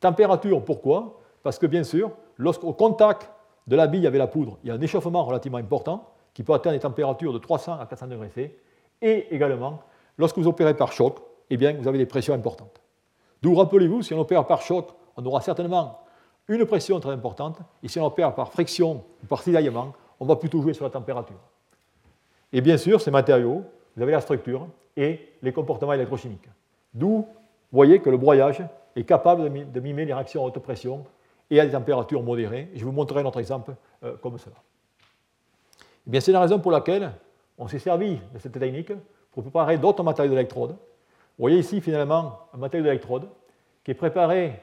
Température, 0.01 0.63
pourquoi? 0.63 1.21
Parce 1.41 1.57
que 1.57 1.65
bien 1.65 1.83
sûr, 1.83 2.11
lorsqu'au 2.35 2.73
contact 2.73 3.31
de 3.67 3.75
la 3.77 3.87
bille 3.87 4.05
avec 4.05 4.19
la 4.19 4.27
poudre, 4.27 4.57
il 4.63 4.67
y 4.67 4.71
a 4.71 4.75
un 4.75 4.81
échauffement 4.81 5.23
relativement 5.23 5.57
important 5.57 6.11
qui 6.33 6.43
peut 6.43 6.53
atteindre 6.53 6.75
des 6.75 6.81
températures 6.81 7.31
de 7.33 7.39
300 7.39 7.79
à 7.79 7.85
400 7.85 8.07
degrés 8.07 8.29
C. 8.29 8.59
Et 9.01 9.33
également, 9.33 9.79
lorsque 10.17 10.37
vous 10.37 10.47
opérez 10.47 10.75
par 10.75 10.91
choc, 10.91 11.19
eh 11.49 11.55
bien, 11.55 11.73
vous 11.73 11.87
avez 11.87 11.97
des 11.97 12.05
pressions 12.05 12.33
importantes. 12.33 12.81
D'où, 13.41 13.55
rappelez-vous, 13.55 14.01
si 14.01 14.13
on 14.13 14.19
opère 14.19 14.45
par 14.45 14.61
choc, 14.61 14.89
on 15.15 15.25
aura 15.25 15.39
certainement 15.39 16.01
une 16.47 16.65
pression 16.65 16.99
très 16.99 17.11
importante. 17.11 17.59
Et 17.83 17.87
si 17.87 17.99
on 17.99 18.05
opère 18.05 18.33
par 18.33 18.51
friction 18.51 19.03
ou 19.23 19.27
par 19.27 19.41
cisaillement, 19.41 19.93
on 20.19 20.25
va 20.25 20.35
plutôt 20.35 20.61
jouer 20.61 20.73
sur 20.73 20.85
la 20.85 20.91
température. 20.91 21.39
Et 22.53 22.61
bien 22.61 22.77
sûr, 22.77 23.01
ces 23.01 23.11
matériaux, 23.11 23.63
vous 23.95 24.01
avez 24.01 24.11
la 24.11 24.21
structure 24.21 24.67
et 24.95 25.33
les 25.41 25.51
comportements 25.51 25.93
électrochimiques. 25.93 26.49
D'où, 26.93 27.17
vous 27.17 27.25
voyez 27.71 27.99
que 27.99 28.09
le 28.09 28.17
broyage 28.17 28.63
est 28.95 29.03
capable 29.03 29.71
de 29.71 29.79
mimer 29.79 30.05
les 30.05 30.13
réactions 30.13 30.43
à 30.43 30.47
haute 30.47 30.59
pression 30.59 31.05
et 31.49 31.59
à 31.59 31.65
des 31.65 31.71
températures 31.71 32.23
modérées. 32.23 32.69
je 32.73 32.83
vous 32.83 32.91
montrerai 32.91 33.21
un 33.21 33.25
autre 33.25 33.39
exemple 33.39 33.75
euh, 34.03 34.15
comme 34.17 34.37
cela. 34.37 34.55
Eh 36.07 36.09
bien, 36.09 36.19
c'est 36.19 36.31
la 36.31 36.41
raison 36.41 36.59
pour 36.59 36.71
laquelle 36.71 37.11
on 37.57 37.67
s'est 37.67 37.79
servi 37.79 38.19
de 38.33 38.39
cette 38.39 38.57
technique 38.57 38.91
pour 39.31 39.43
préparer 39.43 39.77
d'autres 39.77 40.03
matériaux 40.03 40.31
d'électrode. 40.31 40.71
Vous 40.71 41.43
voyez 41.43 41.59
ici 41.59 41.81
finalement 41.81 42.39
un 42.53 42.57
matériau 42.57 42.85
d'électrode 42.85 43.29
qui 43.83 43.91
est 43.91 43.95
préparé 43.95 44.61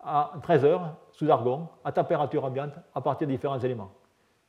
à 0.00 0.32
13 0.42 0.64
heures 0.64 0.96
sous 1.12 1.30
argon 1.30 1.68
à 1.84 1.92
température 1.92 2.44
ambiante 2.44 2.74
à 2.94 3.00
partir 3.00 3.26
de 3.26 3.32
différents 3.32 3.58
éléments. 3.58 3.90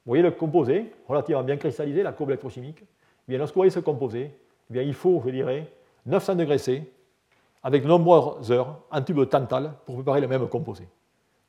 Vous 0.05 0.11
voyez 0.11 0.23
le 0.23 0.31
composé 0.31 0.93
relativement 1.07 1.43
bien 1.43 1.57
cristallisé, 1.57 2.03
la 2.03 2.11
courbe 2.11 2.29
électrochimique. 2.29 2.83
Eh 3.27 3.37
lorsque 3.37 3.53
vous 3.53 3.59
voyez 3.59 3.71
ce 3.71 3.79
composé, 3.79 4.31
eh 4.69 4.73
bien, 4.73 4.81
il 4.81 4.93
faut, 4.93 5.21
je 5.25 5.29
dirais, 5.29 5.71
900 6.05 6.35
degrés 6.35 6.57
C 6.57 6.91
avec 7.61 7.83
de 7.83 7.87
nombreuses 7.87 8.51
heures 8.51 8.79
en 8.89 9.01
tube 9.01 9.19
de 9.19 9.25
tantal 9.25 9.73
pour 9.85 9.95
préparer 9.95 10.21
le 10.21 10.27
même 10.27 10.47
composé. 10.47 10.87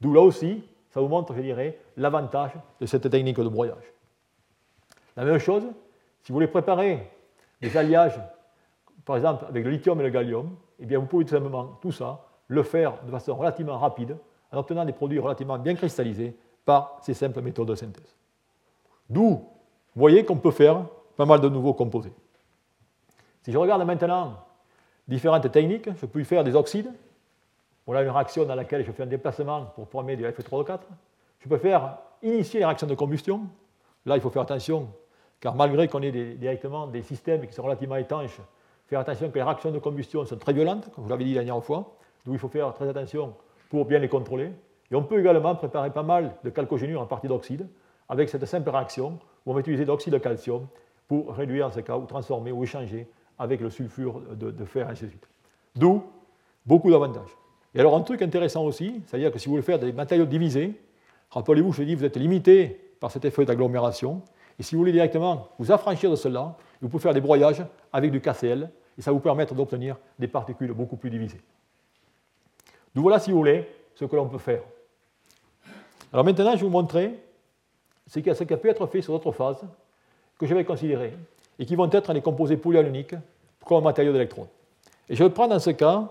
D'où 0.01 0.13
là 0.13 0.21
aussi, 0.21 0.65
ça 0.91 1.01
vous 1.01 1.09
montre, 1.09 1.35
je 1.35 1.41
dirais, 1.41 1.79
l'avantage 1.97 2.53
de 2.81 2.87
cette 2.87 3.09
technique 3.09 3.39
de 3.39 3.49
broyage. 3.49 3.93
La 5.17 5.25
même 5.25 5.39
chose, 5.39 5.63
si 6.21 6.33
vous 6.33 6.37
voulez 6.37 6.49
préparer 6.49 7.11
des 7.61 7.77
alliages, 7.77 8.21
par 9.05 9.17
exemple 9.17 9.45
avec 9.49 9.65
le 9.65 9.71
lithium 9.71 10.01
et 10.01 10.05
le 10.05 10.11
gallium, 10.11 10.57
eh 10.79 10.87
bien, 10.87 10.99
vous 10.99 11.07
pouvez 11.07 11.25
tout 11.25 11.31
simplement 11.35 11.79
tout 11.81 11.93
ça 11.93 12.30
le 12.51 12.65
faire 12.65 12.95
de 13.05 13.11
façon 13.13 13.37
relativement 13.37 13.79
rapide 13.79 14.17
en 14.53 14.59
obtenant 14.59 14.85
des 14.85 14.93
produits 14.93 15.21
relativement 15.21 15.57
bien 15.57 15.77
cristallisés 15.77 16.37
par 16.65 16.99
ces 17.01 17.15
simples 17.15 17.41
méthodes 17.41 17.69
de 17.69 17.77
synthèse. 17.77 18.17
D'où, 19.09 19.29
vous 19.95 20.01
voyez 20.01 20.25
qu'on 20.25 20.37
peut 20.37 20.51
faire 20.51 20.85
pas 21.17 21.25
mal 21.25 21.41
de 21.41 21.49
nouveaux 21.49 21.75
composés. 21.75 22.13
Si 23.43 23.53
je 23.53 23.57
regarde 23.57 23.85
maintenant 23.85 24.35
différentes 25.07 25.51
techniques, 25.51 25.89
je 25.97 26.07
peux 26.07 26.25
faire 26.25 26.43
des 26.43 26.57
oxydes. 26.57 26.93
Voilà 27.87 28.03
une 28.03 28.11
réaction 28.11 28.45
dans 28.45 28.57
laquelle 28.57 28.85
je 28.85 28.91
fais 28.91 29.05
un 29.05 29.07
déplacement 29.07 29.67
pour 29.77 29.89
former 29.89 30.17
du 30.17 30.25
Fe3O4. 30.25 30.81
Je 31.39 31.49
peux 31.49 31.59
faire 31.59 31.99
initier 32.21 32.59
les 32.61 32.67
réactions 32.67 32.89
de 32.89 32.95
combustion. 32.97 33.43
Là, 34.07 34.17
il 34.17 34.21
faut 34.21 34.31
faire 34.31 34.43
attention, 34.43 34.89
car 35.39 35.55
malgré 35.55 35.87
qu'on 35.87 36.03
ait 36.03 36.35
directement 36.35 36.89
des 36.89 37.03
systèmes 37.03 37.47
qui 37.47 37.53
sont 37.53 37.63
relativement 37.63 37.97
étanches, 37.97 38.41
faire 38.89 39.01
attention 39.01 39.31
que 39.31 39.37
les 39.37 39.43
réactions 39.43 39.71
de 39.71 39.79
combustion 39.79 40.25
sont 40.27 40.37
très 40.37 40.53
violentes, 40.53 40.91
comme 40.93 41.05
vous 41.05 41.11
l'avez 41.11 41.25
dit 41.25 41.35
la 41.35 41.45
dernière 41.45 41.63
fois, 41.63 41.97
d'où 42.25 42.33
il 42.33 42.39
faut 42.39 42.49
faire 42.49 42.73
très 42.75 42.89
attention 42.89 43.35
pour 43.69 43.85
bien 43.85 43.99
les 43.99 44.09
contrôler. 44.09 44.53
Et 44.91 44.95
on 44.95 45.03
peut 45.03 45.21
également 45.21 45.55
préparer 45.55 45.91
pas 45.91 46.03
mal 46.03 46.35
de 46.45 46.53
chalcogénures 46.55 47.01
en 47.01 47.07
partie 47.07 47.29
d'oxyde 47.29 47.69
avec 48.09 48.29
cette 48.29 48.45
simple 48.45 48.69
réaction 48.71 49.19
où 49.47 49.51
on 49.51 49.55
va 49.55 49.61
utiliser 49.61 49.85
l'oxyde 49.85 50.13
de 50.13 50.19
calcium 50.19 50.67
pour 51.07 51.35
réduire 51.35 51.67
en 51.67 51.71
ce 51.71 51.81
cas 51.81 51.97
ou 51.97 52.07
transformer 52.07 52.53
ou 52.53 52.63
échanger 52.65 53.09
avec 53.39 53.61
le 53.61 53.71
sulfure 53.71 54.21
de, 54.37 54.65
fer, 54.65 54.89
ainsi 54.89 55.05
de 55.05 55.11
suite. 55.11 55.29
D'où 55.75 56.03
beaucoup 56.67 56.91
d'avantages. 56.91 57.37
Et 57.75 57.81
alors 57.81 57.97
un 57.97 58.03
truc 58.03 58.21
intéressant 58.21 58.65
aussi, 58.65 59.01
c'est-à-dire 59.07 59.33
que 59.33 59.39
si 59.39 59.47
vous 59.47 59.53
voulez 59.53 59.63
faire 59.63 59.79
des 59.79 59.93
matériaux 59.93 60.27
divisés, 60.27 60.79
rappelez-vous, 61.31 61.73
je 61.73 61.83
dis, 61.85 61.95
vous 61.95 62.05
êtes 62.05 62.17
limité 62.17 62.95
par 63.01 63.11
cet 63.11 63.25
effet 63.25 63.45
d'agglomération, 63.45 64.23
et 64.59 64.63
si 64.63 64.75
vous 64.75 64.81
voulez 64.81 64.93
directement 64.93 65.49
vous 65.59 65.73
affranchir 65.73 66.11
de 66.11 66.17
cela, 66.17 66.57
vous 66.83 66.89
pouvez 66.89 67.03
faire 67.03 67.15
des 67.15 67.21
broyages 67.21 67.65
avec 67.93 68.11
du 68.11 68.21
KCl, 68.21 68.69
et 68.99 69.03
ça 69.03 69.13
vous 69.13 69.21
permettre 69.21 69.55
d'obtenir 69.55 69.97
des 70.19 70.29
particules 70.29 70.73
beaucoup 70.73 70.97
plus 70.97 71.09
divisées. 71.09 71.41
Donc 72.95 73.03
voilà, 73.03 73.19
si 73.19 73.31
vous 73.31 73.39
voulez, 73.39 73.69
ce 73.95 74.05
que 74.05 74.17
l'on 74.17 74.29
peut 74.29 74.39
faire. 74.39 74.63
Alors 76.13 76.25
maintenant, 76.25 76.53
je 76.53 76.57
vais 76.57 76.63
vous 76.63 76.71
montrer 76.71 77.19
ce 78.07 78.19
qui 78.19 78.31
a 78.31 78.57
pu 78.57 78.69
être 78.69 78.87
fait 78.87 79.03
sur 79.03 79.13
d'autres 79.13 79.33
phases 79.33 79.65
que 80.39 80.47
je 80.47 80.55
vais 80.55 80.65
considérer 80.65 81.13
et 81.59 81.67
qui 81.67 81.77
vont 81.77 81.91
être 81.91 82.13
les 82.13 82.23
composés 82.23 82.57
polyaluniques 82.57 83.15
comme 83.65 83.85
matériaux 83.85 84.13
d'électrons. 84.13 84.49
Et 85.09 85.15
je 85.15 85.23
vais 85.23 85.31
prendre 85.31 85.51
dans 85.51 85.61
ce 85.61 85.71
cas, 85.71 86.09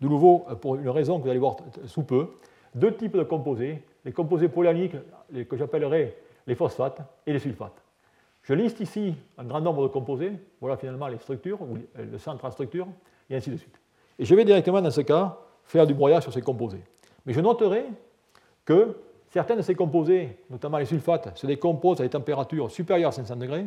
de 0.00 0.08
nouveau, 0.08 0.46
pour 0.60 0.76
une 0.76 0.88
raison 0.90 1.18
que 1.18 1.24
vous 1.24 1.30
allez 1.30 1.38
voir 1.38 1.56
sous 1.86 2.02
peu, 2.02 2.28
deux 2.74 2.94
types 2.94 3.16
de 3.16 3.22
composés, 3.22 3.82
les 4.04 4.12
composés 4.12 4.48
polyaluniques 4.48 4.96
que 5.48 5.56
j'appellerai 5.56 6.16
les 6.46 6.54
phosphates 6.54 7.00
et 7.26 7.32
les 7.32 7.38
sulfates. 7.38 7.82
Je 8.42 8.54
liste 8.54 8.80
ici 8.80 9.14
un 9.36 9.44
grand 9.44 9.60
nombre 9.60 9.82
de 9.82 9.88
composés, 9.88 10.32
voilà 10.60 10.76
finalement 10.76 11.08
les 11.08 11.18
structures, 11.18 11.60
ou 11.62 11.78
le 11.96 12.18
centre 12.18 12.44
en 12.44 12.50
structure, 12.50 12.86
et 13.30 13.36
ainsi 13.36 13.50
de 13.50 13.56
suite. 13.56 13.78
Et 14.18 14.24
je 14.24 14.34
vais 14.34 14.44
directement 14.44 14.80
dans 14.80 14.90
ce 14.90 15.02
cas 15.02 15.38
faire 15.68 15.86
du 15.86 15.94
broyage 15.94 16.24
sur 16.24 16.32
ces 16.32 16.40
composés. 16.40 16.82
Mais 17.26 17.32
je 17.32 17.40
noterai 17.40 17.84
que 18.64 18.96
certains 19.28 19.54
de 19.54 19.62
ces 19.62 19.74
composés, 19.74 20.38
notamment 20.50 20.78
les 20.78 20.86
sulfates, 20.86 21.36
se 21.36 21.46
décomposent 21.46 22.00
à 22.00 22.04
des 22.04 22.10
températures 22.10 22.70
supérieures 22.70 23.10
à 23.10 23.12
500 23.12 23.36
degrés, 23.36 23.66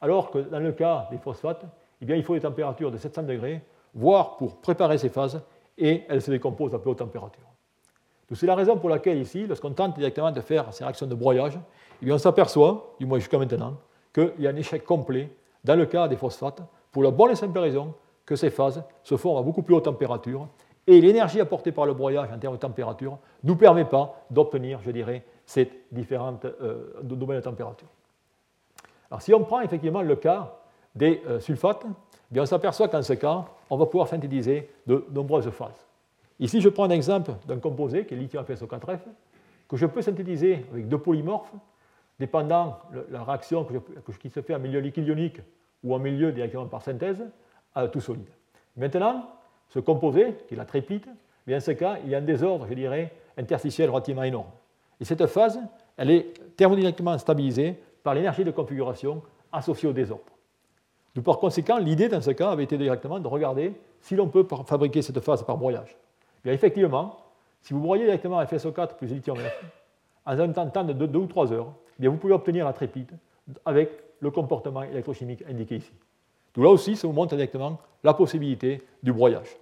alors 0.00 0.30
que 0.30 0.38
dans 0.38 0.58
le 0.58 0.72
cas 0.72 1.06
des 1.10 1.18
phosphates, 1.18 1.64
eh 2.00 2.06
bien, 2.06 2.16
il 2.16 2.22
faut 2.22 2.34
des 2.34 2.40
températures 2.40 2.90
de 2.90 2.96
700 2.96 3.24
degrés, 3.24 3.60
voire 3.94 4.36
pour 4.36 4.56
préparer 4.56 4.96
ces 4.96 5.10
phases, 5.10 5.40
et 5.76 6.04
elles 6.08 6.22
se 6.22 6.30
décomposent 6.30 6.74
à 6.74 6.78
peu 6.78 6.90
haute 6.90 6.98
température. 6.98 7.44
C'est 8.34 8.46
la 8.46 8.54
raison 8.54 8.76
pour 8.76 8.88
laquelle 8.88 9.18
ici, 9.18 9.46
lorsqu'on 9.46 9.72
tente 9.72 9.96
directement 9.96 10.30
de 10.30 10.40
faire 10.40 10.72
ces 10.72 10.84
réactions 10.84 11.06
de 11.06 11.14
broyage, 11.14 11.58
eh 12.00 12.06
bien, 12.06 12.14
on 12.14 12.18
s'aperçoit, 12.18 12.94
du 12.98 13.06
moins 13.06 13.18
jusqu'à 13.18 13.38
maintenant, 13.38 13.76
qu'il 14.14 14.32
y 14.38 14.46
a 14.46 14.50
un 14.50 14.56
échec 14.56 14.84
complet 14.84 15.30
dans 15.64 15.76
le 15.76 15.86
cas 15.86 16.08
des 16.08 16.16
phosphates, 16.16 16.62
pour 16.90 17.02
la 17.02 17.10
bonne 17.10 17.32
et 17.32 17.36
simple 17.36 17.58
raison 17.58 17.94
que 18.24 18.36
ces 18.36 18.50
phases 18.50 18.82
se 19.02 19.16
font 19.16 19.38
à 19.38 19.42
beaucoup 19.42 19.62
plus 19.62 19.74
haute 19.74 19.84
température 19.84 20.48
et 20.88 21.02
l'énergie 21.02 21.38
apportée 21.38 21.70
par 21.70 21.84
le 21.84 21.92
broyage 21.92 22.30
en 22.32 22.38
termes 22.38 22.54
de 22.54 22.60
température 22.60 23.18
ne 23.44 23.50
nous 23.50 23.56
permet 23.56 23.84
pas 23.84 24.24
d'obtenir, 24.30 24.80
je 24.82 24.90
dirais, 24.90 25.22
ces 25.44 25.70
différentes 25.92 26.46
euh, 26.46 26.94
domaines 27.02 27.36
de 27.36 27.44
température. 27.44 27.88
Alors 29.10 29.20
si 29.20 29.34
on 29.34 29.44
prend 29.44 29.60
effectivement 29.60 30.00
le 30.00 30.16
cas 30.16 30.56
des 30.94 31.22
euh, 31.26 31.40
sulfates, 31.40 31.84
eh 31.84 32.34
bien 32.34 32.42
on 32.42 32.46
s'aperçoit 32.46 32.88
qu'en 32.88 33.02
ce 33.02 33.12
cas, 33.12 33.44
on 33.68 33.76
va 33.76 33.84
pouvoir 33.84 34.08
synthétiser 34.08 34.70
de 34.86 35.04
nombreuses 35.12 35.50
phases. 35.50 35.86
Ici, 36.40 36.62
je 36.62 36.70
prends 36.70 36.84
un 36.84 36.90
exemple 36.90 37.32
d'un 37.46 37.58
composé 37.58 38.06
qui 38.06 38.14
est 38.14 38.16
lithium 38.16 38.44
FSO4F, 38.44 39.00
que 39.68 39.76
je 39.76 39.84
peux 39.84 40.00
synthétiser 40.00 40.64
avec 40.72 40.88
deux 40.88 40.98
polymorphes, 40.98 41.52
dépendant 42.18 42.78
de 42.94 43.06
la 43.10 43.24
réaction 43.24 43.66
qui 44.18 44.30
se 44.30 44.40
fait 44.40 44.54
en 44.54 44.58
milieu 44.58 44.80
liquide 44.80 45.06
ionique 45.06 45.42
ou 45.84 45.94
en 45.94 45.98
milieu 45.98 46.32
directement 46.32 46.66
par 46.66 46.80
synthèse, 46.80 47.22
à 47.74 47.88
tout 47.88 48.00
solide. 48.00 48.28
Maintenant, 48.76 49.26
ce 49.68 49.78
composé, 49.78 50.34
qui 50.46 50.54
est 50.54 50.56
la 50.56 50.64
triplite, 50.64 51.08
bien 51.46 51.58
dans 51.58 51.64
ce 51.64 51.72
cas, 51.72 51.98
il 52.04 52.10
y 52.10 52.14
a 52.14 52.18
un 52.18 52.22
désordre, 52.22 52.66
je 52.68 52.74
dirais, 52.74 53.12
interstitiel 53.36 53.90
relativement 53.90 54.22
énorme. 54.22 54.48
Et 55.00 55.04
cette 55.04 55.26
phase, 55.26 55.60
elle 55.96 56.10
est 56.10 56.56
thermodynamiquement 56.56 57.16
stabilisée 57.18 57.76
par 58.02 58.14
l'énergie 58.14 58.44
de 58.44 58.50
configuration 58.50 59.22
associée 59.52 59.88
au 59.88 59.92
désordre. 59.92 60.24
Par 61.24 61.38
conséquent, 61.38 61.78
l'idée 61.78 62.08
dans 62.08 62.20
ce 62.20 62.30
cas 62.30 62.50
avait 62.50 62.64
été 62.64 62.78
directement 62.78 63.18
de 63.18 63.26
regarder 63.26 63.74
si 64.00 64.14
l'on 64.14 64.28
peut 64.28 64.46
fabriquer 64.66 65.02
cette 65.02 65.20
phase 65.20 65.42
par 65.42 65.56
broyage. 65.56 65.96
Bien, 66.44 66.52
effectivement, 66.52 67.16
si 67.60 67.74
vous 67.74 67.80
broyez 67.80 68.04
directement 68.04 68.42
FSO4 68.42 68.96
plus 68.96 69.08
lithium 69.08 69.38
en 70.24 70.38
un 70.38 70.48
temps 70.50 70.84
de 70.84 70.92
2 70.92 71.18
ou 71.18 71.26
3 71.26 71.52
heures, 71.52 71.72
bien, 71.98 72.10
vous 72.10 72.16
pouvez 72.16 72.34
obtenir 72.34 72.64
la 72.64 72.72
trépide 72.72 73.10
avec 73.64 73.90
le 74.20 74.30
comportement 74.30 74.82
électrochimique 74.82 75.42
indiqué 75.48 75.76
ici. 75.76 75.92
Donc 76.58 76.64
là 76.64 76.72
aussi, 76.72 76.96
ça 76.96 77.06
vous 77.06 77.12
montre 77.12 77.36
directement 77.36 77.78
la 78.02 78.12
possibilité 78.14 78.82
du 79.00 79.12
broyage. 79.12 79.56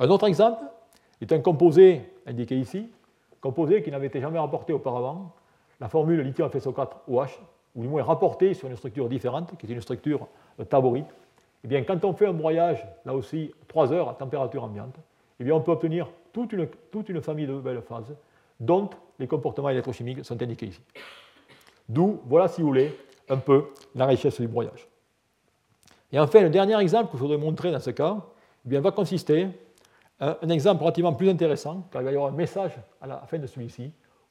Un 0.00 0.08
autre 0.08 0.26
exemple 0.26 0.64
est 1.20 1.30
un 1.30 1.38
composé 1.38 2.00
indiqué 2.26 2.58
ici, 2.58 2.90
composé 3.40 3.80
qui 3.80 3.92
n'avait 3.92 4.08
été 4.08 4.20
jamais 4.20 4.40
rapporté 4.40 4.72
auparavant, 4.72 5.30
la 5.78 5.88
formule 5.88 6.22
lithium 6.22 6.48
FSO4OH, 6.48 7.38
ou 7.76 7.82
du 7.82 7.86
moins 7.86 8.02
rapporté 8.02 8.52
sur 8.54 8.66
une 8.66 8.74
structure 8.74 9.08
différente, 9.08 9.56
qui 9.56 9.66
est 9.66 9.72
une 9.72 9.80
structure 9.80 10.26
taborite. 10.68 11.14
Eh 11.62 11.68
bien, 11.68 11.84
quand 11.84 12.04
on 12.04 12.14
fait 12.14 12.26
un 12.26 12.32
broyage, 12.32 12.84
là 13.04 13.14
aussi, 13.14 13.52
3 13.68 13.92
heures 13.92 14.08
à 14.08 14.14
température 14.14 14.64
ambiante, 14.64 14.96
eh 15.38 15.44
bien, 15.44 15.54
on 15.54 15.60
peut 15.60 15.70
obtenir 15.70 16.08
toute 16.32 16.52
une, 16.52 16.66
toute 16.90 17.08
une 17.10 17.22
famille 17.22 17.46
de 17.46 17.52
nouvelles 17.52 17.80
phases 17.82 18.12
dont 18.58 18.90
les 19.20 19.28
comportements 19.28 19.70
électrochimiques 19.70 20.24
sont 20.24 20.42
indiqués 20.42 20.66
ici. 20.66 20.82
D'où, 21.88 22.22
voilà 22.26 22.48
si 22.48 22.60
vous 22.60 22.66
voulez, 22.66 22.98
un 23.28 23.36
peu 23.36 23.66
la 23.94 24.06
richesse 24.06 24.40
du 24.40 24.48
broyage. 24.48 24.88
Et 26.12 26.18
enfin, 26.18 26.40
le 26.42 26.50
dernier 26.50 26.78
exemple 26.80 27.10
que 27.10 27.16
je 27.16 27.22
voudrais 27.22 27.38
montrer 27.38 27.72
dans 27.72 27.80
ce 27.80 27.90
cas 27.90 28.18
eh 28.64 28.68
bien, 28.68 28.80
va 28.80 28.92
consister 28.92 29.48
un, 30.20 30.36
un 30.40 30.48
exemple 30.48 30.82
relativement 30.82 31.12
plus 31.12 31.28
intéressant, 31.28 31.86
car 31.90 32.02
il 32.02 32.04
va 32.04 32.12
y 32.12 32.14
avoir 32.14 32.32
un 32.32 32.36
message 32.36 32.72
à 33.00 33.06
la 33.06 33.18
fin 33.26 33.38
de 33.38 33.46
celui-ci, 33.46 33.90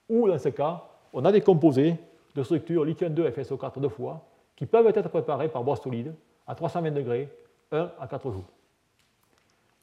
où 0.10 0.28
dans 0.28 0.40
ce 0.40 0.50
cas, 0.50 0.84
on 1.12 1.26
a 1.26 1.32
des 1.32 1.42
composés 1.42 1.96
de 2.36 2.44
structure 2.44 2.84
lithium-2 2.86 3.32
FSO4 3.32 3.80
deux 3.80 3.90
fois 3.90 4.26
qui 4.56 4.66
peuvent 4.66 4.88
être 4.88 5.10
préparés 5.10 5.50
par 5.50 5.64
bois 5.64 5.76
solide 5.76 6.14
à 6.48 6.56
320 6.56 6.92
degrés, 6.92 7.30
1 7.72 7.92
à 8.00 8.08
4 8.08 8.32
jours. 8.32 8.46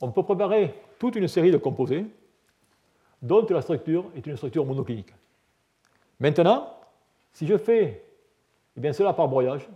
On 0.01 0.11
peut 0.11 0.22
préparer 0.22 0.74
toute 0.99 1.16
une 1.16 1.28
série 1.28 1.51
de 1.51 1.57
composés 1.57 2.07
dont 3.22 3.47
la 3.51 3.62
structure 3.62 4.07
est 4.16 4.26
une 4.26 4.36
structure 4.36 4.64
monoclinique. 4.64 5.12
Maintenant, 6.18 6.74
si 7.32 7.47
je 7.47 7.57
fais 7.57 8.03
eh 8.76 8.80
bien, 8.80 8.93
cela 8.93 9.12
par 9.12 9.28
broyage, 9.28 9.68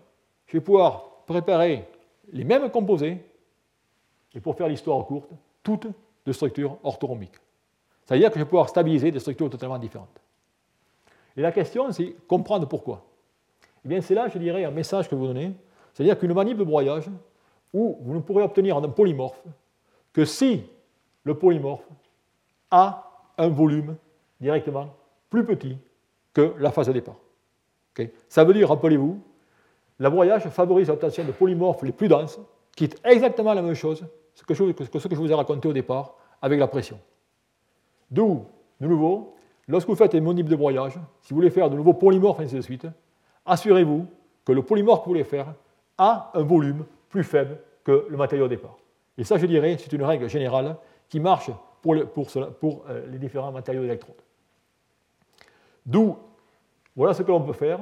je 0.46 0.56
vais 0.56 0.62
pouvoir 0.62 1.24
préparer 1.26 1.86
les 2.32 2.44
mêmes 2.44 2.70
composés, 2.70 3.24
et 4.34 4.40
pour 4.40 4.56
faire 4.56 4.68
l'histoire 4.68 5.04
courte, 5.06 5.30
toutes 5.62 5.86
de 6.26 6.32
structures 6.32 6.78
orthorhombiques. 6.82 7.38
C'est-à-dire 8.04 8.30
que 8.30 8.34
je 8.34 8.44
vais 8.44 8.48
pouvoir 8.48 8.68
stabiliser 8.68 9.10
des 9.10 9.20
structures 9.20 9.48
totalement 9.48 9.78
différentes. 9.78 10.20
Et 11.36 11.40
la 11.40 11.52
question, 11.52 11.90
c'est 11.92 12.14
comprendre 12.28 12.66
pourquoi. 12.68 13.04
Eh 13.84 13.88
bien, 13.88 14.00
c'est 14.00 14.14
là, 14.14 14.28
je 14.28 14.38
dirais, 14.38 14.64
un 14.64 14.70
message 14.70 15.08
que 15.08 15.14
vous 15.14 15.26
donnez, 15.26 15.52
c'est-à-dire 15.92 16.18
qu'une 16.18 16.32
manip 16.32 16.56
de 16.58 16.64
broyage, 16.64 17.08
où 17.72 17.98
vous 18.00 18.14
ne 18.14 18.20
pourrez 18.20 18.42
obtenir 18.42 18.76
un 18.76 18.88
polymorphe 18.88 19.42
que 20.12 20.24
si 20.24 20.62
le 21.24 21.36
polymorphe 21.36 21.86
a 22.70 23.10
un 23.36 23.48
volume 23.48 23.96
directement 24.40 24.94
plus 25.28 25.44
petit 25.44 25.76
que 26.32 26.54
la 26.58 26.70
phase 26.70 26.86
de 26.86 26.92
départ. 26.92 27.16
Ça 28.28 28.44
veut 28.44 28.54
dire, 28.54 28.68
rappelez-vous, 28.68 29.20
le 29.98 30.10
broyage 30.10 30.48
favorise 30.48 30.88
l'obtention 30.88 31.24
de 31.24 31.32
polymorphes 31.32 31.82
les 31.82 31.92
plus 31.92 32.08
denses, 32.08 32.40
qui 32.74 32.84
est 32.84 33.00
exactement 33.04 33.54
la 33.54 33.62
même 33.62 33.74
chose 33.74 34.04
que 34.46 34.54
ce 34.54 35.08
que 35.08 35.14
je 35.14 35.20
vous 35.20 35.30
ai 35.30 35.34
raconté 35.34 35.68
au 35.68 35.72
départ 35.72 36.16
avec 36.42 36.58
la 36.58 36.66
pression. 36.66 36.98
D'où, 38.10 38.44
de 38.80 38.86
nouveau, 38.86 39.34
lorsque 39.68 39.88
vous 39.88 39.94
faites 39.94 40.14
une 40.14 40.24
monip 40.24 40.48
de 40.48 40.56
broyage, 40.56 40.98
si 41.22 41.30
vous 41.30 41.36
voulez 41.36 41.50
faire 41.50 41.70
de 41.70 41.76
nouveaux 41.76 41.94
polymorphes, 41.94 42.40
ainsi 42.40 42.56
de 42.56 42.60
suite, 42.60 42.86
assurez-vous 43.46 44.06
que 44.44 44.52
le 44.52 44.62
polymorphe 44.62 45.00
que 45.00 45.04
vous 45.04 45.12
voulez 45.12 45.24
faire 45.24 45.54
a 45.96 46.32
un 46.34 46.42
volume 46.42 46.84
plus 47.08 47.24
faible 47.24 47.58
que 47.84 48.06
le 48.08 48.16
matériau 48.16 48.46
au 48.46 48.48
départ. 48.48 48.76
Et 49.16 49.24
ça, 49.24 49.38
je 49.38 49.46
dirais, 49.46 49.76
c'est 49.78 49.92
une 49.92 50.02
règle 50.02 50.28
générale 50.28 50.76
qui 51.08 51.20
marche 51.20 51.50
pour, 51.80 51.94
euh, 51.94 53.06
les 53.10 53.18
différents 53.18 53.52
matériaux 53.52 53.82
d'électrodes. 53.82 54.20
D'où, 55.86 56.16
voilà 56.96 57.14
ce 57.14 57.22
que 57.22 57.30
l'on 57.30 57.42
peut 57.42 57.52
faire. 57.52 57.80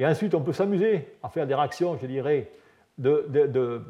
Et 0.00 0.06
ensuite, 0.06 0.34
on 0.34 0.40
peut 0.40 0.54
s'amuser 0.54 1.12
à 1.22 1.28
faire 1.28 1.46
des 1.46 1.54
réactions, 1.54 1.98
je 2.00 2.06
dirais, 2.06 2.50
de, 2.96 3.26
de, 3.28 3.82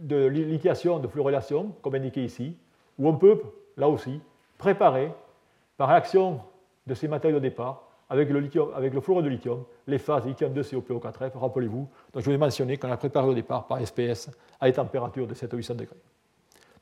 de 0.00 0.26
lithiation, 0.28 0.98
de 0.98 1.06
fluorylation, 1.08 1.74
comme 1.82 1.94
indiqué 1.94 2.24
ici, 2.24 2.56
où 2.98 3.06
on 3.06 3.18
peut, 3.18 3.42
là 3.76 3.86
aussi, 3.86 4.18
préparer, 4.56 5.12
par 5.76 5.90
réaction 5.90 6.40
de 6.86 6.94
ces 6.94 7.06
matériaux 7.06 7.36
au 7.36 7.40
départ, 7.40 7.82
avec 8.08 8.30
le, 8.30 8.40
lithium, 8.40 8.72
de 8.72 9.28
lithium, 9.28 9.64
les 9.86 9.98
phases 9.98 10.24
lithium-2-COPO4F, 10.24 11.36
rappelez-vous, 11.36 11.86
dont 12.14 12.20
je 12.20 12.24
vous 12.24 12.32
ai 12.32 12.38
mentionné 12.38 12.78
qu'on 12.78 12.90
a 12.90 12.96
préparé 12.96 13.28
au 13.28 13.34
départ 13.34 13.66
par 13.66 13.86
SPS 13.86 14.30
à 14.58 14.70
des 14.70 14.72
températures 14.72 15.26
de 15.26 15.34
7 15.34 15.52
à 15.52 15.56
800 15.58 15.74
degrés. 15.74 15.96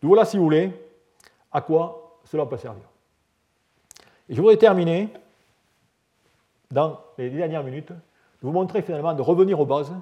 Donc 0.01 0.11
voilà, 0.11 0.25
si 0.25 0.37
vous 0.37 0.45
voulez, 0.45 0.71
à 1.51 1.61
quoi 1.61 2.21
cela 2.23 2.47
peut 2.47 2.57
servir. 2.57 2.85
Et 4.29 4.35
je 4.37 4.41
voudrais 4.41 4.59
terminer, 4.59 5.09
dans 6.71 7.01
les 7.19 7.31
dernières 7.31 7.65
minutes, 7.65 7.93
vous 8.45 8.53
montrer 8.53 8.83
finalement, 8.83 9.15
de 9.15 9.23
revenir 9.23 9.59
aux 9.59 9.65
bases 9.65 9.93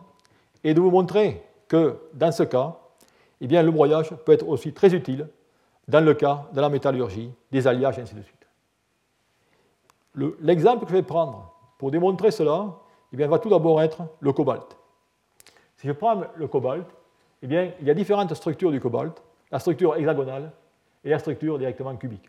et 0.64 0.74
de 0.74 0.80
vous 0.80 0.90
montrer 0.90 1.42
que 1.68 1.96
dans 2.12 2.32
ce 2.32 2.42
cas, 2.42 2.76
eh 3.40 3.46
bien, 3.46 3.62
le 3.62 3.70
broyage 3.70 4.10
peut 4.24 4.32
être 4.32 4.48
aussi 4.48 4.72
très 4.72 4.92
utile 4.94 5.28
dans 5.86 6.04
le 6.04 6.12
cas 6.14 6.46
de 6.52 6.60
la 6.60 6.68
métallurgie, 6.68 7.32
des 7.52 7.66
alliages, 7.68 7.98
et 7.98 8.02
ainsi 8.02 8.14
de 8.14 8.22
suite. 8.22 8.46
L'exemple 10.40 10.84
que 10.84 10.90
je 10.90 10.96
vais 10.96 11.02
prendre 11.02 11.54
pour 11.78 11.92
démontrer 11.92 12.32
cela 12.32 12.74
eh 13.12 13.16
bien, 13.16 13.28
va 13.28 13.38
tout 13.38 13.48
d'abord 13.48 13.80
être 13.80 14.02
le 14.18 14.32
cobalt. 14.32 14.76
Si 15.76 15.86
je 15.86 15.92
prends 15.92 16.22
le 16.34 16.48
cobalt, 16.48 16.86
eh 17.42 17.46
bien, 17.46 17.70
il 17.80 17.86
y 17.86 17.90
a 17.90 17.94
différentes 17.94 18.34
structures 18.34 18.72
du 18.72 18.80
cobalt, 18.80 19.22
la 19.52 19.60
structure 19.60 19.96
hexagonale 19.96 20.50
et 21.04 21.10
la 21.10 21.18
structure 21.20 21.58
directement 21.58 21.94
cubique. 21.96 22.28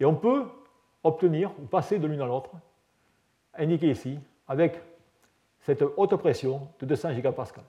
Et 0.00 0.06
on 0.06 0.14
peut 0.14 0.44
obtenir 1.04 1.50
ou 1.62 1.66
passer 1.66 1.98
de 1.98 2.06
l'une 2.06 2.22
à 2.22 2.26
l'autre, 2.26 2.50
indiqué 3.54 3.90
ici, 3.90 4.18
avec 4.48 4.80
cette 5.62 5.82
haute 5.96 6.16
pression 6.16 6.68
de 6.80 6.86
200 6.86 7.14
gigapascal. 7.14 7.64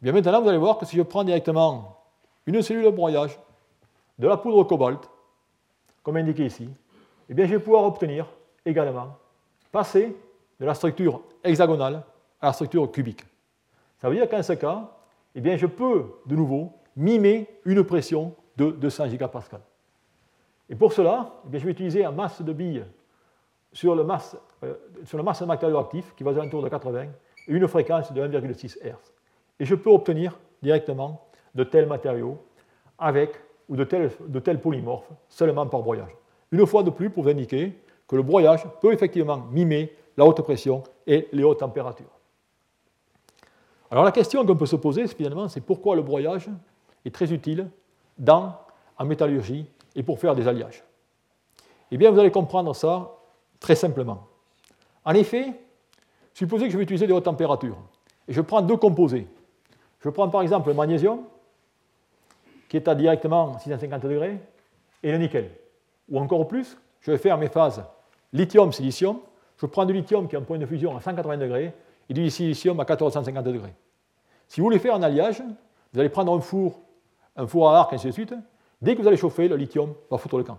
Bien 0.00 0.12
maintenant, 0.12 0.42
vous 0.42 0.48
allez 0.48 0.58
voir 0.58 0.78
que 0.78 0.86
si 0.86 0.96
je 0.96 1.02
prends 1.02 1.24
directement 1.24 1.98
une 2.46 2.62
cellule 2.62 2.84
de 2.84 2.90
broyage, 2.90 3.38
de 4.18 4.28
la 4.28 4.36
poudre 4.36 4.64
cobalt, 4.64 5.08
comme 6.02 6.16
indiqué 6.16 6.46
ici, 6.46 6.68
eh 7.28 7.34
bien, 7.34 7.46
je 7.46 7.52
vais 7.52 7.60
pouvoir 7.60 7.84
obtenir 7.84 8.26
également, 8.64 9.16
passer 9.72 10.16
de 10.58 10.66
la 10.66 10.74
structure 10.74 11.22
hexagonale 11.42 12.02
à 12.40 12.46
la 12.46 12.52
structure 12.52 12.90
cubique. 12.90 13.24
Ça 13.98 14.08
veut 14.08 14.16
dire 14.16 14.28
qu'en 14.28 14.42
ce 14.42 14.54
cas, 14.54 14.90
eh 15.34 15.40
bien, 15.40 15.56
je 15.56 15.66
peux 15.66 16.06
de 16.26 16.36
nouveau 16.36 16.72
mimer 16.96 17.48
une 17.64 17.84
pression 17.84 18.34
de 18.56 18.70
200 18.70 19.08
gigapascal. 19.08 19.60
Et 20.68 20.74
pour 20.74 20.92
cela, 20.92 21.34
eh 21.46 21.48
bien, 21.48 21.60
je 21.60 21.64
vais 21.64 21.72
utiliser 21.72 22.04
un 22.04 22.12
masse 22.12 22.42
de 22.42 22.52
billes 22.52 22.84
sur 23.72 23.94
le 23.94 24.04
masse, 24.04 24.36
de 24.62 25.44
matériau 25.44 25.78
actif 25.78 26.14
qui 26.16 26.24
va 26.24 26.32
aux 26.32 26.38
alentours 26.38 26.62
de 26.62 26.68
80 26.68 27.02
et 27.02 27.08
une 27.46 27.66
fréquence 27.68 28.12
de 28.12 28.22
1,6 28.22 28.78
Hz. 28.82 28.94
Et 29.58 29.64
je 29.64 29.74
peux 29.74 29.90
obtenir 29.90 30.38
directement 30.62 31.26
de 31.54 31.64
tels 31.64 31.86
matériaux 31.86 32.38
avec 32.98 33.34
ou 33.68 33.76
de 33.76 33.84
tels, 33.84 34.10
de 34.26 34.38
polymorphes 34.56 35.10
seulement 35.28 35.66
par 35.66 35.82
broyage. 35.82 36.10
Une 36.50 36.66
fois 36.66 36.82
de 36.82 36.90
plus, 36.90 37.10
pour 37.10 37.22
vous 37.22 37.28
indiquer 37.28 37.72
que 38.08 38.16
le 38.16 38.22
broyage 38.22 38.64
peut 38.80 38.92
effectivement 38.92 39.38
mimer 39.50 39.94
la 40.16 40.24
haute 40.24 40.42
pression 40.42 40.82
et 41.06 41.28
les 41.32 41.44
hautes 41.44 41.60
températures. 41.60 42.10
Alors 43.90 44.04
la 44.04 44.12
question 44.12 44.44
qu'on 44.44 44.56
peut 44.56 44.66
se 44.66 44.76
poser, 44.76 45.06
finalement, 45.06 45.48
c'est 45.48 45.60
pourquoi 45.60 45.94
le 45.94 46.02
broyage 46.02 46.48
est 47.04 47.14
très 47.14 47.32
utile 47.32 47.68
dans, 48.18 48.54
en 48.98 49.04
métallurgie 49.04 49.66
et 49.94 50.02
pour 50.02 50.18
faire 50.18 50.34
des 50.34 50.46
alliages. 50.46 50.84
Eh 51.90 51.96
bien, 51.96 52.10
vous 52.10 52.18
allez 52.18 52.30
comprendre 52.30 52.74
ça 52.74 53.19
très 53.60 53.76
simplement. 53.76 54.26
En 55.04 55.14
effet, 55.14 55.52
supposez 56.34 56.66
que 56.66 56.72
je 56.72 56.76
vais 56.76 56.82
utiliser 56.82 57.06
des 57.06 57.12
hautes 57.12 57.24
températures 57.24 57.78
et 58.26 58.32
je 58.32 58.40
prends 58.40 58.62
deux 58.62 58.76
composés. 58.76 59.28
Je 60.00 60.08
prends 60.08 60.28
par 60.28 60.42
exemple 60.42 60.68
le 60.68 60.74
magnésium, 60.74 61.20
qui 62.68 62.76
est 62.76 62.88
à 62.88 62.94
directement 62.94 63.58
650 63.58 64.02
degrés, 64.02 64.38
et 65.02 65.12
le 65.12 65.18
nickel. 65.18 65.50
Ou 66.08 66.18
encore 66.18 66.46
plus, 66.48 66.76
je 67.00 67.10
vais 67.10 67.18
faire 67.18 67.38
mes 67.38 67.48
phases 67.48 67.82
lithium-silicium. 68.32 69.18
Je 69.56 69.66
prends 69.66 69.84
du 69.84 69.92
lithium 69.92 70.28
qui 70.28 70.36
a 70.36 70.38
un 70.38 70.42
point 70.42 70.58
de 70.58 70.66
fusion 70.66 70.96
à 70.96 71.00
180 71.00 71.36
degrés 71.36 71.72
et 72.08 72.14
du 72.14 72.28
silicium 72.30 72.78
à 72.80 72.84
1450 72.84 73.44
degrés. 73.44 73.74
Si 74.48 74.60
vous 74.60 74.66
voulez 74.66 74.78
faire 74.78 74.94
un 74.94 75.02
alliage, 75.02 75.42
vous 75.92 76.00
allez 76.00 76.08
prendre 76.08 76.34
un 76.34 76.40
four, 76.40 76.80
un 77.36 77.46
four 77.46 77.70
à 77.70 77.78
arc, 77.80 77.92
ainsi 77.92 78.06
de 78.06 78.12
suite. 78.12 78.34
Dès 78.80 78.94
que 78.94 79.02
vous 79.02 79.08
allez 79.08 79.16
chauffer, 79.16 79.48
le 79.48 79.56
lithium 79.56 79.94
va 80.10 80.18
foutre 80.18 80.38
le 80.38 80.44
camp. 80.44 80.58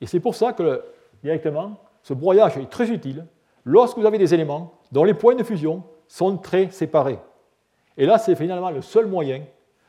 Et 0.00 0.06
c'est 0.06 0.20
pour 0.20 0.34
ça 0.34 0.52
que, 0.52 0.84
directement, 1.24 1.78
ce 2.02 2.12
broyage 2.12 2.56
est 2.58 2.70
très 2.70 2.90
utile 2.90 3.26
lorsque 3.64 3.96
vous 3.96 4.04
avez 4.04 4.18
des 4.18 4.34
éléments 4.34 4.74
dont 4.92 5.04
les 5.04 5.14
points 5.14 5.34
de 5.34 5.42
fusion 5.42 5.82
sont 6.06 6.36
très 6.36 6.70
séparés. 6.70 7.18
Et 7.96 8.04
là, 8.04 8.18
c'est 8.18 8.36
finalement 8.36 8.70
le 8.70 8.82
seul 8.82 9.06
moyen 9.06 9.42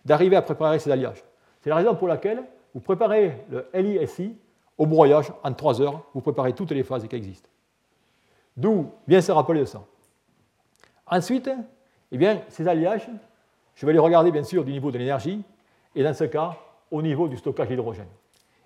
d'arriver 0.06 0.38
à 0.38 0.42
préparer 0.42 0.80
ces 0.80 0.90
alliages. 0.90 1.24
C'est 1.62 1.70
la 1.70 1.76
raison 1.76 1.94
pour 1.94 2.08
laquelle 2.08 2.42
vous 2.74 2.80
préparez 2.80 3.46
le 3.50 3.68
LISI 3.74 4.34
au 4.78 4.86
broyage 4.86 5.32
en 5.44 5.54
3 5.54 5.82
heures, 5.82 6.04
vous 6.14 6.22
préparez 6.22 6.54
toutes 6.54 6.72
les 6.72 6.84
phases 6.84 7.06
qui 7.08 7.16
existent. 7.16 7.50
D'où 8.56 8.92
vient 9.06 9.22
se 9.22 9.32
rappeler 9.32 9.62
de 9.62 9.66
ça. 9.66 9.84
Ensuite, 11.08 11.50
eh 12.12 12.18
bien, 12.18 12.42
ces 12.48 12.68
alliages, 12.68 13.10
je 13.76 13.86
vais 13.86 13.92
les 13.92 14.00
regarder 14.00 14.32
bien 14.32 14.44
sûr 14.44 14.64
du 14.64 14.72
niveau 14.72 14.90
de 14.90 14.98
l'énergie, 14.98 15.44
et 15.96 16.04
dans 16.04 16.14
ce 16.14 16.24
cas, 16.24 16.56
au 16.92 17.02
niveau 17.02 17.28
du 17.28 17.36
stockage 17.36 17.68
d'hydrogène. 17.68 18.08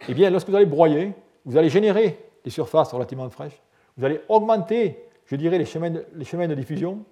Eh 0.07 0.13
bien, 0.13 0.29
lorsque 0.29 0.49
vous 0.49 0.55
allez 0.55 0.65
broyer, 0.65 1.13
vous 1.45 1.57
allez 1.57 1.69
générer 1.69 2.28
des 2.43 2.49
surfaces 2.49 2.91
relativement 2.93 3.29
fraîches, 3.29 3.61
vous 3.97 4.05
allez 4.05 4.21
augmenter, 4.29 5.05
je 5.25 5.35
dirais, 5.35 5.57
les 5.57 5.65
chemins 5.65 5.89
de, 5.89 6.05
les 6.13 6.25
chemins 6.25 6.47
de 6.47 6.55
diffusion, 6.55 7.03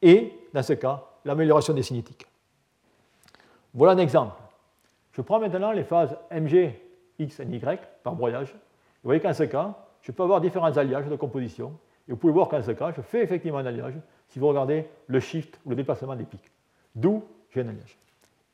et, 0.00 0.32
dans 0.52 0.62
ce 0.62 0.72
cas, 0.72 1.04
l'amélioration 1.24 1.74
des 1.74 1.82
cinétiques. 1.82 2.26
Voilà 3.74 3.92
un 3.92 3.98
exemple. 3.98 4.34
Je 5.12 5.22
prends 5.22 5.38
maintenant 5.38 5.72
les 5.72 5.84
phases 5.84 6.16
Mg, 6.30 6.72
X 7.18 7.40
et 7.40 7.44
Y 7.44 7.80
par 8.02 8.14
broyage. 8.14 8.52
Vous 8.52 9.08
voyez 9.08 9.20
qu'en 9.20 9.32
ce 9.32 9.44
cas, 9.44 9.74
je 10.02 10.10
peux 10.12 10.22
avoir 10.22 10.40
différents 10.40 10.76
alliages 10.76 11.06
de 11.06 11.16
composition. 11.16 11.72
Et 12.08 12.12
vous 12.12 12.16
pouvez 12.16 12.32
voir 12.32 12.48
qu'en 12.48 12.62
ce 12.62 12.72
cas, 12.72 12.92
je 12.96 13.00
fais 13.00 13.22
effectivement 13.22 13.58
un 13.58 13.66
alliage 13.66 13.94
si 14.28 14.38
vous 14.38 14.48
regardez 14.48 14.86
le 15.06 15.20
shift 15.20 15.60
ou 15.64 15.70
le 15.70 15.76
déplacement 15.76 16.16
des 16.16 16.24
pics. 16.24 16.50
D'où 16.94 17.22
j'ai 17.50 17.60
un 17.60 17.68
alliage. 17.68 17.98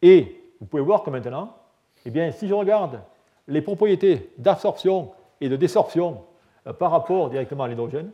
Et 0.03 0.43
vous 0.61 0.66
pouvez 0.66 0.83
voir 0.83 1.03
que 1.03 1.11
maintenant, 1.11 1.57
eh 2.05 2.11
bien, 2.11 2.31
si 2.31 2.47
je 2.49 2.55
regarde 2.55 3.01
les 3.47 3.62
propriétés 3.62 4.33
d'absorption 4.39 5.12
et 5.41 5.49
de 5.49 5.57
désorption 5.57 6.22
euh, 6.66 6.72
par 6.72 6.91
rapport 6.91 7.30
directement 7.30 7.64
à 7.64 7.68
l'hydrogène, 7.68 8.11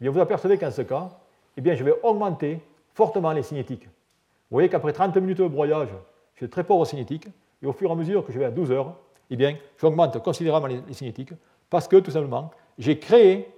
eh 0.00 0.08
vous 0.08 0.20
apercevez 0.20 0.58
qu'en 0.58 0.70
ce 0.70 0.82
cas, 0.82 1.08
eh 1.56 1.76
je 1.76 1.84
vais 1.84 1.94
augmenter 2.02 2.60
fortement 2.92 3.32
les 3.32 3.42
cinétiques. 3.42 3.84
Vous 3.84 4.56
voyez 4.56 4.68
qu'après 4.68 4.92
30 4.92 5.16
minutes 5.16 5.38
de 5.38 5.48
broyage, 5.48 5.88
j'ai 6.36 6.48
très 6.48 6.64
pauvre 6.64 6.84
cinétique, 6.84 7.26
et 7.62 7.66
au 7.66 7.72
fur 7.72 7.88
et 7.88 7.92
à 7.92 7.96
mesure 7.96 8.24
que 8.26 8.32
je 8.32 8.38
vais 8.38 8.44
à 8.44 8.50
12 8.50 8.70
heures, 8.70 8.94
eh 9.30 9.56
j'augmente 9.80 10.22
considérablement 10.22 10.82
les 10.86 10.94
cinétiques, 10.94 11.32
parce 11.70 11.88
que 11.88 11.96
tout 11.96 12.10
simplement, 12.10 12.50
j'ai 12.78 12.98
créé 12.98 13.48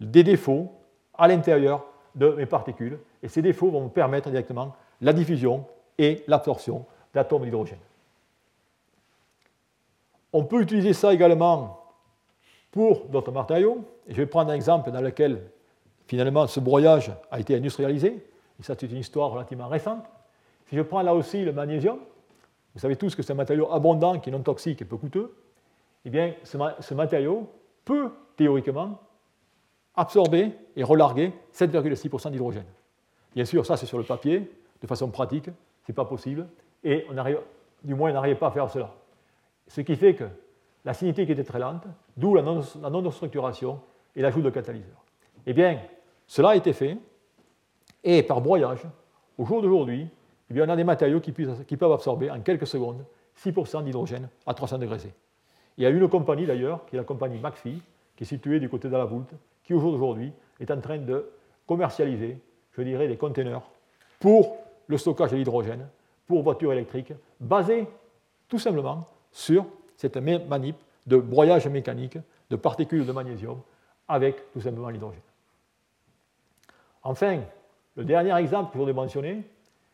des 0.00 0.24
défauts 0.24 0.72
à 1.16 1.28
l'intérieur 1.28 1.84
de 2.14 2.30
mes 2.30 2.46
particules, 2.46 2.98
et 3.22 3.28
ces 3.28 3.42
défauts 3.42 3.70
vont 3.70 3.84
me 3.84 3.88
permettre 3.88 4.30
directement 4.30 4.74
la 5.00 5.12
diffusion 5.12 5.64
et 5.98 6.24
l'absorption 6.26 6.84
d'atomes 7.14 7.44
d'hydrogène. 7.44 7.78
On 10.32 10.44
peut 10.44 10.62
utiliser 10.62 10.94
ça 10.94 11.12
également 11.12 11.81
pour 12.72 13.04
d'autres 13.06 13.30
matériaux. 13.30 13.84
Je 14.08 14.16
vais 14.16 14.26
prendre 14.26 14.50
un 14.50 14.54
exemple 14.54 14.90
dans 14.90 15.00
lequel 15.00 15.40
finalement 16.08 16.48
ce 16.48 16.58
broyage 16.58 17.12
a 17.30 17.38
été 17.38 17.54
industrialisé. 17.54 18.26
Et 18.58 18.62
ça, 18.62 18.74
c'est 18.78 18.90
une 18.90 18.98
histoire 18.98 19.30
relativement 19.30 19.68
récente. 19.68 20.04
Si 20.68 20.76
je 20.76 20.82
prends 20.82 21.02
là 21.02 21.14
aussi 21.14 21.44
le 21.44 21.52
magnésium, 21.52 21.98
vous 22.74 22.80
savez 22.80 22.96
tous 22.96 23.14
que 23.14 23.22
c'est 23.22 23.32
un 23.32 23.36
matériau 23.36 23.70
abondant 23.70 24.18
qui 24.18 24.30
est 24.30 24.32
non 24.32 24.42
toxique 24.42 24.82
et 24.82 24.84
peu 24.84 24.96
coûteux. 24.96 25.34
Eh 26.04 26.10
bien, 26.10 26.34
ce 26.42 26.94
matériau 26.94 27.48
peut 27.84 28.10
théoriquement 28.36 28.98
absorber 29.94 30.52
et 30.74 30.82
relarguer 30.82 31.32
7,6% 31.54 32.30
d'hydrogène. 32.30 32.64
Bien 33.34 33.44
sûr, 33.44 33.66
ça 33.66 33.76
c'est 33.76 33.86
sur 33.86 33.98
le 33.98 34.04
papier, 34.04 34.50
de 34.80 34.86
façon 34.86 35.10
pratique, 35.10 35.44
ce 35.46 35.50
n'est 35.92 35.94
pas 35.94 36.06
possible, 36.06 36.48
et 36.82 37.04
on 37.10 37.16
arrive, 37.18 37.40
du 37.84 37.94
moins 37.94 38.10
on 38.10 38.14
n'arrive 38.14 38.36
pas 38.36 38.48
à 38.48 38.50
faire 38.50 38.70
cela. 38.70 38.94
Ce 39.68 39.82
qui 39.82 39.94
fait 39.96 40.14
que 40.14 40.24
la 40.84 40.94
cinétique 40.94 41.30
était 41.30 41.44
très 41.44 41.58
lente, 41.58 41.84
d'où 42.16 42.34
la 42.34 42.42
non-structuration 42.42 43.80
et 44.16 44.22
l'ajout 44.22 44.42
de 44.42 44.50
catalyseurs. 44.50 45.04
Eh 45.46 45.52
bien, 45.52 45.78
cela 46.26 46.50
a 46.50 46.56
été 46.56 46.72
fait, 46.72 46.98
et 48.04 48.22
par 48.22 48.40
broyage, 48.40 48.82
au 49.38 49.44
jour 49.44 49.62
d'aujourd'hui, 49.62 50.08
eh 50.54 50.62
on 50.62 50.68
a 50.68 50.76
des 50.76 50.84
matériaux 50.84 51.20
qui, 51.20 51.32
peuvent 51.32 51.92
absorber 51.92 52.30
en 52.30 52.40
quelques 52.40 52.66
secondes 52.66 53.04
6% 53.38 53.84
d'hydrogène 53.84 54.28
à 54.46 54.54
300 54.54 54.78
degrés 54.78 54.98
C. 54.98 55.14
Il 55.78 55.84
y 55.84 55.86
a 55.86 55.90
une 55.90 56.08
compagnie 56.08 56.46
d'ailleurs, 56.46 56.84
qui 56.86 56.96
est 56.96 56.98
la 56.98 57.04
compagnie 57.04 57.38
McPhee, 57.38 57.80
qui 58.16 58.24
est 58.24 58.26
située 58.26 58.60
du 58.60 58.68
côté 58.68 58.88
de 58.88 58.96
la 58.96 59.04
Voulte, 59.04 59.32
qui 59.64 59.72
aujourd'hui 59.72 60.32
est 60.60 60.70
en 60.70 60.80
train 60.80 60.98
de 60.98 61.30
commercialiser, 61.66 62.38
je 62.72 62.82
dirais, 62.82 63.08
des 63.08 63.16
conteneurs 63.16 63.62
pour 64.20 64.56
le 64.86 64.98
stockage 64.98 65.30
de 65.30 65.36
l'hydrogène, 65.36 65.88
pour 66.26 66.42
voitures 66.42 66.72
électriques, 66.72 67.14
basés 67.40 67.86
tout 68.48 68.58
simplement 68.58 69.08
sur 69.30 69.64
cette 70.02 70.16
manip 70.16 70.76
de 71.06 71.16
broyage 71.16 71.68
mécanique 71.68 72.18
de 72.50 72.56
particules 72.56 73.06
de 73.06 73.12
magnésium 73.12 73.60
avec 74.08 74.52
tout 74.52 74.60
simplement 74.60 74.88
l'hydrogène. 74.88 75.20
Enfin, 77.04 77.40
le 77.96 78.04
dernier 78.04 78.36
exemple 78.36 78.70
que 78.70 78.74
je 78.74 78.78
voudrais 78.78 78.94
mentionner, 78.94 79.42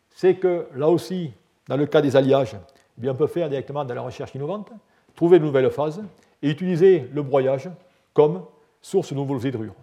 c'est 0.09 0.35
que 0.35 0.67
là 0.73 0.89
aussi, 0.89 1.31
dans 1.67 1.77
le 1.77 1.85
cas 1.85 2.01
des 2.01 2.15
alliages, 2.15 2.55
eh 2.55 3.01
bien, 3.01 3.11
on 3.11 3.15
peut 3.15 3.27
faire 3.27 3.49
directement 3.49 3.85
de 3.85 3.93
la 3.93 4.01
recherche 4.01 4.33
innovante, 4.33 4.71
trouver 5.15 5.37
de 5.37 5.45
nouvelles 5.45 5.69
phases 5.69 6.03
et 6.41 6.49
utiliser 6.49 7.07
le 7.13 7.21
broyage 7.21 7.69
comme 8.13 8.43
source 8.81 9.13
de 9.13 9.15
nouvelles 9.15 9.47
hydrures. 9.47 9.75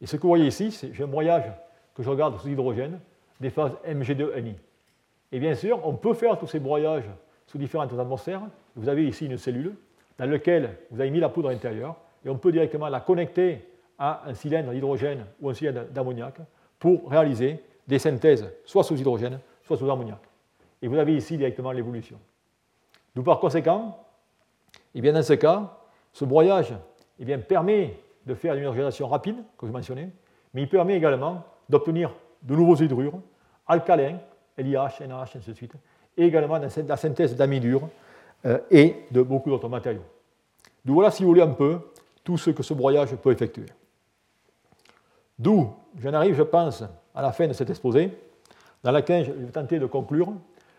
Et 0.00 0.06
ce 0.06 0.16
que 0.16 0.22
vous 0.22 0.28
voyez 0.28 0.48
ici, 0.48 0.72
c'est 0.72 0.92
j'ai 0.92 1.04
un 1.04 1.06
broyage 1.06 1.52
que 1.94 2.02
je 2.02 2.10
regarde 2.10 2.40
sous 2.40 2.48
hydrogène 2.48 2.98
des 3.40 3.50
phases 3.50 3.76
Mg2Ni. 3.86 4.56
Et 5.30 5.38
bien 5.38 5.54
sûr, 5.54 5.80
on 5.86 5.94
peut 5.94 6.14
faire 6.14 6.38
tous 6.38 6.48
ces 6.48 6.58
broyages 6.58 7.08
sous 7.46 7.58
différentes 7.58 7.92
atmosphères. 7.92 8.42
Vous 8.76 8.88
avez 8.88 9.06
ici 9.06 9.26
une 9.26 9.38
cellule 9.38 9.74
dans 10.18 10.30
laquelle 10.30 10.78
vous 10.90 11.00
avez 11.00 11.10
mis 11.10 11.20
la 11.20 11.28
poudre 11.28 11.48
à 11.48 11.52
l'intérieur 11.52 11.96
et 12.24 12.28
on 12.28 12.38
peut 12.38 12.52
directement 12.52 12.88
la 12.88 13.00
connecter 13.00 13.68
à 13.98 14.22
un 14.26 14.34
cylindre 14.34 14.72
d'hydrogène 14.72 15.24
ou 15.40 15.50
un 15.50 15.54
cylindre 15.54 15.84
d'ammoniac 15.90 16.36
pour 16.78 17.08
réaliser 17.08 17.62
des 17.86 17.98
synthèses 17.98 18.50
soit 18.64 18.82
sous 18.82 18.96
hydrogène, 18.96 19.38
soit 19.62 19.76
sous 19.76 19.90
ammoniac. 19.90 20.20
Et 20.82 20.88
vous 20.88 20.96
avez 20.96 21.14
ici 21.14 21.36
directement 21.36 21.72
l'évolution. 21.72 22.18
D'où 23.14 23.22
par 23.22 23.38
conséquent, 23.38 23.98
et 24.94 24.98
eh 24.98 25.00
bien 25.00 25.12
dans 25.12 25.22
ce 25.22 25.34
cas, 25.34 25.78
ce 26.12 26.24
broyage 26.24 26.74
eh 27.18 27.24
bien, 27.24 27.38
permet 27.38 27.98
de 28.26 28.34
faire 28.34 28.54
une 28.54 28.66
organisation 28.66 29.06
rapide, 29.08 29.36
comme 29.56 29.68
je 29.68 29.72
mentionnais, 29.72 30.10
mais 30.52 30.62
il 30.62 30.68
permet 30.68 30.96
également 30.96 31.44
d'obtenir 31.68 32.14
de 32.42 32.54
nouveaux 32.54 32.76
hydrures, 32.76 33.20
alcalins, 33.66 34.18
LIH, 34.56 35.06
NaH, 35.06 35.36
ainsi 35.36 35.50
de 35.50 35.54
suite, 35.54 35.72
et 36.16 36.26
également 36.26 36.58
la 36.58 36.96
synthèse 36.96 37.36
d'amidure 37.36 37.88
euh, 38.46 38.58
et 38.70 38.96
de 39.10 39.22
beaucoup 39.22 39.50
d'autres 39.50 39.68
matériaux. 39.68 40.04
Donc 40.84 40.94
voilà, 40.94 41.10
si 41.10 41.22
vous 41.22 41.30
voulez, 41.30 41.42
un 41.42 41.48
peu 41.48 41.78
tout 42.22 42.36
ce 42.36 42.50
que 42.50 42.62
ce 42.62 42.74
broyage 42.74 43.14
peut 43.16 43.32
effectuer. 43.32 43.66
D'où 45.38 45.70
j'en 46.00 46.12
arrive, 46.12 46.34
je 46.34 46.42
pense, 46.42 46.84
à 47.14 47.22
la 47.22 47.32
fin 47.32 47.46
de 47.46 47.52
cet 47.52 47.70
exposé, 47.70 48.10
dans 48.82 48.92
lequel 48.92 49.24
je 49.24 49.32
vais 49.32 49.50
tenter 49.50 49.78
de 49.78 49.86
conclure 49.86 50.32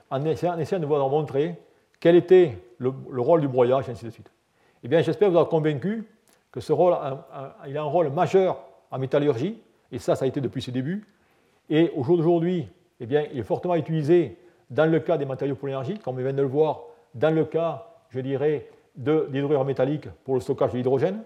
en 0.10 0.24
essayant, 0.26 0.56
de 0.56 0.86
vous 0.86 0.96
montrer 1.10 1.56
quel 2.00 2.16
était 2.16 2.58
le, 2.78 2.92
rôle 3.18 3.42
du 3.42 3.48
broyage, 3.48 3.90
ainsi 3.90 4.06
de 4.06 4.12
suite. 4.12 4.32
Eh 4.84 4.88
bien, 4.88 5.02
j'espère 5.02 5.30
vous 5.30 5.38
avoir 5.38 5.50
convaincu 5.50 6.08
que 6.52 6.60
ce 6.60 6.72
rôle 6.72 6.94
a, 6.94 7.58
il 7.68 7.78
a 7.78 7.82
un 7.82 7.86
rôle 7.86 8.10
majeur 8.12 8.60
en 8.92 9.00
métallurgie, 9.00 9.60
et 9.92 10.00
ça, 10.00 10.16
ça 10.16 10.26
a 10.26 10.28
été 10.28 10.40
depuis 10.40 10.62
ses 10.62 10.72
débuts. 10.72 11.06
Et 11.70 11.92
au 11.96 12.04
jour 12.04 12.18
d'aujourd'hui, 12.18 12.68
eh 13.00 13.06
bien, 13.06 13.26
il 13.32 13.40
est 13.40 13.44
fortement 13.44 13.76
utilisé 13.76 14.38
dans 14.70 14.90
le 14.90 15.00
cas 15.00 15.18
des 15.18 15.26
matériaux 15.26 15.56
pour 15.56 15.68
l'énergie, 15.68 15.98
comme 16.00 16.16
on 16.16 16.20
vient 16.20 16.34
de 16.34 16.42
le 16.42 16.48
voir, 16.48 16.84
dans 17.14 17.34
le 17.34 17.46
cas, 17.46 17.88
je 18.10 18.20
dirais, 18.20 18.70
de 18.96 19.28
l'hydrure 19.32 19.64
métallique 19.66 20.10
pour 20.24 20.36
le 20.36 20.42
stockage 20.42 20.72
de 20.72 20.78
l'hydrogène. 20.78 21.22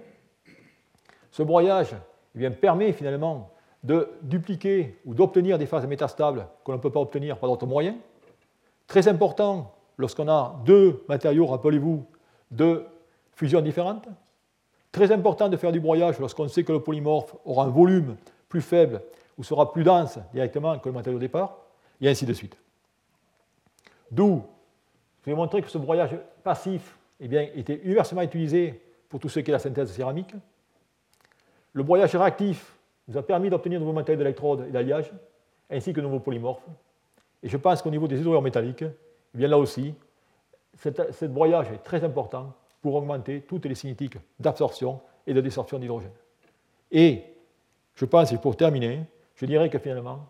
Ce 1.31 1.43
broyage 1.43 1.95
eh 2.35 2.39
bien, 2.39 2.51
permet 2.51 2.91
finalement 2.91 3.51
de 3.83 4.09
dupliquer 4.21 4.99
ou 5.05 5.13
d'obtenir 5.13 5.57
des 5.57 5.65
phases 5.65 5.87
métastables 5.87 6.47
qu'on 6.63 6.73
ne 6.73 6.77
peut 6.77 6.91
pas 6.91 6.99
obtenir 6.99 7.37
par 7.37 7.49
d'autres 7.49 7.65
moyens. 7.65 7.95
Très 8.87 9.07
important 9.07 9.73
lorsqu'on 9.97 10.27
a 10.27 10.59
deux 10.65 11.03
matériaux, 11.07 11.45
rappelez-vous, 11.45 12.05
de 12.51 12.83
fusion 13.35 13.61
différentes. 13.61 14.07
Très 14.91 15.11
important 15.11 15.49
de 15.49 15.57
faire 15.57 15.71
du 15.71 15.79
broyage 15.79 16.19
lorsqu'on 16.19 16.47
sait 16.47 16.63
que 16.63 16.71
le 16.71 16.81
polymorphe 16.81 17.35
aura 17.45 17.65
un 17.65 17.69
volume 17.69 18.17
plus 18.49 18.61
faible 18.61 19.01
ou 19.37 19.43
sera 19.43 19.71
plus 19.71 19.83
dense 19.83 20.19
directement 20.33 20.77
que 20.79 20.89
le 20.89 20.95
matériau 20.95 21.19
départ, 21.19 21.57
et 22.01 22.09
ainsi 22.09 22.25
de 22.25 22.33
suite. 22.33 22.57
D'où, 24.12 24.43
je 25.22 25.30
vais 25.30 25.36
montrer 25.36 25.62
que 25.62 25.70
ce 25.70 25.78
broyage 25.78 26.18
passif 26.43 26.97
eh 27.20 27.26
était 27.60 27.82
universellement 27.84 28.24
utilisé 28.24 28.82
pour 29.10 29.20
tout 29.20 29.30
ce 29.30 29.39
qui 29.39 29.51
est 29.51 29.53
la 29.53 29.60
synthèse 29.60 29.91
céramique. 29.91 30.34
Le 31.74 31.84
broyage 31.84 32.16
réactif 32.16 32.78
nous 33.07 33.18
a 33.18 33.24
permis 33.24 33.49
d'obtenir 33.49 33.80
de 33.80 33.84
nouveaux 33.84 33.95
matériaux 33.95 34.18
d'électrode 34.18 34.66
et 34.68 34.72
d'alliage, 34.72 35.12
ainsi 35.70 35.93
que 35.93 35.99
de 35.99 36.05
nouveaux 36.05 36.20
polymorphes. 36.20 36.66
Et 37.43 37.49
je 37.49 37.57
pense 37.57 37.82
qu'au 37.82 37.89
niveau 37.89 38.07
des 38.07 38.20
hydrures 38.20 38.41
métalliques, 38.41 38.84
eh 38.84 39.38
bien 39.38 39.47
là 39.47 39.57
aussi, 39.57 39.93
ce 40.76 41.26
broyage 41.26 41.72
est 41.72 41.84
très 41.84 42.03
important 42.03 42.53
pour 42.82 42.95
augmenter 42.95 43.41
toutes 43.41 43.66
les 43.66 43.76
cinétiques 43.76 44.18
d'absorption 44.39 45.01
et 45.28 45.34
de 45.34 45.41
désorption 45.41 45.80
d'hydrogène. 45.80 46.12
Et 46.91 47.24
je 47.95 48.05
pense, 48.05 48.32
et 48.32 48.38
pour 48.38 48.55
terminer, 48.55 49.01
je 49.36 49.45
dirais 49.45 49.70
que 49.70 49.78
finalement, 49.78 50.26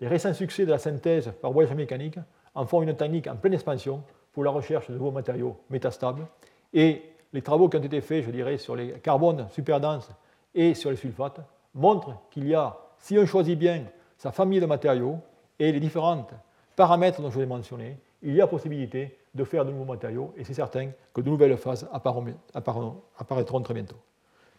les 0.00 0.06
récents 0.06 0.32
succès 0.32 0.64
de 0.64 0.70
la 0.70 0.78
synthèse 0.78 1.32
par 1.40 1.52
voyage 1.52 1.74
mécanique 1.74 2.18
en 2.58 2.66
font 2.66 2.82
une 2.82 2.94
technique 2.94 3.28
en 3.28 3.36
pleine 3.36 3.54
expansion 3.54 4.02
pour 4.32 4.42
la 4.42 4.50
recherche 4.50 4.88
de 4.88 4.94
nouveaux 4.94 5.12
matériaux 5.12 5.56
métastables. 5.70 6.26
Et 6.74 7.02
les 7.32 7.40
travaux 7.40 7.68
qui 7.68 7.76
ont 7.76 7.82
été 7.82 8.00
faits, 8.00 8.24
je 8.24 8.30
dirais, 8.32 8.58
sur 8.58 8.74
les 8.74 8.94
carbones 8.94 9.46
superdenses 9.50 10.10
et 10.56 10.74
sur 10.74 10.90
les 10.90 10.96
sulfates 10.96 11.40
montrent 11.72 12.16
qu'il 12.30 12.48
y 12.48 12.56
a, 12.56 12.76
si 12.98 13.16
on 13.16 13.24
choisit 13.26 13.56
bien 13.56 13.84
sa 14.16 14.32
famille 14.32 14.58
de 14.58 14.66
matériaux 14.66 15.18
et 15.56 15.70
les 15.70 15.78
différents 15.78 16.26
paramètres 16.74 17.22
dont 17.22 17.30
je 17.30 17.36
vous 17.36 17.42
ai 17.42 17.46
mentionné, 17.46 17.96
il 18.22 18.34
y 18.34 18.40
a 18.40 18.48
possibilité 18.48 19.16
de 19.32 19.44
faire 19.44 19.64
de 19.64 19.70
nouveaux 19.70 19.92
matériaux 19.92 20.34
et 20.36 20.42
c'est 20.42 20.54
certain 20.54 20.90
que 21.14 21.20
de 21.20 21.30
nouvelles 21.30 21.56
phases 21.56 21.88
apparaîtront 21.92 23.60
très 23.60 23.74
bientôt. 23.74 23.96